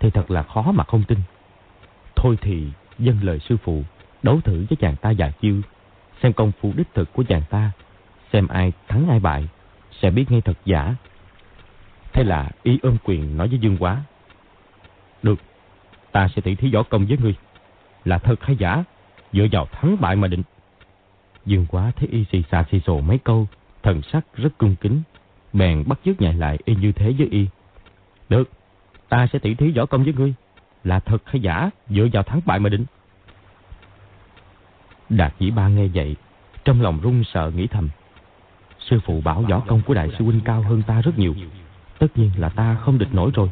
thì 0.00 0.10
thật 0.10 0.30
là 0.30 0.42
khó 0.42 0.72
mà 0.72 0.84
không 0.84 1.02
tin. 1.02 1.18
Thôi 2.16 2.36
thì 2.40 2.66
dân 2.98 3.18
lời 3.22 3.38
sư 3.38 3.56
phụ, 3.64 3.82
đấu 4.22 4.40
thử 4.40 4.66
với 4.70 4.76
chàng 4.80 4.96
ta 4.96 5.10
già 5.10 5.30
chiêu, 5.30 5.60
xem 6.22 6.32
công 6.32 6.52
phu 6.60 6.72
đích 6.76 6.88
thực 6.94 7.12
của 7.12 7.24
chàng 7.28 7.42
ta 7.50 7.72
xem 8.32 8.48
ai 8.48 8.72
thắng 8.88 9.08
ai 9.08 9.20
bại, 9.20 9.48
sẽ 10.00 10.10
biết 10.10 10.30
ngay 10.30 10.40
thật 10.40 10.58
giả. 10.64 10.94
Thế 12.12 12.24
là 12.24 12.50
y 12.62 12.78
ôm 12.82 12.96
quyền 13.04 13.36
nói 13.36 13.48
với 13.48 13.58
Dương 13.58 13.76
Quá. 13.80 14.02
Được, 15.22 15.38
ta 16.12 16.28
sẽ 16.36 16.42
tỉ 16.42 16.54
thí 16.54 16.70
võ 16.74 16.82
công 16.82 17.06
với 17.06 17.18
ngươi. 17.18 17.34
Là 18.04 18.18
thật 18.18 18.44
hay 18.44 18.56
giả, 18.56 18.84
dựa 19.32 19.46
vào 19.52 19.66
thắng 19.66 19.96
bại 20.00 20.16
mà 20.16 20.28
định. 20.28 20.42
Dương 21.46 21.66
Quá 21.66 21.92
thấy 21.96 22.08
y 22.08 22.24
xì 22.32 22.42
xà 22.50 22.64
xì 22.70 22.80
xồ 22.80 23.00
mấy 23.00 23.18
câu, 23.18 23.46
thần 23.82 24.02
sắc 24.02 24.26
rất 24.36 24.58
cung 24.58 24.76
kính. 24.76 25.02
Bèn 25.52 25.84
bắt 25.86 25.98
chước 26.04 26.20
nhại 26.20 26.34
lại 26.34 26.58
y 26.64 26.74
như 26.74 26.92
thế 26.92 27.14
với 27.18 27.28
y. 27.30 27.46
Được, 28.28 28.50
ta 29.08 29.26
sẽ 29.32 29.38
tỉ 29.38 29.54
thí 29.54 29.70
võ 29.70 29.86
công 29.86 30.04
với 30.04 30.12
ngươi. 30.12 30.34
Là 30.84 31.00
thật 31.00 31.22
hay 31.24 31.40
giả, 31.40 31.70
dựa 31.88 32.06
vào 32.12 32.22
thắng 32.22 32.40
bại 32.46 32.58
mà 32.58 32.68
định. 32.68 32.84
Đạt 35.08 35.34
dĩ 35.38 35.50
ba 35.50 35.68
nghe 35.68 35.88
vậy, 35.94 36.16
trong 36.64 36.82
lòng 36.82 37.00
run 37.02 37.24
sợ 37.24 37.50
nghĩ 37.54 37.66
thầm. 37.66 37.88
Sư 38.78 39.00
phụ 39.04 39.20
bảo 39.20 39.42
võ 39.42 39.60
công 39.60 39.82
của 39.86 39.94
đại 39.94 40.08
sư 40.18 40.24
huynh 40.24 40.40
cao 40.44 40.62
hơn 40.62 40.82
ta 40.82 41.00
rất 41.00 41.18
nhiều. 41.18 41.34
Tất 41.98 42.06
nhiên 42.14 42.30
là 42.36 42.48
ta 42.48 42.76
không 42.84 42.98
địch 42.98 43.14
nổi 43.14 43.30
rồi. 43.34 43.48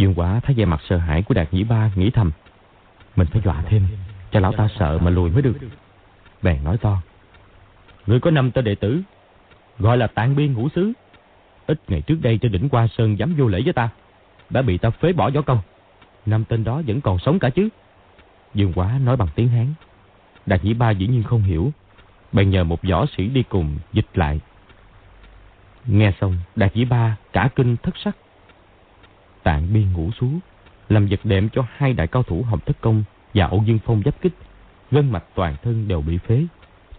Dương 0.00 0.14
quả 0.14 0.40
thấy 0.40 0.54
vẻ 0.54 0.64
mặt 0.64 0.80
sợ 0.88 0.96
hãi 0.96 1.22
của 1.22 1.34
Đạt 1.34 1.54
Nhĩ 1.54 1.64
Ba 1.64 1.90
nghĩ 1.94 2.10
thầm. 2.10 2.30
Mình 3.16 3.26
phải 3.26 3.42
dọa 3.44 3.62
thêm, 3.66 3.86
cho 4.30 4.40
lão 4.40 4.52
ta 4.52 4.68
sợ 4.78 4.98
mà 4.98 5.10
lùi 5.10 5.30
mới 5.30 5.42
được. 5.42 5.56
Bèn 6.42 6.64
nói 6.64 6.78
to. 6.78 7.02
Người 8.06 8.20
có 8.20 8.30
năm 8.30 8.50
tên 8.50 8.64
đệ 8.64 8.74
tử, 8.74 9.02
gọi 9.78 9.96
là 9.96 10.06
tạng 10.06 10.36
biên 10.36 10.52
ngũ 10.52 10.68
sứ. 10.68 10.92
Ít 11.66 11.80
ngày 11.88 12.00
trước 12.00 12.18
đây 12.22 12.38
trên 12.38 12.52
đỉnh 12.52 12.68
Qua 12.68 12.86
Sơn 12.86 13.18
dám 13.18 13.34
vô 13.38 13.46
lễ 13.46 13.60
với 13.64 13.72
ta. 13.72 13.88
Đã 14.50 14.62
bị 14.62 14.78
ta 14.78 14.90
phế 14.90 15.12
bỏ 15.12 15.30
võ 15.30 15.42
công. 15.42 15.58
Năm 16.26 16.44
tên 16.44 16.64
đó 16.64 16.82
vẫn 16.86 17.00
còn 17.00 17.18
sống 17.18 17.38
cả 17.38 17.50
chứ. 17.50 17.68
Dương 18.54 18.72
quả 18.74 18.98
nói 19.04 19.16
bằng 19.16 19.28
tiếng 19.34 19.48
Hán. 19.48 19.74
Đạt 20.46 20.64
Nhĩ 20.64 20.74
Ba 20.74 20.90
dĩ 20.90 21.06
nhiên 21.06 21.22
không 21.22 21.42
hiểu, 21.42 21.72
bèn 22.32 22.50
nhờ 22.50 22.64
một 22.64 22.82
võ 22.90 23.06
sĩ 23.16 23.26
đi 23.26 23.42
cùng 23.42 23.78
dịch 23.92 24.06
lại. 24.14 24.40
Nghe 25.86 26.12
xong, 26.20 26.36
Đạt 26.56 26.76
Nhĩ 26.76 26.84
Ba 26.84 27.16
cả 27.32 27.48
kinh 27.56 27.76
thất 27.76 27.94
sắc. 28.04 28.16
Tạng 29.42 29.72
biên 29.72 29.92
ngủ 29.92 30.10
xuống, 30.20 30.40
làm 30.88 31.06
vật 31.06 31.20
đệm 31.24 31.48
cho 31.48 31.64
hai 31.76 31.92
đại 31.92 32.06
cao 32.06 32.22
thủ 32.22 32.42
Hồng 32.42 32.60
Thất 32.66 32.80
Công 32.80 33.04
và 33.34 33.46
Âu 33.46 33.62
Dương 33.66 33.78
Phong 33.84 34.02
giáp 34.04 34.20
kích. 34.20 34.32
Gân 34.90 35.10
mạch 35.10 35.24
toàn 35.34 35.56
thân 35.62 35.88
đều 35.88 36.00
bị 36.00 36.18
phế, 36.18 36.46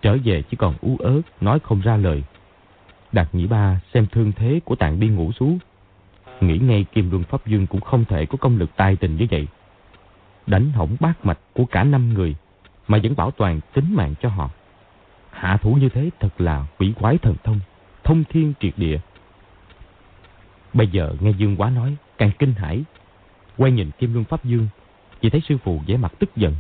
trở 0.02 0.18
về 0.24 0.44
chỉ 0.50 0.58
còn 0.58 0.76
ú 0.82 0.98
ớt, 1.00 1.22
nói 1.42 1.60
không 1.64 1.82
ra 1.82 1.98
lời. 1.98 2.24
Đạt 3.12 3.36
Nhĩ 3.36 3.48
Ba 3.48 3.80
xem 3.94 4.08
thương 4.12 4.32
thế 4.32 4.60
của 4.66 4.76
tạng 4.76 5.00
biên 5.00 5.16
ngủ 5.16 5.32
xuống. 5.32 5.60
Nghĩ 6.42 6.58
ngay 6.58 6.86
Kim 6.94 7.12
Luân 7.12 7.24
Pháp 7.24 7.48
Dương 7.48 7.68
cũng 7.68 7.82
không 7.82 8.06
thể 8.06 8.26
có 8.26 8.38
công 8.38 8.58
lực 8.58 8.70
tài 8.76 8.96
tình 8.96 9.16
như 9.16 9.26
vậy. 9.32 9.48
Đánh 10.48 10.72
hỏng 10.72 10.96
bát 11.00 11.26
mạch 11.26 11.40
của 11.54 11.66
cả 11.66 11.84
năm 11.84 12.14
người 12.14 12.36
mà 12.88 12.98
vẫn 13.04 13.16
bảo 13.16 13.32
toàn 13.32 13.60
tính 13.74 13.96
mạng 13.96 14.14
cho 14.22 14.30
họ. 14.30 14.50
Hạ 15.32 15.58
thủ 15.58 15.74
như 15.74 15.90
thế 15.90 16.10
thật 16.20 16.42
là 16.42 16.66
quỷ 16.78 16.94
quái 17.00 17.18
thần 17.18 17.36
thông, 17.44 17.60
thông 18.04 18.24
thiên 18.24 18.54
triệt 18.60 18.74
địa. 18.78 19.00
Bây 20.74 20.88
giờ 20.88 21.16
nghe 21.20 21.32
Dương 21.32 21.56
Quá 21.56 21.70
nói, 21.70 21.96
càng 22.22 22.32
kinh 22.40 22.54
hãi. 22.54 22.84
Quay 23.58 23.72
nhìn 23.72 23.92
Kim 23.92 24.14
Luân 24.14 24.26
Pháp 24.26 24.46
Dương, 24.46 24.68
chỉ 25.22 25.30
thấy 25.30 25.42
sư 25.50 25.58
phụ 25.64 25.82
vẻ 25.88 25.98
mặt 25.98 26.14
tức 26.20 26.36
giận, 26.36 26.56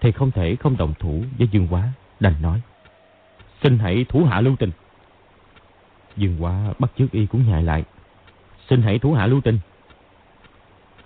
thì 0.00 0.12
không 0.12 0.30
thể 0.30 0.56
không 0.56 0.76
đồng 0.76 0.94
thủ 0.98 1.24
với 1.38 1.48
Dương 1.52 1.68
Quá, 1.70 1.88
đành 2.20 2.34
nói. 2.42 2.60
Xin 3.62 3.78
hãy 3.78 4.06
thủ 4.08 4.24
hạ 4.24 4.40
lưu 4.40 4.56
tình. 4.56 4.70
Dương 6.16 6.36
Quá 6.42 6.74
bắt 6.78 6.90
trước 6.96 7.06
y 7.12 7.26
cũng 7.26 7.48
nhại 7.48 7.62
lại. 7.62 7.84
Xin 8.68 8.82
hãy 8.82 8.98
thủ 8.98 9.12
hạ 9.12 9.26
lưu 9.26 9.40
tình. 9.40 9.58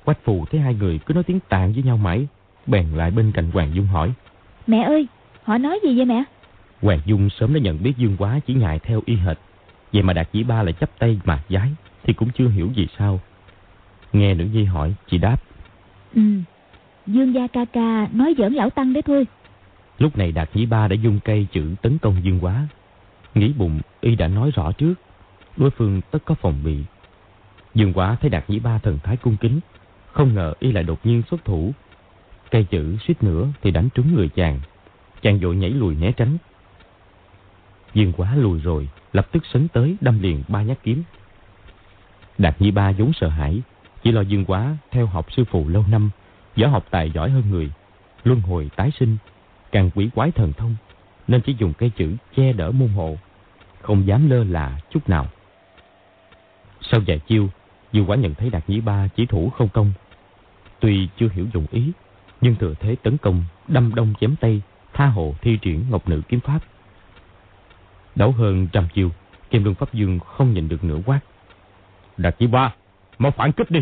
Quách 0.05 0.25
phù 0.25 0.45
thấy 0.45 0.61
hai 0.61 0.75
người 0.75 0.99
cứ 1.07 1.15
nói 1.15 1.23
tiếng 1.23 1.41
tàn 1.49 1.73
với 1.73 1.83
nhau 1.83 1.97
mãi, 1.97 2.27
bèn 2.67 2.87
lại 2.95 3.11
bên 3.11 3.33
cạnh 3.33 3.51
Hoàng 3.51 3.75
Dung 3.75 3.87
hỏi. 3.87 4.13
Mẹ 4.67 4.83
ơi, 4.83 5.07
họ 5.43 5.59
nói 5.59 5.81
gì 5.85 5.97
vậy 5.97 6.05
mẹ? 6.05 6.25
Hoàng 6.83 7.01
Dung 7.05 7.31
sớm 7.31 7.55
đã 7.55 7.61
nhận 7.61 7.83
biết 7.83 7.97
Dương 7.97 8.17
Quá 8.19 8.41
chỉ 8.47 8.55
ngại 8.55 8.79
theo 8.79 9.03
y 9.05 9.17
hệt. 9.17 9.39
Vậy 9.93 10.03
mà 10.03 10.13
Đạt 10.13 10.33
Dĩ 10.33 10.43
Ba 10.43 10.63
lại 10.63 10.73
chấp 10.73 10.91
tay 10.99 11.21
mà 11.25 11.43
giái 11.49 11.71
thì 12.03 12.13
cũng 12.13 12.31
chưa 12.31 12.49
hiểu 12.49 12.71
gì 12.75 12.89
sao. 12.99 13.21
Nghe 14.13 14.35
nữ 14.35 14.45
nhi 14.45 14.65
hỏi, 14.65 14.95
chị 15.11 15.19
đáp. 15.19 15.37
Ừ, 16.15 16.23
Dương 17.07 17.35
Gia 17.35 17.47
ca 17.47 17.65
ca 17.65 18.09
nói 18.13 18.35
giỡn 18.39 18.55
lão 18.55 18.71
tăng 18.71 18.93
đấy 18.93 19.03
thôi. 19.03 19.27
Lúc 19.99 20.19
này 20.19 20.33
Đạt 20.33 20.51
Dĩ 20.55 20.67
Ba 20.67 20.89
đã 20.89 20.95
dùng 20.95 21.21
cây 21.25 21.47
chữ 21.53 21.75
tấn 21.83 21.99
công 21.99 22.25
Dương 22.25 22.41
Quá. 22.41 22.69
Nghĩ 23.35 23.53
bụng 23.53 23.81
y 24.01 24.17
đã 24.17 24.29
nói 24.29 24.51
rõ 24.55 24.73
trước, 24.73 24.95
đối 25.57 25.71
phương 25.71 26.01
tất 26.11 26.19
có 26.25 26.35
phòng 26.35 26.63
bị. 26.65 26.85
Dương 27.75 27.93
quá 27.93 28.17
thấy 28.21 28.31
Đạt 28.31 28.51
Nhĩ 28.51 28.59
Ba 28.59 28.79
thần 28.79 28.99
thái 29.03 29.17
cung 29.17 29.37
kính, 29.37 29.61
không 30.13 30.35
ngờ 30.35 30.55
y 30.61 30.73
lại 30.73 30.85
đột 30.85 31.07
nhiên 31.07 31.23
xuất 31.31 31.45
thủ. 31.45 31.73
Cây 32.51 32.65
chữ 32.65 32.97
suýt 33.07 33.23
nữa 33.23 33.49
thì 33.63 33.71
đánh 33.71 33.89
trúng 33.95 34.15
người 34.15 34.29
chàng. 34.29 34.61
Chàng 35.23 35.39
vội 35.39 35.57
nhảy 35.57 35.71
lùi 35.71 35.95
né 35.95 36.13
tránh. 36.13 36.37
Dương 37.95 38.13
quá 38.13 38.35
lùi 38.35 38.61
rồi, 38.61 38.89
lập 39.13 39.29
tức 39.33 39.43
sấn 39.53 39.69
tới 39.69 39.97
đâm 40.01 40.23
liền 40.23 40.43
ba 40.49 40.63
nhát 40.63 40.79
kiếm. 40.83 41.03
Đạt 42.39 42.61
Nhĩ 42.61 42.71
Ba 42.71 42.93
vốn 42.93 43.13
sợ 43.13 43.29
hãi, 43.29 43.63
chỉ 44.03 44.13
lo 44.13 44.21
Dương 44.21 44.45
quá 44.45 44.77
theo 44.91 45.07
học 45.07 45.33
sư 45.33 45.45
phụ 45.45 45.69
lâu 45.69 45.85
năm, 45.89 46.11
võ 46.57 46.69
học 46.69 46.87
tài 46.91 47.11
giỏi 47.11 47.31
hơn 47.31 47.51
người, 47.51 47.71
luân 48.25 48.41
hồi 48.41 48.71
tái 48.77 48.91
sinh, 48.99 49.17
càng 49.73 49.91
quỷ 49.95 50.11
quái 50.15 50.31
thần 50.31 50.53
thông, 50.53 50.77
nên 51.29 51.41
chỉ 51.41 51.55
dùng 51.59 51.73
cây 51.73 51.91
chữ 51.97 52.17
che 52.37 52.53
đỡ 52.53 52.71
môn 52.71 52.89
hộ, 52.89 53.17
không 53.81 54.07
dám 54.07 54.31
lơ 54.31 54.45
là 54.45 54.81
chút 54.91 55.09
nào. 55.09 55.27
Sau 56.81 57.01
vài 57.07 57.19
chiêu, 57.19 57.49
Dương 57.93 58.07
Quá 58.07 58.17
nhận 58.17 58.35
thấy 58.35 58.51
Đạt 58.51 58.65
Nhĩ 58.69 58.81
Ba 58.81 59.09
chỉ 59.17 59.27
thủ 59.27 59.51
không 59.51 59.69
công. 59.69 59.93
Tuy 60.81 61.09
chưa 61.19 61.29
hiểu 61.33 61.47
dụng 61.55 61.67
ý, 61.71 61.93
nhưng 62.41 62.55
thừa 62.55 62.75
thế 62.81 62.97
tấn 63.03 63.17
công, 63.17 63.45
đâm 63.69 63.95
đông 63.95 64.15
chém 64.21 64.37
tây, 64.41 64.61
tha 64.93 65.07
hồ 65.07 65.35
thi 65.41 65.59
triển 65.63 65.85
ngọc 65.91 66.09
nữ 66.09 66.23
kiếm 66.29 66.41
pháp. 66.41 66.61
Đấu 68.15 68.33
hơn 68.33 68.69
trăm 68.73 68.89
chiêu, 68.95 69.11
Kim 69.51 69.65
Luân 69.65 69.75
Pháp 69.75 69.93
Dương 69.93 70.19
không 70.19 70.55
nhìn 70.55 70.69
được 70.69 70.85
nửa 70.85 70.99
quát. 71.07 71.21
Đạt 72.17 72.37
Nhĩ 72.39 72.47
Ba, 72.47 72.75
mau 73.21 73.33
phản 73.33 73.53
kích 73.53 73.71
đi, 73.71 73.81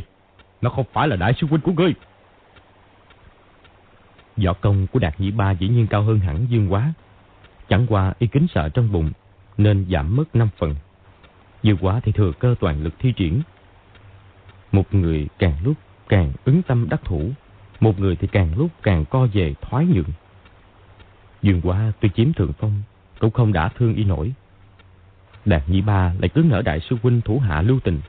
nó 0.60 0.70
không 0.70 0.84
phải 0.92 1.08
là 1.08 1.16
đại 1.16 1.34
sư 1.40 1.46
huynh 1.46 1.60
của 1.60 1.72
ngươi. 1.72 1.94
Võ 4.36 4.52
công 4.52 4.86
của 4.86 4.98
Đạt 4.98 5.20
Nhĩ 5.20 5.30
Ba 5.30 5.50
dĩ 5.50 5.68
nhiên 5.68 5.86
cao 5.86 6.02
hơn 6.02 6.18
hẳn 6.18 6.46
Dương 6.48 6.72
Quá. 6.72 6.92
Chẳng 7.68 7.86
qua 7.88 8.12
y 8.18 8.26
kính 8.26 8.46
sợ 8.54 8.68
trong 8.68 8.92
bụng, 8.92 9.10
nên 9.58 9.86
giảm 9.90 10.16
mất 10.16 10.36
5 10.36 10.48
phần. 10.58 10.74
Dương 11.62 11.76
Quá 11.80 12.00
thì 12.02 12.12
thừa 12.12 12.32
cơ 12.38 12.54
toàn 12.60 12.82
lực 12.82 12.94
thi 12.98 13.12
triển. 13.12 13.42
Một 14.72 14.94
người 14.94 15.28
càng 15.38 15.54
lúc 15.64 15.76
càng 16.08 16.32
ứng 16.44 16.62
tâm 16.62 16.88
đắc 16.88 17.00
thủ, 17.04 17.30
một 17.80 18.00
người 18.00 18.16
thì 18.16 18.28
càng 18.32 18.58
lúc 18.58 18.70
càng 18.82 19.04
co 19.04 19.26
về 19.32 19.54
thoái 19.60 19.86
nhượng. 19.86 20.12
Dương 21.42 21.60
Quá 21.64 21.92
tuy 22.00 22.08
chiếm 22.08 22.32
thượng 22.32 22.52
phong, 22.52 22.82
cũng 23.18 23.30
không 23.30 23.52
đã 23.52 23.68
thương 23.68 23.94
y 23.94 24.04
nổi. 24.04 24.32
Đạt 25.44 25.62
Nhĩ 25.66 25.80
Ba 25.80 26.12
lại 26.18 26.28
cứ 26.28 26.42
nở 26.42 26.62
đại 26.62 26.80
sư 26.80 26.96
huynh 27.02 27.20
thủ 27.20 27.38
hạ 27.38 27.62
lưu 27.62 27.80
tình. 27.84 28.00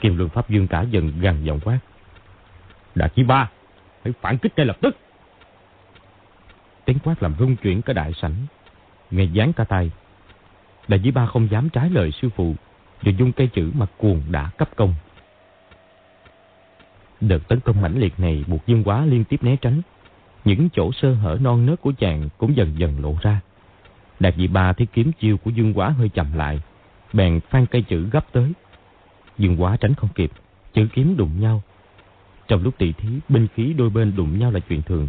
Kiều 0.00 0.14
Luân 0.14 0.28
Pháp 0.28 0.50
Dương 0.50 0.68
cả 0.68 0.82
dần 0.82 1.12
gần 1.20 1.44
giọng 1.44 1.60
quát. 1.60 1.78
Đại 2.94 3.08
chí 3.08 3.22
Ba, 3.22 3.50
hãy 4.04 4.14
phản 4.20 4.38
kích 4.38 4.52
ngay 4.56 4.66
lập 4.66 4.76
tức. 4.80 4.96
Tiếng 6.84 6.98
quát 6.98 7.22
làm 7.22 7.34
rung 7.38 7.56
chuyển 7.56 7.82
cả 7.82 7.92
đại 7.92 8.12
sảnh. 8.12 8.34
Nghe 9.10 9.24
dán 9.24 9.52
cả 9.52 9.64
tay. 9.64 9.90
Đại 10.88 11.00
chí 11.04 11.10
Ba 11.10 11.26
không 11.26 11.50
dám 11.50 11.68
trái 11.68 11.90
lời 11.90 12.12
sư 12.12 12.28
phụ, 12.36 12.54
rồi 13.02 13.14
dung 13.18 13.32
cây 13.32 13.46
chữ 13.46 13.70
mà 13.74 13.86
cuồng 13.96 14.22
đã 14.30 14.50
cấp 14.58 14.68
công. 14.76 14.94
Đợt 17.20 17.48
tấn 17.48 17.60
công 17.60 17.82
mãnh 17.82 17.98
liệt 17.98 18.20
này 18.20 18.44
buộc 18.46 18.66
Dương 18.66 18.84
Quá 18.84 19.06
liên 19.06 19.24
tiếp 19.24 19.42
né 19.42 19.56
tránh. 19.56 19.82
Những 20.44 20.68
chỗ 20.72 20.92
sơ 20.92 21.14
hở 21.14 21.38
non 21.40 21.66
nớt 21.66 21.80
của 21.80 21.92
chàng 21.98 22.28
cũng 22.38 22.56
dần 22.56 22.78
dần 22.78 23.02
lộ 23.02 23.16
ra. 23.22 23.40
Đạt 24.20 24.34
dị 24.36 24.46
ba 24.46 24.72
thấy 24.72 24.86
kiếm 24.92 25.12
chiêu 25.12 25.36
của 25.36 25.50
Dương 25.50 25.74
Quá 25.74 25.88
hơi 25.88 26.08
chậm 26.08 26.32
lại, 26.32 26.60
bèn 27.12 27.40
phan 27.40 27.66
cây 27.66 27.82
chữ 27.82 28.08
gấp 28.12 28.32
tới. 28.32 28.52
Dương 29.38 29.62
Quá 29.62 29.76
tránh 29.76 29.94
không 29.94 30.10
kịp, 30.14 30.30
chữ 30.72 30.88
kiếm 30.92 31.16
đụng 31.16 31.40
nhau. 31.40 31.62
Trong 32.48 32.62
lúc 32.62 32.78
tỷ 32.78 32.92
thí, 32.92 33.08
binh 33.28 33.46
khí 33.54 33.72
đôi 33.72 33.90
bên 33.90 34.16
đụng 34.16 34.38
nhau 34.38 34.50
là 34.50 34.60
chuyện 34.60 34.82
thường. 34.82 35.08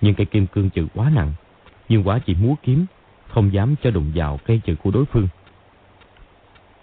Nhưng 0.00 0.14
cây 0.14 0.26
kim 0.26 0.46
cương 0.46 0.70
chữ 0.70 0.86
quá 0.94 1.10
nặng, 1.14 1.32
Dương 1.88 2.02
Quá 2.04 2.18
chỉ 2.18 2.34
múa 2.34 2.54
kiếm, 2.62 2.86
không 3.28 3.52
dám 3.52 3.74
cho 3.82 3.90
đụng 3.90 4.12
vào 4.14 4.38
cây 4.44 4.60
chữ 4.64 4.74
của 4.74 4.90
đối 4.90 5.04
phương. 5.04 5.28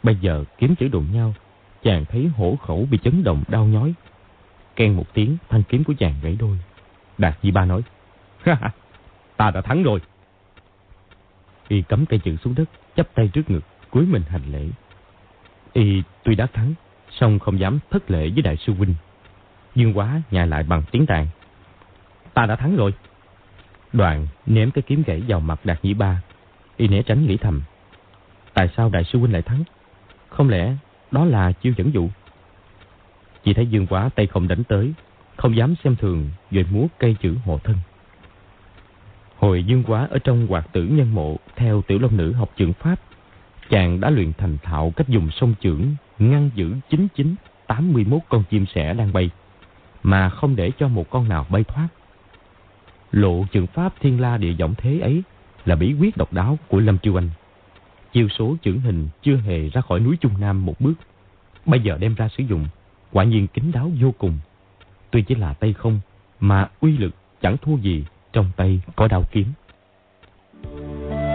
Bây 0.04 0.16
giờ 0.16 0.44
kiếm 0.58 0.76
chữ 0.76 0.88
đụng 0.88 1.06
nhau, 1.14 1.34
chàng 1.84 2.06
thấy 2.06 2.28
hổ 2.28 2.56
khẩu 2.56 2.88
bị 2.92 2.98
chấn 2.98 3.24
động 3.24 3.44
đau 3.48 3.66
nhói. 3.66 3.94
Ken 4.76 4.94
một 4.94 5.14
tiếng, 5.14 5.38
thanh 5.50 5.64
kiếm 5.64 5.84
của 5.84 5.94
chàng 6.00 6.14
gãy 6.22 6.38
đôi. 6.40 6.58
Đạt 7.18 7.38
Di 7.42 7.52
Ba 7.52 7.66
nói, 7.66 7.82
ta 9.38 9.52
đã 9.52 9.62
thắng 9.62 9.84
rồi. 9.84 10.00
Y 11.68 11.82
cắm 11.82 12.06
cây 12.06 12.20
chữ 12.20 12.36
xuống 12.44 12.56
đất, 12.56 12.70
chắp 12.96 13.14
tay 13.14 13.28
trước 13.28 13.50
ngực, 13.50 13.64
cúi 13.92 14.06
mình 14.06 14.24
hành 14.30 14.52
lễ. 14.52 14.68
Y 15.78 16.04
tuy 16.24 16.36
đã 16.36 16.48
thắng, 16.54 16.74
song 17.10 17.40
không 17.40 17.60
dám 17.60 17.80
thất 17.90 18.12
lễ 18.12 18.30
với 18.30 18.42
đại 18.42 18.58
sư 18.58 18.74
huynh. 18.74 18.96
Dương 19.76 19.98
quá 19.98 20.22
nhà 20.32 20.46
lại 20.46 20.64
bằng 20.64 20.84
tiếng 20.92 21.06
tàn. 21.06 21.28
Ta 22.34 22.46
đã 22.46 22.56
thắng 22.56 22.76
rồi. 22.76 22.94
Đoạn 23.94 24.28
ném 24.46 24.72
cái 24.72 24.82
kiếm 24.82 25.04
gãy 25.06 25.24
vào 25.28 25.40
mặt 25.40 25.60
Đạt 25.64 25.80
Nhĩ 25.84 25.94
Ba. 25.94 26.22
Y 26.78 26.88
né 26.88 27.02
tránh 27.02 27.26
nghĩ 27.28 27.38
thầm. 27.38 27.62
Tại 28.54 28.70
sao 28.78 28.90
đại 28.90 29.04
sư 29.04 29.20
huynh 29.20 29.34
lại 29.34 29.42
thắng? 29.42 29.64
Không 30.30 30.50
lẽ 30.50 30.76
đó 31.12 31.26
là 31.26 31.52
chiêu 31.52 31.74
dẫn 31.78 31.94
dụ? 31.94 32.10
Chỉ 33.44 33.54
thấy 33.54 33.68
Dương 33.68 33.88
quá 33.88 34.10
tay 34.16 34.28
không 34.28 34.48
đánh 34.48 34.64
tới, 34.64 34.94
không 35.36 35.58
dám 35.58 35.76
xem 35.84 35.96
thường, 35.96 36.30
rồi 36.52 36.66
múa 36.72 36.88
cây 37.00 37.16
chữ 37.22 37.36
hộ 37.46 37.60
thân. 37.64 37.76
Hồi 39.38 39.64
Dương 39.64 39.84
Quá 39.84 40.08
ở 40.12 40.20
trong 40.20 40.48
hoạt 40.48 40.74
tử 40.74 40.84
nhân 40.84 41.16
mộ 41.16 41.38
theo 41.56 41.82
tiểu 41.82 42.00
long 42.00 42.18
nữ 42.18 42.34
học 42.34 42.52
trường 42.56 42.74
Pháp, 42.74 42.96
chàng 43.70 44.00
đã 44.00 44.10
luyện 44.10 44.34
thành 44.34 44.58
thạo 44.64 44.94
cách 44.96 45.08
dùng 45.08 45.30
song 45.32 45.54
chưởng 45.62 45.82
ngăn 46.20 46.50
giữ 46.56 46.76
chín 46.90 47.08
chín 47.16 47.36
tám 47.68 47.94
mươi 47.94 48.04
81 48.04 48.22
con 48.30 48.44
chim 48.50 48.66
sẻ 48.76 48.94
đang 48.94 49.14
bay, 49.14 49.30
mà 50.04 50.30
không 50.30 50.56
để 50.56 50.72
cho 50.80 50.88
một 50.88 51.10
con 51.10 51.30
nào 51.30 51.46
bay 51.50 51.64
thoát. 51.64 51.88
Lộ 53.12 53.46
trường 53.52 53.68
Pháp 53.68 53.94
thiên 54.00 54.22
la 54.22 54.38
địa 54.38 54.54
giọng 54.58 54.76
thế 54.78 55.00
ấy 55.00 55.24
là 55.66 55.76
bí 55.76 55.96
quyết 56.00 56.18
độc 56.18 56.34
đáo 56.34 56.58
của 56.68 56.80
Lâm 56.80 56.98
Chiêu 56.98 57.20
Anh. 57.20 57.30
Chiêu 58.14 58.28
số 58.30 58.56
trưởng 58.62 58.80
hình 58.80 59.08
chưa 59.22 59.36
hề 59.36 59.70
ra 59.70 59.82
khỏi 59.82 60.00
núi 60.00 60.18
Trung 60.22 60.34
Nam 60.40 60.66
một 60.66 60.82
bước, 60.82 60.94
bây 61.66 61.80
giờ 61.80 61.98
đem 62.00 62.16
ra 62.16 62.30
sử 62.38 62.44
dụng, 62.44 62.68
quả 63.12 63.24
nhiên 63.24 63.48
kín 63.48 63.72
đáo 63.72 63.92
vô 64.02 64.14
cùng. 64.18 64.38
Tuy 65.12 65.22
chỉ 65.22 65.36
là 65.36 65.54
tay 65.54 65.74
không, 65.74 66.00
mà 66.40 66.70
uy 66.80 66.98
lực 66.98 67.16
chẳng 67.42 67.58
thua 67.58 67.78
gì 67.78 68.06
trong 68.34 68.52
tay 68.58 68.82
có 68.96 69.08
đao 69.08 69.24
kiếm. 69.32 69.46
Đạt 70.64 71.27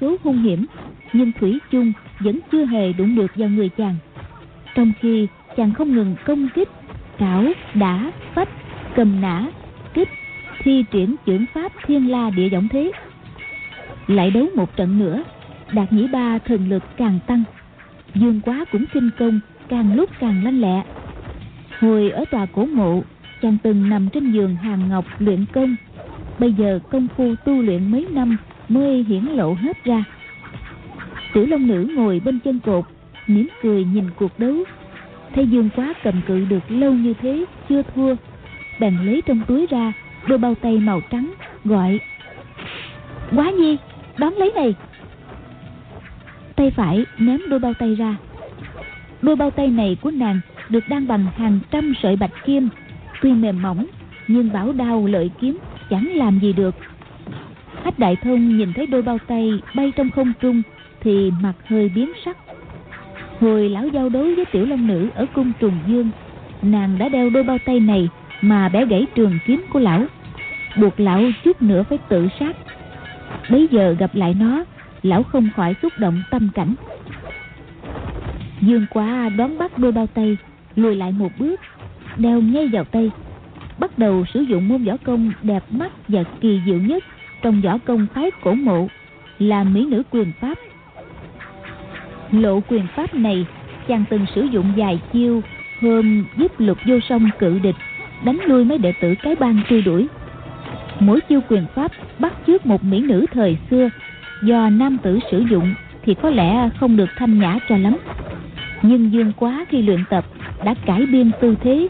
số 0.00 0.16
hung 0.22 0.42
hiểm, 0.42 0.66
nhưng 1.12 1.32
Thủy 1.40 1.58
chung 1.70 1.92
vẫn 2.20 2.40
chưa 2.52 2.64
hề 2.64 2.92
đụng 2.92 3.14
được 3.14 3.36
vào 3.36 3.48
người 3.48 3.68
chàng. 3.68 3.96
Trong 4.74 4.92
khi 5.00 5.26
chàng 5.56 5.74
không 5.74 5.94
ngừng 5.94 6.16
công 6.24 6.48
kích, 6.54 6.68
cảo, 7.18 7.44
đã 7.74 8.12
phách, 8.34 8.48
cầm 8.94 9.20
nã, 9.20 9.46
kích, 9.94 10.08
thi 10.58 10.84
triển 10.90 11.16
chuyển 11.26 11.46
pháp 11.54 11.72
thiên 11.86 12.10
la 12.10 12.30
địa 12.30 12.48
giọng 12.48 12.68
thế. 12.68 12.92
Lại 14.06 14.30
đấu 14.30 14.46
một 14.56 14.76
trận 14.76 14.98
nữa, 14.98 15.22
Đạt 15.72 15.92
Nhĩ 15.92 16.06
Ba 16.06 16.38
thần 16.38 16.68
lực 16.68 16.82
càng 16.96 17.18
tăng. 17.26 17.44
Dương 18.14 18.40
Quá 18.40 18.64
cũng 18.72 18.84
kinh 18.92 19.10
công 19.18 19.40
càng 19.68 19.94
lúc 19.94 20.10
càng 20.20 20.44
lanh 20.44 20.60
lẹ. 20.60 20.82
Hồi 21.78 22.10
ở 22.10 22.24
tòa 22.30 22.46
cổ 22.46 22.66
mộ, 22.66 23.02
chàng 23.42 23.56
từng 23.62 23.88
nằm 23.88 24.08
trên 24.08 24.32
giường 24.32 24.56
hàng 24.56 24.88
ngọc 24.88 25.04
luyện 25.18 25.44
công. 25.52 25.76
bây 26.38 26.52
giờ 26.52 26.78
công 26.90 27.08
phu 27.16 27.34
tu 27.44 27.62
luyện 27.62 27.90
mấy 27.90 28.06
năm 28.10 28.36
mới 28.68 29.04
hiển 29.08 29.24
lộ 29.24 29.54
hết 29.54 29.84
ra. 29.84 30.04
Tiểu 31.34 31.46
long 31.46 31.66
nữ 31.66 31.88
ngồi 31.94 32.20
bên 32.24 32.38
chân 32.40 32.60
cột, 32.60 32.84
mỉm 33.26 33.48
cười 33.62 33.84
nhìn 33.84 34.04
cuộc 34.16 34.38
đấu. 34.38 34.54
Thấy 35.34 35.46
dương 35.46 35.68
quá 35.76 35.94
cầm 36.02 36.20
cự 36.26 36.44
được 36.44 36.70
lâu 36.70 36.92
như 36.92 37.14
thế, 37.14 37.44
chưa 37.68 37.82
thua. 37.82 38.14
Bèn 38.80 38.96
lấy 39.04 39.22
trong 39.26 39.40
túi 39.48 39.66
ra, 39.66 39.92
đôi 40.26 40.38
bao 40.38 40.54
tay 40.54 40.76
màu 40.76 41.00
trắng, 41.10 41.34
gọi, 41.64 42.00
quá 43.36 43.50
nhi, 43.50 43.76
đón 44.18 44.34
lấy 44.34 44.52
này. 44.54 44.74
Tay 46.56 46.70
phải 46.70 47.04
ném 47.18 47.40
đôi 47.48 47.58
bao 47.58 47.74
tay 47.74 47.94
ra. 47.94 48.16
Đôi 49.22 49.36
bao 49.36 49.50
tay 49.50 49.68
này 49.68 49.96
của 50.00 50.10
nàng 50.10 50.40
được 50.68 50.84
đan 50.88 51.06
bằng 51.06 51.26
hàng 51.36 51.58
trăm 51.70 51.94
sợi 52.02 52.16
bạch 52.16 52.44
kim, 52.44 52.68
tuy 53.22 53.32
mềm 53.32 53.62
mỏng, 53.62 53.86
nhưng 54.28 54.52
bảo 54.52 54.72
đao 54.72 55.06
lợi 55.06 55.30
kiếm, 55.40 55.58
chẳng 55.90 56.08
làm 56.14 56.38
gì 56.38 56.52
được 56.52 56.74
hách 57.88 57.98
đại 57.98 58.16
thông 58.16 58.58
nhìn 58.58 58.72
thấy 58.72 58.86
đôi 58.86 59.02
bao 59.02 59.18
tay 59.26 59.60
bay 59.74 59.92
trong 59.96 60.10
không 60.10 60.32
trung 60.40 60.62
thì 61.00 61.32
mặt 61.42 61.52
hơi 61.64 61.90
biến 61.94 62.12
sắc. 62.24 62.36
Hồi 63.40 63.68
lão 63.68 63.88
giao 63.88 64.08
đấu 64.08 64.22
với 64.22 64.44
tiểu 64.52 64.66
long 64.66 64.86
nữ 64.86 65.08
ở 65.14 65.26
cung 65.34 65.52
trùng 65.60 65.78
dương, 65.86 66.10
nàng 66.62 66.98
đã 66.98 67.08
đeo 67.08 67.30
đôi 67.30 67.42
bao 67.42 67.58
tay 67.64 67.80
này 67.80 68.08
mà 68.40 68.68
bé 68.68 68.86
gãy 68.86 69.06
trường 69.14 69.38
kiếm 69.46 69.64
của 69.72 69.78
lão, 69.78 70.04
buộc 70.76 71.00
lão 71.00 71.22
chút 71.44 71.62
nữa 71.62 71.82
phải 71.88 71.98
tự 72.08 72.28
sát. 72.40 72.56
Bấy 73.50 73.68
giờ 73.70 73.96
gặp 73.98 74.14
lại 74.14 74.34
nó, 74.40 74.64
lão 75.02 75.22
không 75.22 75.48
khỏi 75.56 75.74
xúc 75.82 75.92
động 75.98 76.22
tâm 76.30 76.48
cảnh. 76.54 76.74
Dương 78.60 78.86
quá 78.90 79.28
đón 79.28 79.58
bắt 79.58 79.78
đôi 79.78 79.92
bao 79.92 80.06
tay, 80.06 80.36
lùi 80.76 80.96
lại 80.96 81.12
một 81.12 81.30
bước, 81.38 81.60
đeo 82.16 82.40
ngay 82.40 82.68
vào 82.68 82.84
tay, 82.84 83.10
bắt 83.78 83.98
đầu 83.98 84.24
sử 84.34 84.40
dụng 84.40 84.68
môn 84.68 84.84
võ 84.84 84.96
công 85.04 85.32
đẹp 85.42 85.64
mắt 85.70 85.92
và 86.08 86.24
kỳ 86.40 86.60
diệu 86.66 86.78
nhất 86.78 87.04
trong 87.42 87.60
võ 87.60 87.78
công 87.78 88.06
phái 88.14 88.30
cổ 88.40 88.54
mộ, 88.54 88.88
là 89.38 89.64
mỹ 89.64 89.86
nữ 89.86 90.02
quyền 90.10 90.32
pháp. 90.40 90.58
Lộ 92.30 92.60
quyền 92.68 92.86
pháp 92.96 93.14
này 93.14 93.46
chàng 93.88 94.04
từng 94.10 94.26
sử 94.34 94.42
dụng 94.42 94.72
dài 94.76 95.00
chiêu, 95.12 95.42
hôm 95.80 96.24
giúp 96.36 96.52
lục 96.58 96.78
vô 96.86 97.00
song 97.08 97.30
cự 97.38 97.58
địch, 97.58 97.76
đánh 98.24 98.38
lui 98.46 98.64
mấy 98.64 98.78
đệ 98.78 98.92
tử 99.00 99.14
cái 99.22 99.34
bang 99.34 99.60
truy 99.68 99.82
đuổi. 99.82 100.06
Mỗi 101.00 101.20
chiêu 101.20 101.40
quyền 101.48 101.66
pháp 101.74 101.92
bắt 102.18 102.32
chước 102.46 102.66
một 102.66 102.84
mỹ 102.84 103.00
nữ 103.00 103.26
thời 103.32 103.58
xưa, 103.70 103.90
do 104.42 104.70
nam 104.70 104.98
tử 105.02 105.18
sử 105.30 105.38
dụng 105.50 105.74
thì 106.02 106.14
có 106.14 106.30
lẽ 106.30 106.70
không 106.80 106.96
được 106.96 107.08
thanh 107.16 107.38
nhã 107.38 107.58
cho 107.68 107.76
lắm. 107.76 107.96
Nhưng 108.82 109.12
dương 109.12 109.32
quá 109.36 109.64
khi 109.68 109.82
luyện 109.82 110.04
tập 110.10 110.24
đã 110.64 110.74
cải 110.86 111.06
biên 111.06 111.30
tư 111.40 111.56
thế, 111.60 111.88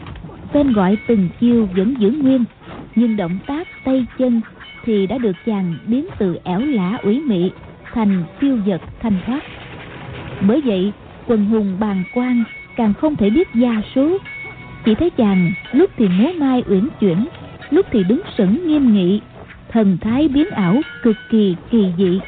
tên 0.53 0.73
gọi 0.73 0.97
từng 1.07 1.29
chiêu 1.39 1.67
vẫn 1.75 1.93
giữ 1.99 2.11
nguyên, 2.11 2.43
nhưng 2.95 3.17
động 3.17 3.39
tác, 3.45 3.67
tay 3.83 4.05
chân 4.17 4.41
thì 4.85 5.07
đã 5.07 5.17
được 5.17 5.35
chàng 5.45 5.73
biến 5.87 6.05
từ 6.19 6.37
ẻo 6.43 6.59
lả 6.59 6.97
ủy 7.03 7.19
mị 7.19 7.51
thành 7.93 8.23
phiêu 8.39 8.57
dật 8.65 8.81
thanh 9.01 9.17
thoát 9.25 9.43
bởi 10.41 10.61
vậy, 10.61 10.91
quần 11.27 11.45
hùng 11.45 11.77
bàn 11.79 12.03
quan 12.13 12.43
càng 12.75 12.93
không 12.93 13.15
thể 13.15 13.29
biết 13.29 13.47
gia 13.53 13.81
số. 13.95 14.17
Chỉ 14.85 14.95
thấy 14.95 15.09
chàng 15.09 15.51
lúc 15.71 15.91
thì 15.97 16.07
múa 16.07 16.31
mai 16.37 16.63
uyển 16.67 16.87
chuyển, 16.99 17.25
lúc 17.69 17.85
thì 17.91 18.03
đứng 18.03 18.21
sững 18.37 18.67
nghiêm 18.67 18.93
nghị, 18.93 19.21
thần 19.69 19.97
thái 20.01 20.27
biến 20.27 20.49
ảo 20.49 20.81
cực 21.03 21.15
kỳ 21.29 21.55
kỳ 21.71 21.85
dị. 21.97 22.19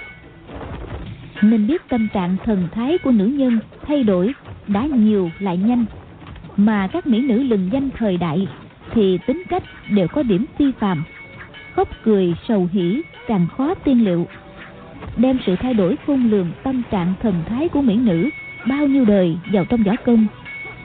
Nên 1.42 1.68
biết 1.68 1.82
tâm 1.90 2.08
trạng 2.14 2.38
thần 2.46 2.68
thái 2.72 2.98
của 2.98 3.12
nữ 3.12 3.26
nhân 3.26 3.60
thay 3.88 4.04
đổi 4.04 4.34
đã 4.68 4.86
nhiều 4.86 5.32
lại 5.40 5.58
nhanh. 5.58 5.86
Mà 6.58 6.88
các 6.88 7.08
mỹ 7.08 7.20
nữ 7.22 7.44
lừng 7.44 7.70
danh 7.74 7.90
thời 7.98 8.18
đại 8.18 8.48
thì 8.92 9.20
tính 9.28 9.44
cách 9.50 9.64
đều 9.90 10.08
có 10.08 10.24
điểm 10.24 10.46
phi 10.58 10.66
phạm 10.80 11.04
khóc 11.76 11.90
cười, 12.04 12.34
sầu 12.48 12.70
hỉ, 12.74 13.02
càng 13.28 13.48
khó 13.58 13.74
tiên 13.74 14.06
liệu. 14.06 14.28
Đem 15.18 15.40
sự 15.46 15.56
thay 15.56 15.74
đổi 15.74 15.96
khôn 16.08 16.32
lường, 16.32 16.52
tâm 16.64 16.84
trạng 16.92 17.14
thần 17.22 17.44
thái 17.50 17.70
của 17.70 17.82
mỹ 17.82 17.96
nữ, 17.96 18.30
bao 18.68 18.88
nhiêu 18.88 19.06
đời 19.06 19.38
vào 19.52 19.66
trong 19.66 19.84
võ 19.84 19.96
công, 20.06 20.28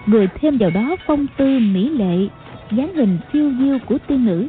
rồi 0.07 0.29
thêm 0.41 0.59
vào 0.59 0.71
đó 0.71 0.97
phong 1.07 1.27
tư 1.37 1.59
mỹ 1.59 1.89
lệ, 1.89 2.29
dáng 2.71 2.95
hình 2.95 3.19
phiêu 3.33 3.53
diêu 3.61 3.79
của 3.87 3.99
tiên 4.07 4.25
nữ, 4.25 4.49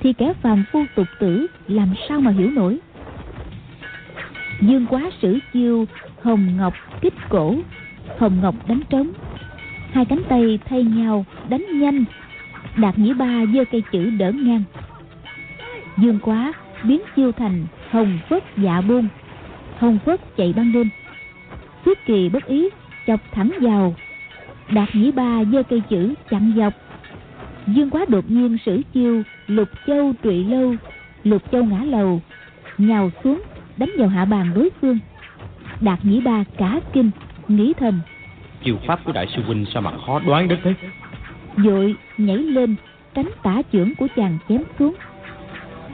thì 0.00 0.12
kẻ 0.12 0.32
phàm 0.42 0.64
phu 0.72 0.84
tục 0.94 1.06
tử 1.20 1.46
làm 1.68 1.88
sao 2.08 2.20
mà 2.20 2.30
hiểu 2.30 2.50
nổi? 2.50 2.78
Dương 4.60 4.86
quá 4.86 5.10
sử 5.22 5.38
chiêu, 5.52 5.84
hồng 6.22 6.56
ngọc 6.56 6.74
kích 7.00 7.14
cổ, 7.28 7.56
hồng 8.18 8.38
ngọc 8.42 8.54
đánh 8.68 8.80
trống. 8.90 9.12
Hai 9.92 10.04
cánh 10.04 10.22
tay 10.28 10.58
thay 10.64 10.84
nhau 10.84 11.24
đánh 11.48 11.64
nhanh, 11.80 12.04
đạt 12.76 12.98
nhĩ 12.98 13.12
ba 13.14 13.44
giơ 13.54 13.64
cây 13.72 13.82
chữ 13.92 14.10
đỡ 14.10 14.32
ngang 14.32 14.62
dương 15.98 16.18
quá 16.22 16.52
biến 16.84 17.00
chiêu 17.16 17.32
thành 17.32 17.66
hồng 17.90 18.18
phất 18.28 18.44
dạ 18.56 18.80
buông 18.80 19.08
hồng 19.78 19.98
phất 20.04 20.36
chạy 20.36 20.52
ban 20.56 20.72
đêm. 20.72 20.88
Xuất 21.84 22.06
kỳ 22.06 22.28
bất 22.28 22.46
ý 22.46 22.68
chọc 23.06 23.20
thẳng 23.32 23.50
vào. 23.60 23.94
Đạt 24.70 24.88
nhĩ 24.94 25.12
ba 25.12 25.44
giơ 25.44 25.62
cây 25.62 25.82
chữ 25.90 26.14
chặn 26.30 26.52
dọc. 26.56 26.72
Dương 27.66 27.90
quá 27.90 28.04
đột 28.08 28.30
nhiên 28.30 28.56
sử 28.66 28.82
chiêu 28.94 29.22
lục 29.46 29.68
châu 29.86 30.12
trụy 30.22 30.44
lâu 30.44 30.74
lục 31.24 31.42
châu 31.52 31.64
ngã 31.64 31.78
lầu 31.78 32.22
nhào 32.78 33.10
xuống 33.24 33.42
đánh 33.76 33.90
vào 33.98 34.08
hạ 34.08 34.24
bàn 34.24 34.52
đối 34.54 34.70
phương. 34.80 34.98
Đạt 35.80 35.98
nhĩ 36.02 36.20
ba 36.20 36.44
cả 36.58 36.80
kinh 36.92 37.10
nghĩ 37.48 37.72
thầm. 37.80 38.00
Chiêu 38.64 38.76
pháp 38.86 39.04
của 39.04 39.12
đại 39.12 39.26
sư 39.36 39.42
huynh 39.46 39.64
sao 39.72 39.82
mà 39.82 39.90
khó 40.06 40.20
đoán 40.26 40.48
đến 40.48 40.58
thế? 40.62 40.74
Vội 41.56 41.94
nhảy 42.18 42.36
lên 42.36 42.74
tránh 43.14 43.30
tả 43.42 43.62
chưởng 43.72 43.94
của 43.94 44.06
chàng 44.16 44.38
chém 44.48 44.62
xuống 44.78 44.94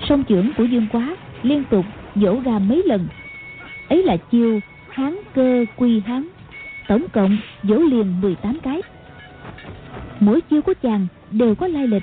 song 0.08 0.24
chưởng 0.28 0.48
của 0.56 0.64
dương 0.64 0.86
quá 0.92 1.16
liên 1.42 1.64
tục 1.64 1.86
dỗ 2.14 2.40
ra 2.44 2.58
mấy 2.58 2.82
lần. 2.86 3.08
Ấy 3.88 4.02
là 4.02 4.16
chiêu 4.16 4.60
hán 4.90 5.16
cơ 5.34 5.64
quy 5.76 6.00
hán, 6.00 6.28
tổng 6.88 7.06
cộng 7.12 7.36
dỗ 7.62 7.78
liền 7.78 8.20
18 8.20 8.58
cái. 8.62 8.82
Mỗi 10.20 10.40
chiêu 10.40 10.62
của 10.62 10.74
chàng 10.82 11.06
đều 11.30 11.54
có 11.54 11.66
lai 11.66 11.86
lịch, 11.86 12.02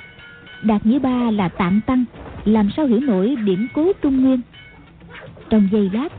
đạt 0.63 0.85
nhĩ 0.85 0.99
ba 0.99 1.31
là 1.31 1.49
tạm 1.49 1.81
tăng, 1.85 2.05
làm 2.45 2.69
sao 2.77 2.85
hiểu 2.85 2.99
nổi 2.99 3.35
điểm 3.45 3.67
cố 3.73 3.91
trung 4.01 4.23
nguyên. 4.23 4.41
Trong 5.49 5.69
giây 5.71 5.89
lát, 5.93 6.09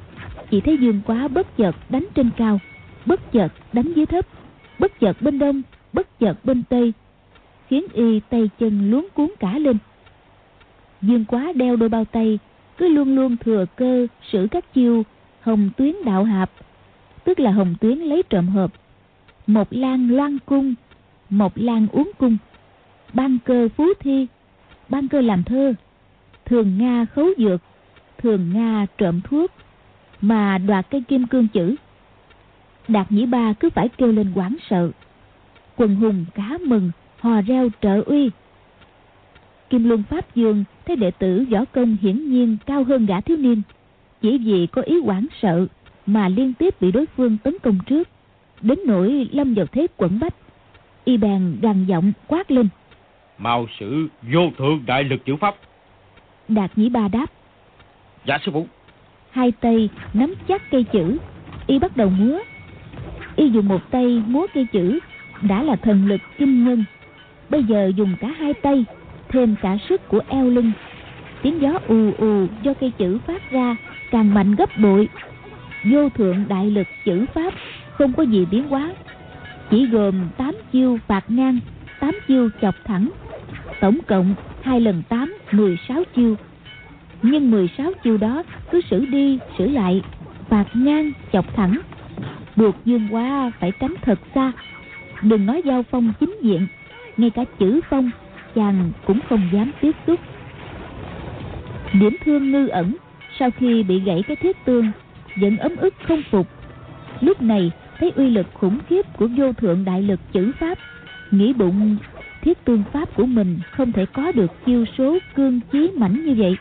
chỉ 0.50 0.60
thấy 0.60 0.76
dương 0.76 1.00
quá 1.06 1.28
bất 1.28 1.56
chợt 1.56 1.76
đánh 1.88 2.06
trên 2.14 2.30
cao, 2.36 2.60
bất 3.06 3.32
chợt 3.32 3.52
đánh 3.72 3.92
dưới 3.92 4.06
thấp, 4.06 4.26
bất 4.78 5.00
chợt 5.00 5.22
bên 5.22 5.38
đông, 5.38 5.62
bất 5.92 6.18
chợt 6.20 6.44
bên 6.44 6.62
tây, 6.68 6.92
khiến 7.68 7.84
y 7.92 8.20
tay 8.20 8.50
chân 8.58 8.90
luống 8.90 9.08
cuốn 9.14 9.30
cả 9.40 9.58
lên 9.58 9.76
dương 11.02 11.24
quá 11.24 11.52
đeo 11.54 11.76
đôi 11.76 11.88
bao 11.88 12.04
tay, 12.04 12.38
cứ 12.76 12.88
luôn 12.88 13.14
luôn 13.14 13.36
thừa 13.36 13.64
cơ, 13.76 14.06
sử 14.32 14.46
các 14.50 14.74
chiêu, 14.74 15.02
hồng 15.40 15.70
tuyến 15.76 15.94
đạo 16.04 16.24
hạp, 16.24 16.50
tức 17.24 17.40
là 17.40 17.50
hồng 17.50 17.74
tuyến 17.80 17.98
lấy 17.98 18.22
trộm 18.30 18.48
hợp 18.48 18.72
một 19.46 19.68
lan 19.70 20.10
loan 20.10 20.38
cung 20.38 20.74
một 21.30 21.52
lan 21.54 21.86
uống 21.92 22.10
cung 22.18 22.36
ban 23.12 23.38
cơ 23.44 23.68
phú 23.76 23.86
thi 24.00 24.26
ban 24.88 25.08
cơ 25.08 25.20
làm 25.20 25.44
thơ, 25.44 25.74
thường 26.44 26.78
nga 26.78 27.04
khấu 27.04 27.26
dược, 27.38 27.60
thường 28.18 28.52
nga 28.52 28.86
trộm 28.98 29.20
thuốc, 29.20 29.50
mà 30.20 30.58
đoạt 30.58 30.86
cây 30.90 31.02
kim 31.08 31.26
cương 31.26 31.48
chữ. 31.48 31.74
Đạt 32.88 33.12
nhĩ 33.12 33.26
ba 33.26 33.52
cứ 33.52 33.70
phải 33.70 33.88
kêu 33.88 34.12
lên 34.12 34.32
quảng 34.34 34.56
sợ, 34.70 34.90
quần 35.76 35.96
hùng 35.96 36.24
cá 36.34 36.58
mừng, 36.66 36.90
hò 37.20 37.40
reo 37.40 37.68
trợ 37.82 38.02
uy 38.06 38.30
kim 39.70 39.88
luân 39.88 40.02
pháp 40.02 40.34
dương 40.34 40.64
thấy 40.86 40.96
đệ 40.96 41.10
tử 41.10 41.44
võ 41.50 41.64
công 41.64 41.96
hiển 42.02 42.30
nhiên 42.30 42.56
cao 42.66 42.84
hơn 42.84 43.06
gã 43.06 43.20
thiếu 43.20 43.36
niên. 43.36 43.62
Chỉ 44.22 44.38
vì 44.38 44.66
có 44.66 44.82
ý 44.82 45.00
quảng 45.00 45.26
sợ 45.42 45.66
mà 46.06 46.28
liên 46.28 46.54
tiếp 46.54 46.80
bị 46.80 46.92
đối 46.92 47.06
phương 47.16 47.36
tấn 47.44 47.58
công 47.62 47.78
trước. 47.86 48.08
Đến 48.62 48.78
nỗi 48.86 49.28
lâm 49.32 49.54
vào 49.54 49.66
thế 49.66 49.86
quẩn 49.96 50.20
bách 50.20 50.34
y 51.04 51.16
bèn 51.16 51.58
gằn 51.62 51.84
giọng 51.84 52.12
quát 52.26 52.50
lên. 52.50 52.68
Mau 53.38 53.66
sử 53.80 54.08
vô 54.32 54.50
thượng 54.58 54.82
đại 54.86 55.04
lực 55.04 55.24
chữ 55.24 55.36
pháp. 55.36 55.56
Đạt 56.48 56.70
nhĩ 56.76 56.88
ba 56.88 57.08
đáp. 57.08 57.26
Dạ 58.26 58.38
sư 58.44 58.52
phụ. 58.52 58.66
Hai 59.30 59.52
tay 59.52 59.88
nắm 60.14 60.34
chắc 60.48 60.70
cây 60.70 60.84
chữ 60.92 61.18
y 61.66 61.78
bắt 61.78 61.96
đầu 61.96 62.10
múa. 62.10 62.38
Y 63.36 63.50
dùng 63.50 63.68
một 63.68 63.90
tay 63.90 64.22
múa 64.26 64.46
cây 64.54 64.66
chữ 64.72 64.98
đã 65.42 65.62
là 65.62 65.76
thần 65.76 66.06
lực 66.06 66.20
kinh 66.38 66.64
nhân. 66.64 66.84
Bây 67.50 67.64
giờ 67.64 67.92
dùng 67.96 68.14
cả 68.20 68.28
hai 68.38 68.54
tay 68.54 68.84
thêm 69.32 69.54
cả 69.62 69.76
sức 69.88 70.08
của 70.08 70.20
eo 70.28 70.44
lưng 70.44 70.72
tiếng 71.42 71.60
gió 71.60 71.78
ù 71.88 72.10
ù 72.18 72.46
do 72.62 72.74
cây 72.74 72.92
chữ 72.98 73.18
phát 73.26 73.50
ra 73.50 73.76
càng 74.10 74.34
mạnh 74.34 74.54
gấp 74.54 74.78
bội. 74.78 75.08
Vô 75.84 76.08
thượng 76.08 76.44
đại 76.48 76.70
lực 76.70 76.86
chữ 77.04 77.26
pháp 77.34 77.54
không 77.92 78.12
có 78.12 78.22
gì 78.22 78.46
biến 78.50 78.68
hóa, 78.68 78.92
chỉ 79.70 79.86
gồm 79.86 80.28
8 80.36 80.54
chiêu 80.72 80.98
phạt 81.06 81.24
ngang 81.28 81.58
8 82.00 82.18
chiêu 82.28 82.48
chọc 82.62 82.74
thẳng, 82.84 83.10
tổng 83.80 83.98
cộng 84.06 84.34
hai 84.62 84.80
lần 84.80 85.02
8 85.08 85.34
16 85.52 86.02
chiêu. 86.16 86.36
Nhưng 87.22 87.50
16 87.50 87.92
chiêu 88.04 88.16
đó 88.16 88.42
cứ 88.70 88.80
xử 88.90 89.06
đi, 89.06 89.38
xử 89.58 89.68
lại, 89.68 90.02
phạt 90.48 90.64
ngang, 90.74 91.12
chọc 91.32 91.54
thẳng. 91.56 91.78
Buộc 92.56 92.74
dương 92.84 93.08
quá 93.10 93.52
phải 93.60 93.72
tránh 93.80 93.94
thật 94.02 94.18
xa. 94.34 94.52
Đừng 95.22 95.46
nói 95.46 95.62
giao 95.64 95.82
phong 95.82 96.12
chính 96.20 96.38
diện, 96.42 96.66
ngay 97.16 97.30
cả 97.30 97.44
chữ 97.58 97.80
phong 97.90 98.10
chàng 98.54 98.90
cũng 99.06 99.20
không 99.28 99.48
dám 99.52 99.70
tiếp 99.80 99.96
xúc. 100.06 100.20
Điểm 101.92 102.16
thương 102.24 102.52
ngư 102.52 102.68
ẩn, 102.68 102.96
sau 103.38 103.50
khi 103.50 103.82
bị 103.82 104.00
gãy 104.00 104.22
cái 104.22 104.36
thiết 104.36 104.64
tương 104.64 104.90
vẫn 105.36 105.56
ấm 105.56 105.76
ức 105.76 105.94
không 106.08 106.22
phục. 106.30 106.46
Lúc 107.20 107.42
này, 107.42 107.70
thấy 107.98 108.12
uy 108.16 108.30
lực 108.30 108.46
khủng 108.54 108.78
khiếp 108.88 109.06
của 109.16 109.28
vô 109.36 109.52
thượng 109.52 109.84
đại 109.84 110.02
lực 110.02 110.20
chữ 110.32 110.52
pháp, 110.60 110.78
nghĩ 111.30 111.52
bụng, 111.52 111.96
thiết 112.42 112.64
tương 112.64 112.82
pháp 112.92 113.16
của 113.16 113.26
mình 113.26 113.58
không 113.70 113.92
thể 113.92 114.06
có 114.06 114.32
được 114.32 114.50
chiêu 114.66 114.84
số 114.98 115.18
cương 115.34 115.60
chí 115.72 115.90
mãnh 115.96 116.24
như 116.24 116.34
vậy. 116.34 116.56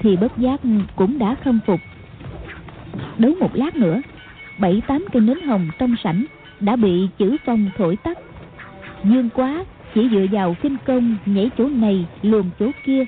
Thì 0.00 0.16
bất 0.16 0.38
giác 0.38 0.60
cũng 0.96 1.18
đã 1.18 1.36
khâm 1.44 1.60
phục. 1.66 1.80
Đấu 3.18 3.34
một 3.40 3.50
lát 3.56 3.76
nữa, 3.76 4.00
bảy 4.58 4.82
tám 4.86 5.04
cây 5.12 5.22
nến 5.22 5.40
hồng 5.40 5.68
trong 5.78 5.96
sảnh 6.04 6.24
đã 6.60 6.76
bị 6.76 7.08
chữ 7.18 7.36
phong 7.44 7.70
thổi 7.76 7.96
tắt. 7.96 8.18
Dương 9.04 9.28
quá 9.34 9.64
chỉ 9.98 10.08
dựa 10.10 10.26
vào 10.30 10.56
kinh 10.62 10.76
công, 10.86 11.16
nhảy 11.26 11.50
chỗ 11.58 11.68
này, 11.68 12.06
luồn 12.22 12.44
chỗ 12.58 12.70
kia, 12.84 13.04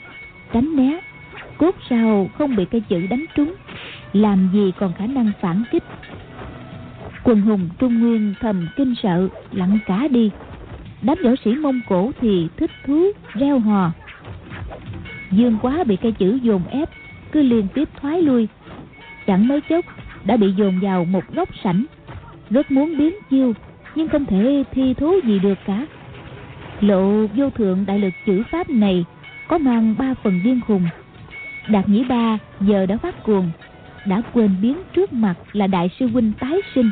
tránh 0.52 0.76
né. 0.76 1.00
Cốt 1.58 1.74
sao 1.90 2.30
không 2.38 2.56
bị 2.56 2.64
cây 2.64 2.82
chữ 2.88 3.06
đánh 3.06 3.24
trúng, 3.36 3.54
làm 4.12 4.48
gì 4.52 4.72
còn 4.78 4.92
khả 4.92 5.06
năng 5.06 5.32
phản 5.40 5.62
kích. 5.70 5.82
Quần 7.24 7.40
hùng 7.40 7.68
trung 7.78 8.00
nguyên 8.00 8.34
thầm 8.40 8.68
kinh 8.76 8.94
sợ 9.02 9.28
lặng 9.52 9.78
cả 9.86 10.08
đi. 10.10 10.30
Đám 11.02 11.18
võ 11.24 11.30
sĩ 11.44 11.54
mông 11.54 11.80
cổ 11.88 12.12
thì 12.20 12.48
thích 12.56 12.70
thú, 12.86 13.06
reo 13.34 13.58
hò. 13.58 13.90
Dương 15.30 15.58
quá 15.62 15.84
bị 15.84 15.96
cây 15.96 16.12
chữ 16.12 16.38
dồn 16.42 16.62
ép, 16.70 16.90
cứ 17.32 17.42
liên 17.42 17.66
tiếp 17.74 17.88
thoái 18.00 18.22
lui. 18.22 18.48
Chẳng 19.26 19.48
mấy 19.48 19.60
chốc, 19.60 19.84
đã 20.24 20.36
bị 20.36 20.52
dồn 20.52 20.80
vào 20.80 21.04
một 21.04 21.24
góc 21.34 21.48
sảnh. 21.64 21.84
Rất 22.50 22.70
muốn 22.70 22.98
biến 22.98 23.14
chiêu, 23.30 23.52
nhưng 23.94 24.08
không 24.08 24.26
thể 24.26 24.64
thi 24.72 24.94
thú 24.94 25.14
gì 25.24 25.38
được 25.38 25.58
cả 25.66 25.86
lộ 26.82 27.26
vô 27.26 27.50
thượng 27.50 27.86
đại 27.86 27.98
lực 27.98 28.14
chữ 28.26 28.42
pháp 28.50 28.70
này 28.70 29.04
có 29.48 29.58
mang 29.58 29.94
ba 29.98 30.14
phần 30.22 30.40
điên 30.44 30.60
khùng. 30.66 30.88
Đạt 31.68 31.88
nhĩ 31.88 32.04
ba 32.04 32.38
giờ 32.60 32.86
đã 32.86 32.96
phát 32.96 33.22
cuồng 33.22 33.50
đã 34.06 34.22
quên 34.32 34.50
biến 34.62 34.76
trước 34.92 35.12
mặt 35.12 35.34
là 35.52 35.66
đại 35.66 35.90
sư 35.98 36.06
huynh 36.06 36.32
tái 36.40 36.58
sinh. 36.74 36.90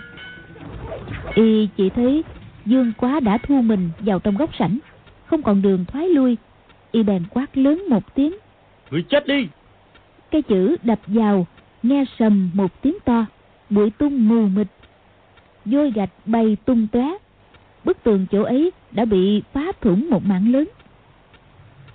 Y 1.34 1.68
chỉ 1.76 1.90
thấy 1.90 2.24
dương 2.66 2.92
quá 2.96 3.20
đã 3.20 3.38
thu 3.38 3.62
mình 3.62 3.90
vào 3.98 4.18
trong 4.18 4.36
góc 4.36 4.50
sảnh 4.58 4.78
không 5.26 5.42
còn 5.42 5.62
đường 5.62 5.84
thoái 5.84 6.08
lui. 6.08 6.36
Y 6.92 7.02
bèn 7.02 7.22
quát 7.30 7.58
lớn 7.58 7.82
một 7.88 8.14
tiếng. 8.14 8.36
Người 8.90 9.02
chết 9.02 9.26
đi! 9.26 9.48
Cây 10.30 10.42
chữ 10.42 10.76
đập 10.82 10.98
vào 11.06 11.46
nghe 11.82 12.04
sầm 12.18 12.50
một 12.54 12.82
tiếng 12.82 12.96
to 13.04 13.26
bụi 13.70 13.90
tung 13.90 14.28
mù 14.28 14.48
mịt 14.48 14.66
vôi 15.64 15.90
gạch 15.90 16.10
bay 16.26 16.56
tung 16.64 16.86
tóe 16.92 17.16
bức 17.84 18.02
tường 18.02 18.26
chỗ 18.30 18.42
ấy 18.42 18.72
đã 18.90 19.04
bị 19.04 19.42
phá 19.52 19.72
thủng 19.80 20.10
một 20.10 20.24
mảng 20.24 20.52
lớn. 20.52 20.68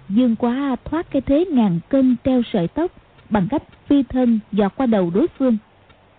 Dương 0.09 0.35
quá 0.35 0.75
thoát 0.85 1.11
cái 1.11 1.21
thế 1.21 1.45
ngàn 1.45 1.79
cân 1.89 2.15
treo 2.23 2.41
sợi 2.53 2.67
tóc 2.67 2.91
bằng 3.29 3.47
cách 3.49 3.63
phi 3.87 4.03
thân 4.03 4.39
dọt 4.51 4.71
qua 4.75 4.85
đầu 4.85 5.11
đối 5.13 5.27
phương 5.27 5.57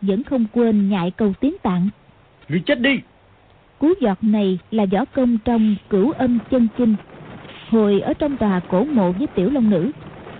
vẫn 0.00 0.22
không 0.22 0.46
quên 0.52 0.88
nhại 0.88 1.10
cầu 1.10 1.32
tiếng 1.40 1.58
tạng. 1.62 1.88
Người 2.48 2.62
chết 2.66 2.80
đi! 2.80 3.00
Cú 3.78 3.92
giọt 4.00 4.18
này 4.22 4.58
là 4.70 4.86
võ 4.92 5.04
công 5.04 5.38
trong 5.44 5.76
cửu 5.90 6.12
âm 6.12 6.38
chân 6.50 6.68
kinh. 6.76 6.94
Hồi 7.68 8.00
ở 8.00 8.14
trong 8.14 8.36
tòa 8.36 8.60
cổ 8.60 8.84
mộ 8.84 9.12
với 9.12 9.26
tiểu 9.26 9.50
long 9.50 9.70
nữ 9.70 9.90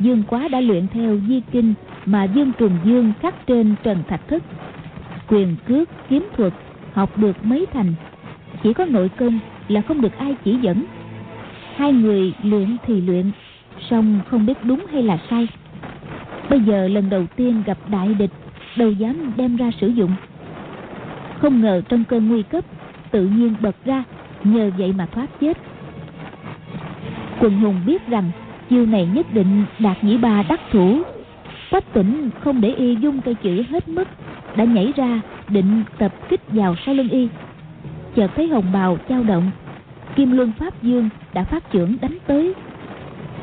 dương 0.01 0.23
quá 0.29 0.49
đã 0.49 0.61
luyện 0.61 0.87
theo 0.89 1.21
di 1.29 1.43
kinh 1.53 1.75
mà 2.05 2.25
dương 2.25 2.53
trùng 2.59 2.79
dương 2.85 3.13
khắc 3.21 3.47
trên 3.47 3.75
trần 3.83 4.03
thạch 4.09 4.29
thất. 4.29 4.43
Quyền 5.29 5.57
cước 5.67 5.89
kiếm 6.09 6.29
thuật 6.37 6.53
học 6.93 7.19
được 7.19 7.45
mấy 7.45 7.67
thành 7.73 7.95
chỉ 8.65 8.73
có 8.73 8.85
nội 8.85 9.09
công 9.09 9.39
là 9.69 9.81
không 9.81 10.01
được 10.01 10.19
ai 10.19 10.35
chỉ 10.45 10.57
dẫn. 10.63 10.85
Hai 11.77 11.93
người 11.93 12.33
luyện 12.43 12.77
thì 12.87 13.01
luyện 13.01 13.31
song 13.91 14.21
không 14.31 14.47
biết 14.47 14.65
đúng 14.65 14.87
hay 14.93 15.03
là 15.03 15.19
sai. 15.31 15.49
Bây 16.51 16.61
giờ 16.61 16.89
lần 16.89 17.11
đầu 17.11 17.27
tiên 17.37 17.63
gặp 17.67 17.79
đại 17.91 18.15
địch, 18.15 18.31
đâu 18.77 18.93
dám 18.93 19.33
đem 19.37 19.57
ra 19.57 19.71
sử 19.81 19.89
dụng. 19.89 20.11
Không 21.39 21.61
ngờ 21.61 21.83
trong 21.89 22.05
cơn 22.05 22.29
nguy 22.29 22.43
cấp, 22.43 22.65
tự 23.11 23.27
nhiên 23.27 23.55
bật 23.61 23.77
ra, 23.85 24.05
nhờ 24.45 24.71
vậy 24.79 24.93
mà 24.93 25.07
thoát 25.07 25.41
chết. 25.41 25.59
Quần 27.41 27.61
hùng 27.61 27.81
biết 27.87 28.07
rằng, 28.09 28.31
chiêu 28.71 28.87
này 28.87 29.09
nhất 29.15 29.27
định 29.35 29.65
đạt 29.79 30.05
nhĩ 30.05 30.17
ba 30.17 30.43
đắc 30.49 30.61
thủ. 30.71 31.03
Quách 31.71 31.93
tỉnh 31.93 32.31
không 32.41 32.61
để 32.61 32.75
y 32.75 32.97
dung 32.97 33.21
cây 33.21 33.35
chữ 33.35 33.63
hết 33.71 33.89
mức, 33.89 34.09
đã 34.57 34.65
nhảy 34.65 34.93
ra 34.97 35.21
định 35.49 35.83
tập 35.99 36.15
kích 36.29 36.41
vào 36.49 36.77
sau 36.87 36.95
lưng 36.95 37.09
y 37.09 37.29
chợt 38.17 38.31
thấy 38.35 38.49
hồng 38.49 38.73
bào 38.73 38.99
dao 39.09 39.23
động. 39.23 39.51
Kim 40.17 40.31
luân 40.31 40.53
pháp 40.59 40.83
dương 40.83 41.09
đã 41.35 41.45
phát 41.45 41.71
trưởng 41.71 41.97
đánh 42.01 42.19
tới. 42.27 42.55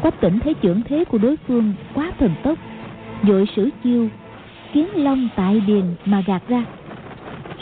Quách 0.02 0.22
tỉnh 0.22 0.40
thấy 0.40 0.54
trưởng 0.54 0.82
thế 0.82 1.06
của 1.06 1.18
đối 1.18 1.36
phương 1.48 1.74
quá 1.94 2.12
thần 2.20 2.32
tốc 2.44 2.58
vội 3.24 3.46
sử 3.56 3.70
chiêu, 3.84 4.10
kiến 4.74 4.88
long 4.96 5.30
tại 5.36 5.60
điền 5.60 5.84
mà 6.06 6.24
gạt 6.28 6.44
ra. 6.48 6.66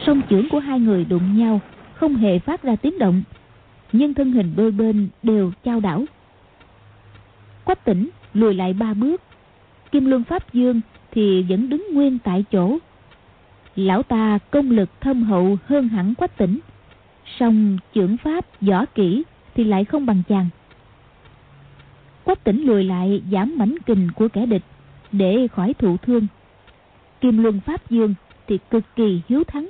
Song 0.06 0.22
trưởng 0.30 0.50
của 0.50 0.60
hai 0.60 0.80
người 0.80 1.06
đụng 1.06 1.38
nhau, 1.38 1.62
không 1.94 2.16
hề 2.16 2.40
phát 2.40 2.64
ra 2.64 2.76
tiếng 2.76 3.00
động, 3.00 3.24
nhưng 3.92 4.14
thân 4.14 4.32
hình 4.32 4.54
đôi 4.58 4.72
bên 4.72 5.08
đều 5.24 5.52
trao 5.64 5.80
đảo. 5.80 6.06
Quách 7.64 7.86
tỉnh 7.86 8.10
lùi 8.34 8.54
lại 8.54 8.74
ba 8.74 8.94
bước, 8.94 9.22
kim 9.92 10.06
luân 10.06 10.24
pháp 10.24 10.54
dương 10.54 10.82
thì 11.12 11.46
vẫn 11.50 11.70
đứng 11.70 11.88
nguyên 11.94 12.18
tại 12.20 12.46
chỗ. 12.52 12.78
Lão 13.76 14.04
ta 14.04 14.40
công 14.52 14.72
lực 14.72 14.90
thâm 15.02 15.24
hậu 15.24 15.58
hơn 15.66 15.88
hẳn 15.88 16.16
quách 16.16 16.38
tỉnh 16.38 16.60
song 17.40 17.78
trưởng 17.94 18.18
pháp 18.18 18.46
võ 18.62 18.86
kỹ 18.86 19.24
thì 19.56 19.64
lại 19.64 19.86
không 19.86 20.06
bằng 20.06 20.24
chàng. 20.30 20.50
Quách 22.24 22.44
tỉnh 22.44 22.64
lùi 22.66 22.84
lại, 22.84 23.22
giảm 23.32 23.54
mảnh 23.58 23.76
kình 23.86 24.10
của 24.16 24.28
kẻ 24.28 24.46
địch, 24.46 24.64
để 25.12 25.48
khỏi 25.48 25.74
thụ 25.74 25.98
thương. 25.98 26.28
Kim 27.22 27.44
luân 27.44 27.60
pháp 27.60 27.90
dương 27.90 28.14
thì 28.48 28.60
cực 28.72 28.84
kỳ 28.96 29.22
hiếu 29.30 29.44
thắng. 29.44 29.70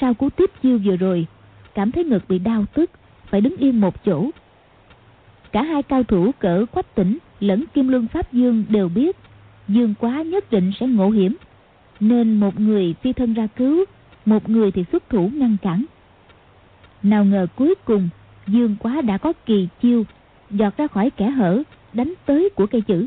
Sau 0.00 0.14
cú 0.14 0.30
tiếp 0.30 0.50
chiêu 0.62 0.78
vừa 0.84 0.96
rồi, 0.96 1.26
cảm 1.74 1.92
thấy 1.92 2.04
ngực 2.04 2.24
bị 2.28 2.38
đau 2.38 2.64
tức, 2.74 2.90
phải 3.26 3.40
đứng 3.40 3.56
yên 3.56 3.80
một 3.80 4.04
chỗ. 4.04 4.30
Cả 5.52 5.62
hai 5.62 5.82
cao 5.82 6.02
thủ 6.02 6.30
cỡ 6.38 6.66
quách 6.72 6.94
tỉnh 6.94 7.18
lẫn 7.40 7.64
kim 7.74 7.88
luân 7.88 8.08
pháp 8.08 8.32
dương 8.32 8.64
đều 8.68 8.88
biết, 8.88 9.16
dương 9.68 9.94
quá 10.00 10.22
nhất 10.22 10.50
định 10.50 10.72
sẽ 10.80 10.86
ngộ 10.86 11.10
hiểm. 11.10 11.36
Nên 12.00 12.40
một 12.40 12.60
người 12.60 12.94
phi 13.02 13.12
thân 13.12 13.34
ra 13.34 13.46
cứu, 13.46 13.84
một 14.26 14.48
người 14.48 14.70
thì 14.70 14.84
xuất 14.92 15.10
thủ 15.10 15.30
ngăn 15.34 15.56
cản 15.62 15.84
nào 17.04 17.24
ngờ 17.24 17.46
cuối 17.56 17.74
cùng, 17.84 18.08
dương 18.46 18.76
quá 18.80 19.00
đã 19.00 19.18
có 19.18 19.32
kỳ 19.46 19.68
chiêu, 19.82 20.04
giọt 20.50 20.76
ra 20.76 20.86
khỏi 20.86 21.10
kẻ 21.10 21.30
hở, 21.30 21.62
đánh 21.92 22.14
tới 22.26 22.50
của 22.54 22.66
cây 22.66 22.80
chữ. 22.80 23.06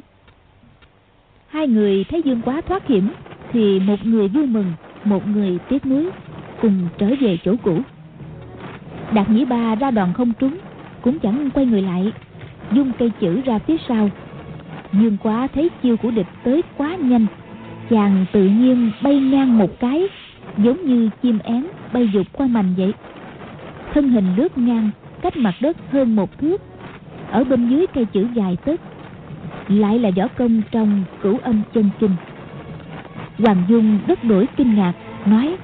Hai 1.47 1.67
người 1.67 2.03
thấy 2.03 2.21
dương 2.21 2.41
quá 2.45 2.61
thoát 2.61 2.87
hiểm, 2.87 3.09
thì 3.51 3.79
một 3.79 4.05
người 4.05 4.27
vui 4.27 4.45
mừng, 4.45 4.73
một 5.03 5.27
người 5.27 5.59
tiếc 5.69 5.85
nuối, 5.85 6.09
cùng 6.61 6.87
trở 6.97 7.07
về 7.19 7.37
chỗ 7.45 7.55
cũ. 7.63 7.79
Đạt 9.13 9.29
nhĩ 9.29 9.45
ba 9.45 9.75
ra 9.75 9.91
đòn 9.91 10.13
không 10.13 10.33
trúng, 10.39 10.57
cũng 11.01 11.19
chẳng 11.19 11.49
quay 11.53 11.65
người 11.65 11.81
lại, 11.81 12.11
dung 12.71 12.91
cây 12.99 13.11
chữ 13.19 13.41
ra 13.45 13.59
phía 13.59 13.77
sau. 13.87 14.09
Dương 14.93 15.17
quá 15.23 15.47
thấy 15.47 15.69
chiêu 15.83 15.97
của 15.97 16.11
địch 16.11 16.27
tới 16.43 16.61
quá 16.77 16.95
nhanh, 16.95 17.25
chàng 17.89 18.25
tự 18.31 18.43
nhiên 18.43 18.91
bay 19.01 19.19
ngang 19.19 19.57
một 19.57 19.79
cái, 19.79 20.07
giống 20.57 20.85
như 20.85 21.09
chim 21.21 21.39
én 21.43 21.67
bay 21.93 22.09
dục 22.13 22.27
qua 22.33 22.47
mành 22.47 22.73
vậy 22.77 22.93
thân 23.97 24.09
hình 24.09 24.35
lướt 24.35 24.57
ngang, 24.57 24.89
cách 25.21 25.37
mặt 25.37 25.55
đất 25.61 25.77
hơn 25.91 26.15
một 26.15 26.37
thước. 26.37 26.61
Ở 27.31 27.43
bên 27.43 27.69
dưới 27.69 27.87
cây 27.93 28.05
chữ 28.05 28.27
dài 28.33 28.57
tấc 28.65 28.79
lại 29.67 29.99
là 29.99 30.11
võ 30.17 30.27
công 30.27 30.61
trong 30.71 31.03
cửu 31.21 31.37
âm 31.37 31.61
chân 31.73 31.89
kinh. 31.99 32.15
Hoàng 33.37 33.63
dung 33.67 33.99
đất 34.07 34.23
đổi 34.23 34.47
kinh 34.57 34.75
ngạc, 34.75 34.93
nói, 35.25 35.55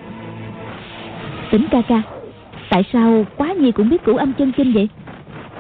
tỉnh 1.52 1.66
ca 1.72 1.82
ca, 1.82 2.02
tại 2.70 2.84
sao 2.94 3.26
quá 3.38 3.54
nhi 3.54 3.72
cũng 3.72 3.90
biết 3.90 4.04
cửu 4.04 4.18
âm 4.18 4.34
chân 4.34 4.52
kinh 4.52 4.74
vậy? 4.74 4.90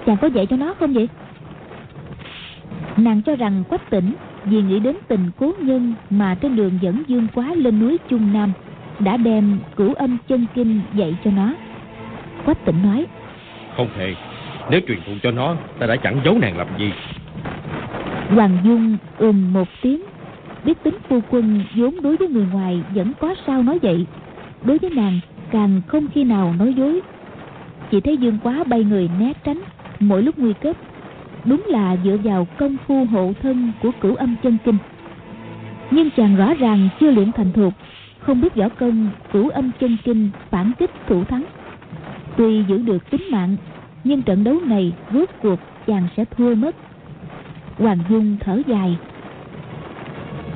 Chàng 0.06 0.18
có 0.18 0.28
dạy 0.28 0.46
cho 0.46 0.58
nó 0.58 0.74
không 0.80 0.94
vậy? 0.94 1.10
Nàng 2.98 3.22
cho 3.22 3.36
rằng 3.36 3.64
quách 3.70 3.90
tỉnh 3.90 4.14
vì 4.44 4.62
nghĩ 4.62 4.80
đến 4.80 4.96
tình 5.08 5.32
cố 5.40 5.52
nhân 5.60 5.94
mà 6.10 6.36
trên 6.36 6.56
đường 6.56 6.80
dẫn 6.82 7.04
dương 7.08 7.28
quá 7.34 7.56
lên 7.56 7.80
núi 7.80 7.98
trung 8.10 8.34
nam 8.34 8.52
đã 9.00 9.18
đem 9.18 9.58
cửu 9.76 9.94
âm 9.94 10.18
chân 10.28 10.46
kinh 10.56 10.82
dạy 10.94 11.16
cho 11.24 11.32
nó 11.32 11.54
quách 12.46 12.66
tỉnh 12.66 12.84
nói. 12.84 13.06
Không 13.78 13.90
hề. 13.98 14.16
Nếu 14.70 14.80
truyền 14.88 15.00
thụ 15.06 15.12
cho 15.24 15.32
nó 15.32 15.56
ta 15.80 15.88
đã 15.88 15.96
chẳng 15.96 16.22
giấu 16.26 16.38
nàng 16.40 16.58
làm 16.58 16.68
gì. 16.78 16.92
Hoàng 18.30 18.58
dung 18.64 18.98
ừm 19.18 19.54
một 19.54 19.68
tiếng. 19.82 20.02
Biết 20.66 20.84
tính 20.84 20.98
phu 21.10 21.20
quân 21.30 21.64
vốn 21.76 22.02
đối 22.02 22.18
với 22.18 22.28
người 22.28 22.46
ngoài 22.52 22.82
vẫn 22.96 23.12
có 23.20 23.36
sao 23.48 23.64
nói 23.64 23.80
vậy. 23.82 24.06
Đối 24.64 24.78
với 24.78 24.90
nàng 24.90 25.20
càng 25.52 25.82
không 25.88 26.08
khi 26.14 26.24
nào 26.24 26.54
nói 26.60 26.74
dối. 26.74 27.02
Chỉ 27.92 28.02
thấy 28.02 28.18
dương 28.18 28.38
quá 28.44 28.64
bay 28.64 28.84
người 28.84 29.10
né 29.20 29.34
tránh 29.44 29.62
mỗi 30.00 30.22
lúc 30.24 30.38
nguy 30.38 30.54
cấp. 30.54 30.76
Đúng 31.46 31.64
là 31.68 31.98
dựa 32.04 32.18
vào 32.24 32.48
công 32.58 32.78
phu 32.88 33.06
hộ 33.06 33.34
thân 33.42 33.72
của 33.82 33.92
cửu 34.02 34.16
âm 34.16 34.36
chân 34.44 34.58
kinh. 34.66 34.78
Nhưng 35.92 36.10
chàng 36.10 36.36
rõ 36.36 36.54
ràng 36.54 36.90
chưa 37.00 37.12
luyện 37.12 37.32
thành 37.32 37.52
thục. 37.52 37.74
Không 38.20 38.42
biết 38.42 38.56
võ 38.56 38.70
công 38.70 39.10
cửu 39.32 39.50
âm 39.50 39.72
chân 39.80 39.98
kinh 40.04 40.30
phản 40.50 40.72
kích 40.80 40.92
thủ 41.08 41.24
thắng 41.24 41.46
tuy 42.38 42.64
giữ 42.68 42.78
được 42.78 43.10
tính 43.10 43.32
mạng, 43.32 43.56
nhưng 44.04 44.22
trận 44.22 44.44
đấu 44.44 44.60
này 44.66 44.94
rốt 45.14 45.30
cuộc 45.42 45.60
chàng 45.88 46.08
sẽ 46.18 46.26
thua 46.26 46.56
mất. 46.56 46.76
Hoàng 47.78 48.00
dung 48.10 48.38
thở 48.40 48.62
dài. 48.68 48.98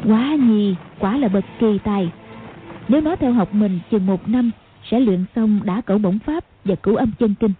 Quá 0.05 0.35
nhi 0.39 0.75
quả 0.99 1.17
là 1.17 1.27
bậc 1.27 1.45
kỳ 1.59 1.79
tài. 1.83 2.11
Nếu 2.87 3.01
nó 3.01 3.15
theo 3.15 3.33
học 3.33 3.53
mình, 3.53 3.79
chừng 3.91 4.05
một 4.05 4.29
năm 4.29 4.51
Sẽ 4.91 4.99
luyện 4.99 5.25
xong 5.35 5.59
đã 5.63 5.81
cẩu 5.81 5.97
bổng 5.97 6.19
pháp 6.19 6.43
Và 6.65 6.75
cửu 6.75 6.95
âm 6.95 7.11
chân 7.19 7.35
kinh. 7.39 7.53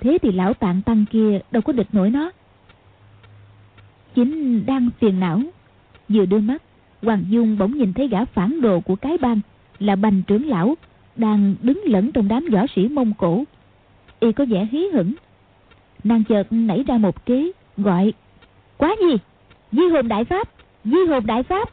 Thế 0.00 0.18
thì 0.22 0.32
lão 0.32 0.54
tạng 0.54 0.82
tăng 0.82 1.04
kia 1.10 1.40
đâu 1.50 1.62
có 1.62 1.72
địch 1.72 1.88
nổi 1.92 2.10
nó. 2.10 2.30
Chính 4.14 4.66
đang 4.66 4.90
phiền 5.00 5.20
não, 5.20 5.40
Vừa 6.08 6.24
đưa 6.24 6.38
mắt, 6.38 6.62
Hoàng 7.02 7.24
Dung 7.28 7.58
bỗng 7.58 7.78
nhìn 7.78 7.92
thấy 7.92 8.08
gã 8.08 8.24
phản 8.24 8.60
đồ 8.60 8.80
của 8.80 8.96
cái 8.96 9.18
bang 9.18 9.40
Là 9.78 9.96
bành 9.96 10.22
trưởng 10.22 10.48
lão. 10.48 10.74
Đang 11.16 11.54
đứng 11.62 11.80
lẫn 11.84 12.12
trong 12.12 12.28
đám 12.28 12.46
võ 12.52 12.66
sĩ 12.76 12.88
Mông 12.88 13.12
Cổ. 13.18 13.44
Y 14.20 14.32
có 14.32 14.44
vẻ 14.44 14.68
hí 14.72 14.88
hửng. 14.92 15.12
Nàng 16.04 16.24
chợt 16.24 16.46
nảy 16.50 16.84
ra 16.86 16.98
một 16.98 17.26
kế, 17.26 17.50
Gọi, 17.76 18.12
Quá 18.76 18.96
gì? 19.00 19.16
Di 19.72 19.82
hồn 19.88 20.08
đại 20.08 20.24
pháp! 20.24 20.48
Di 20.84 21.04
hồn 21.08 21.26
đại 21.26 21.42
pháp! 21.42 21.70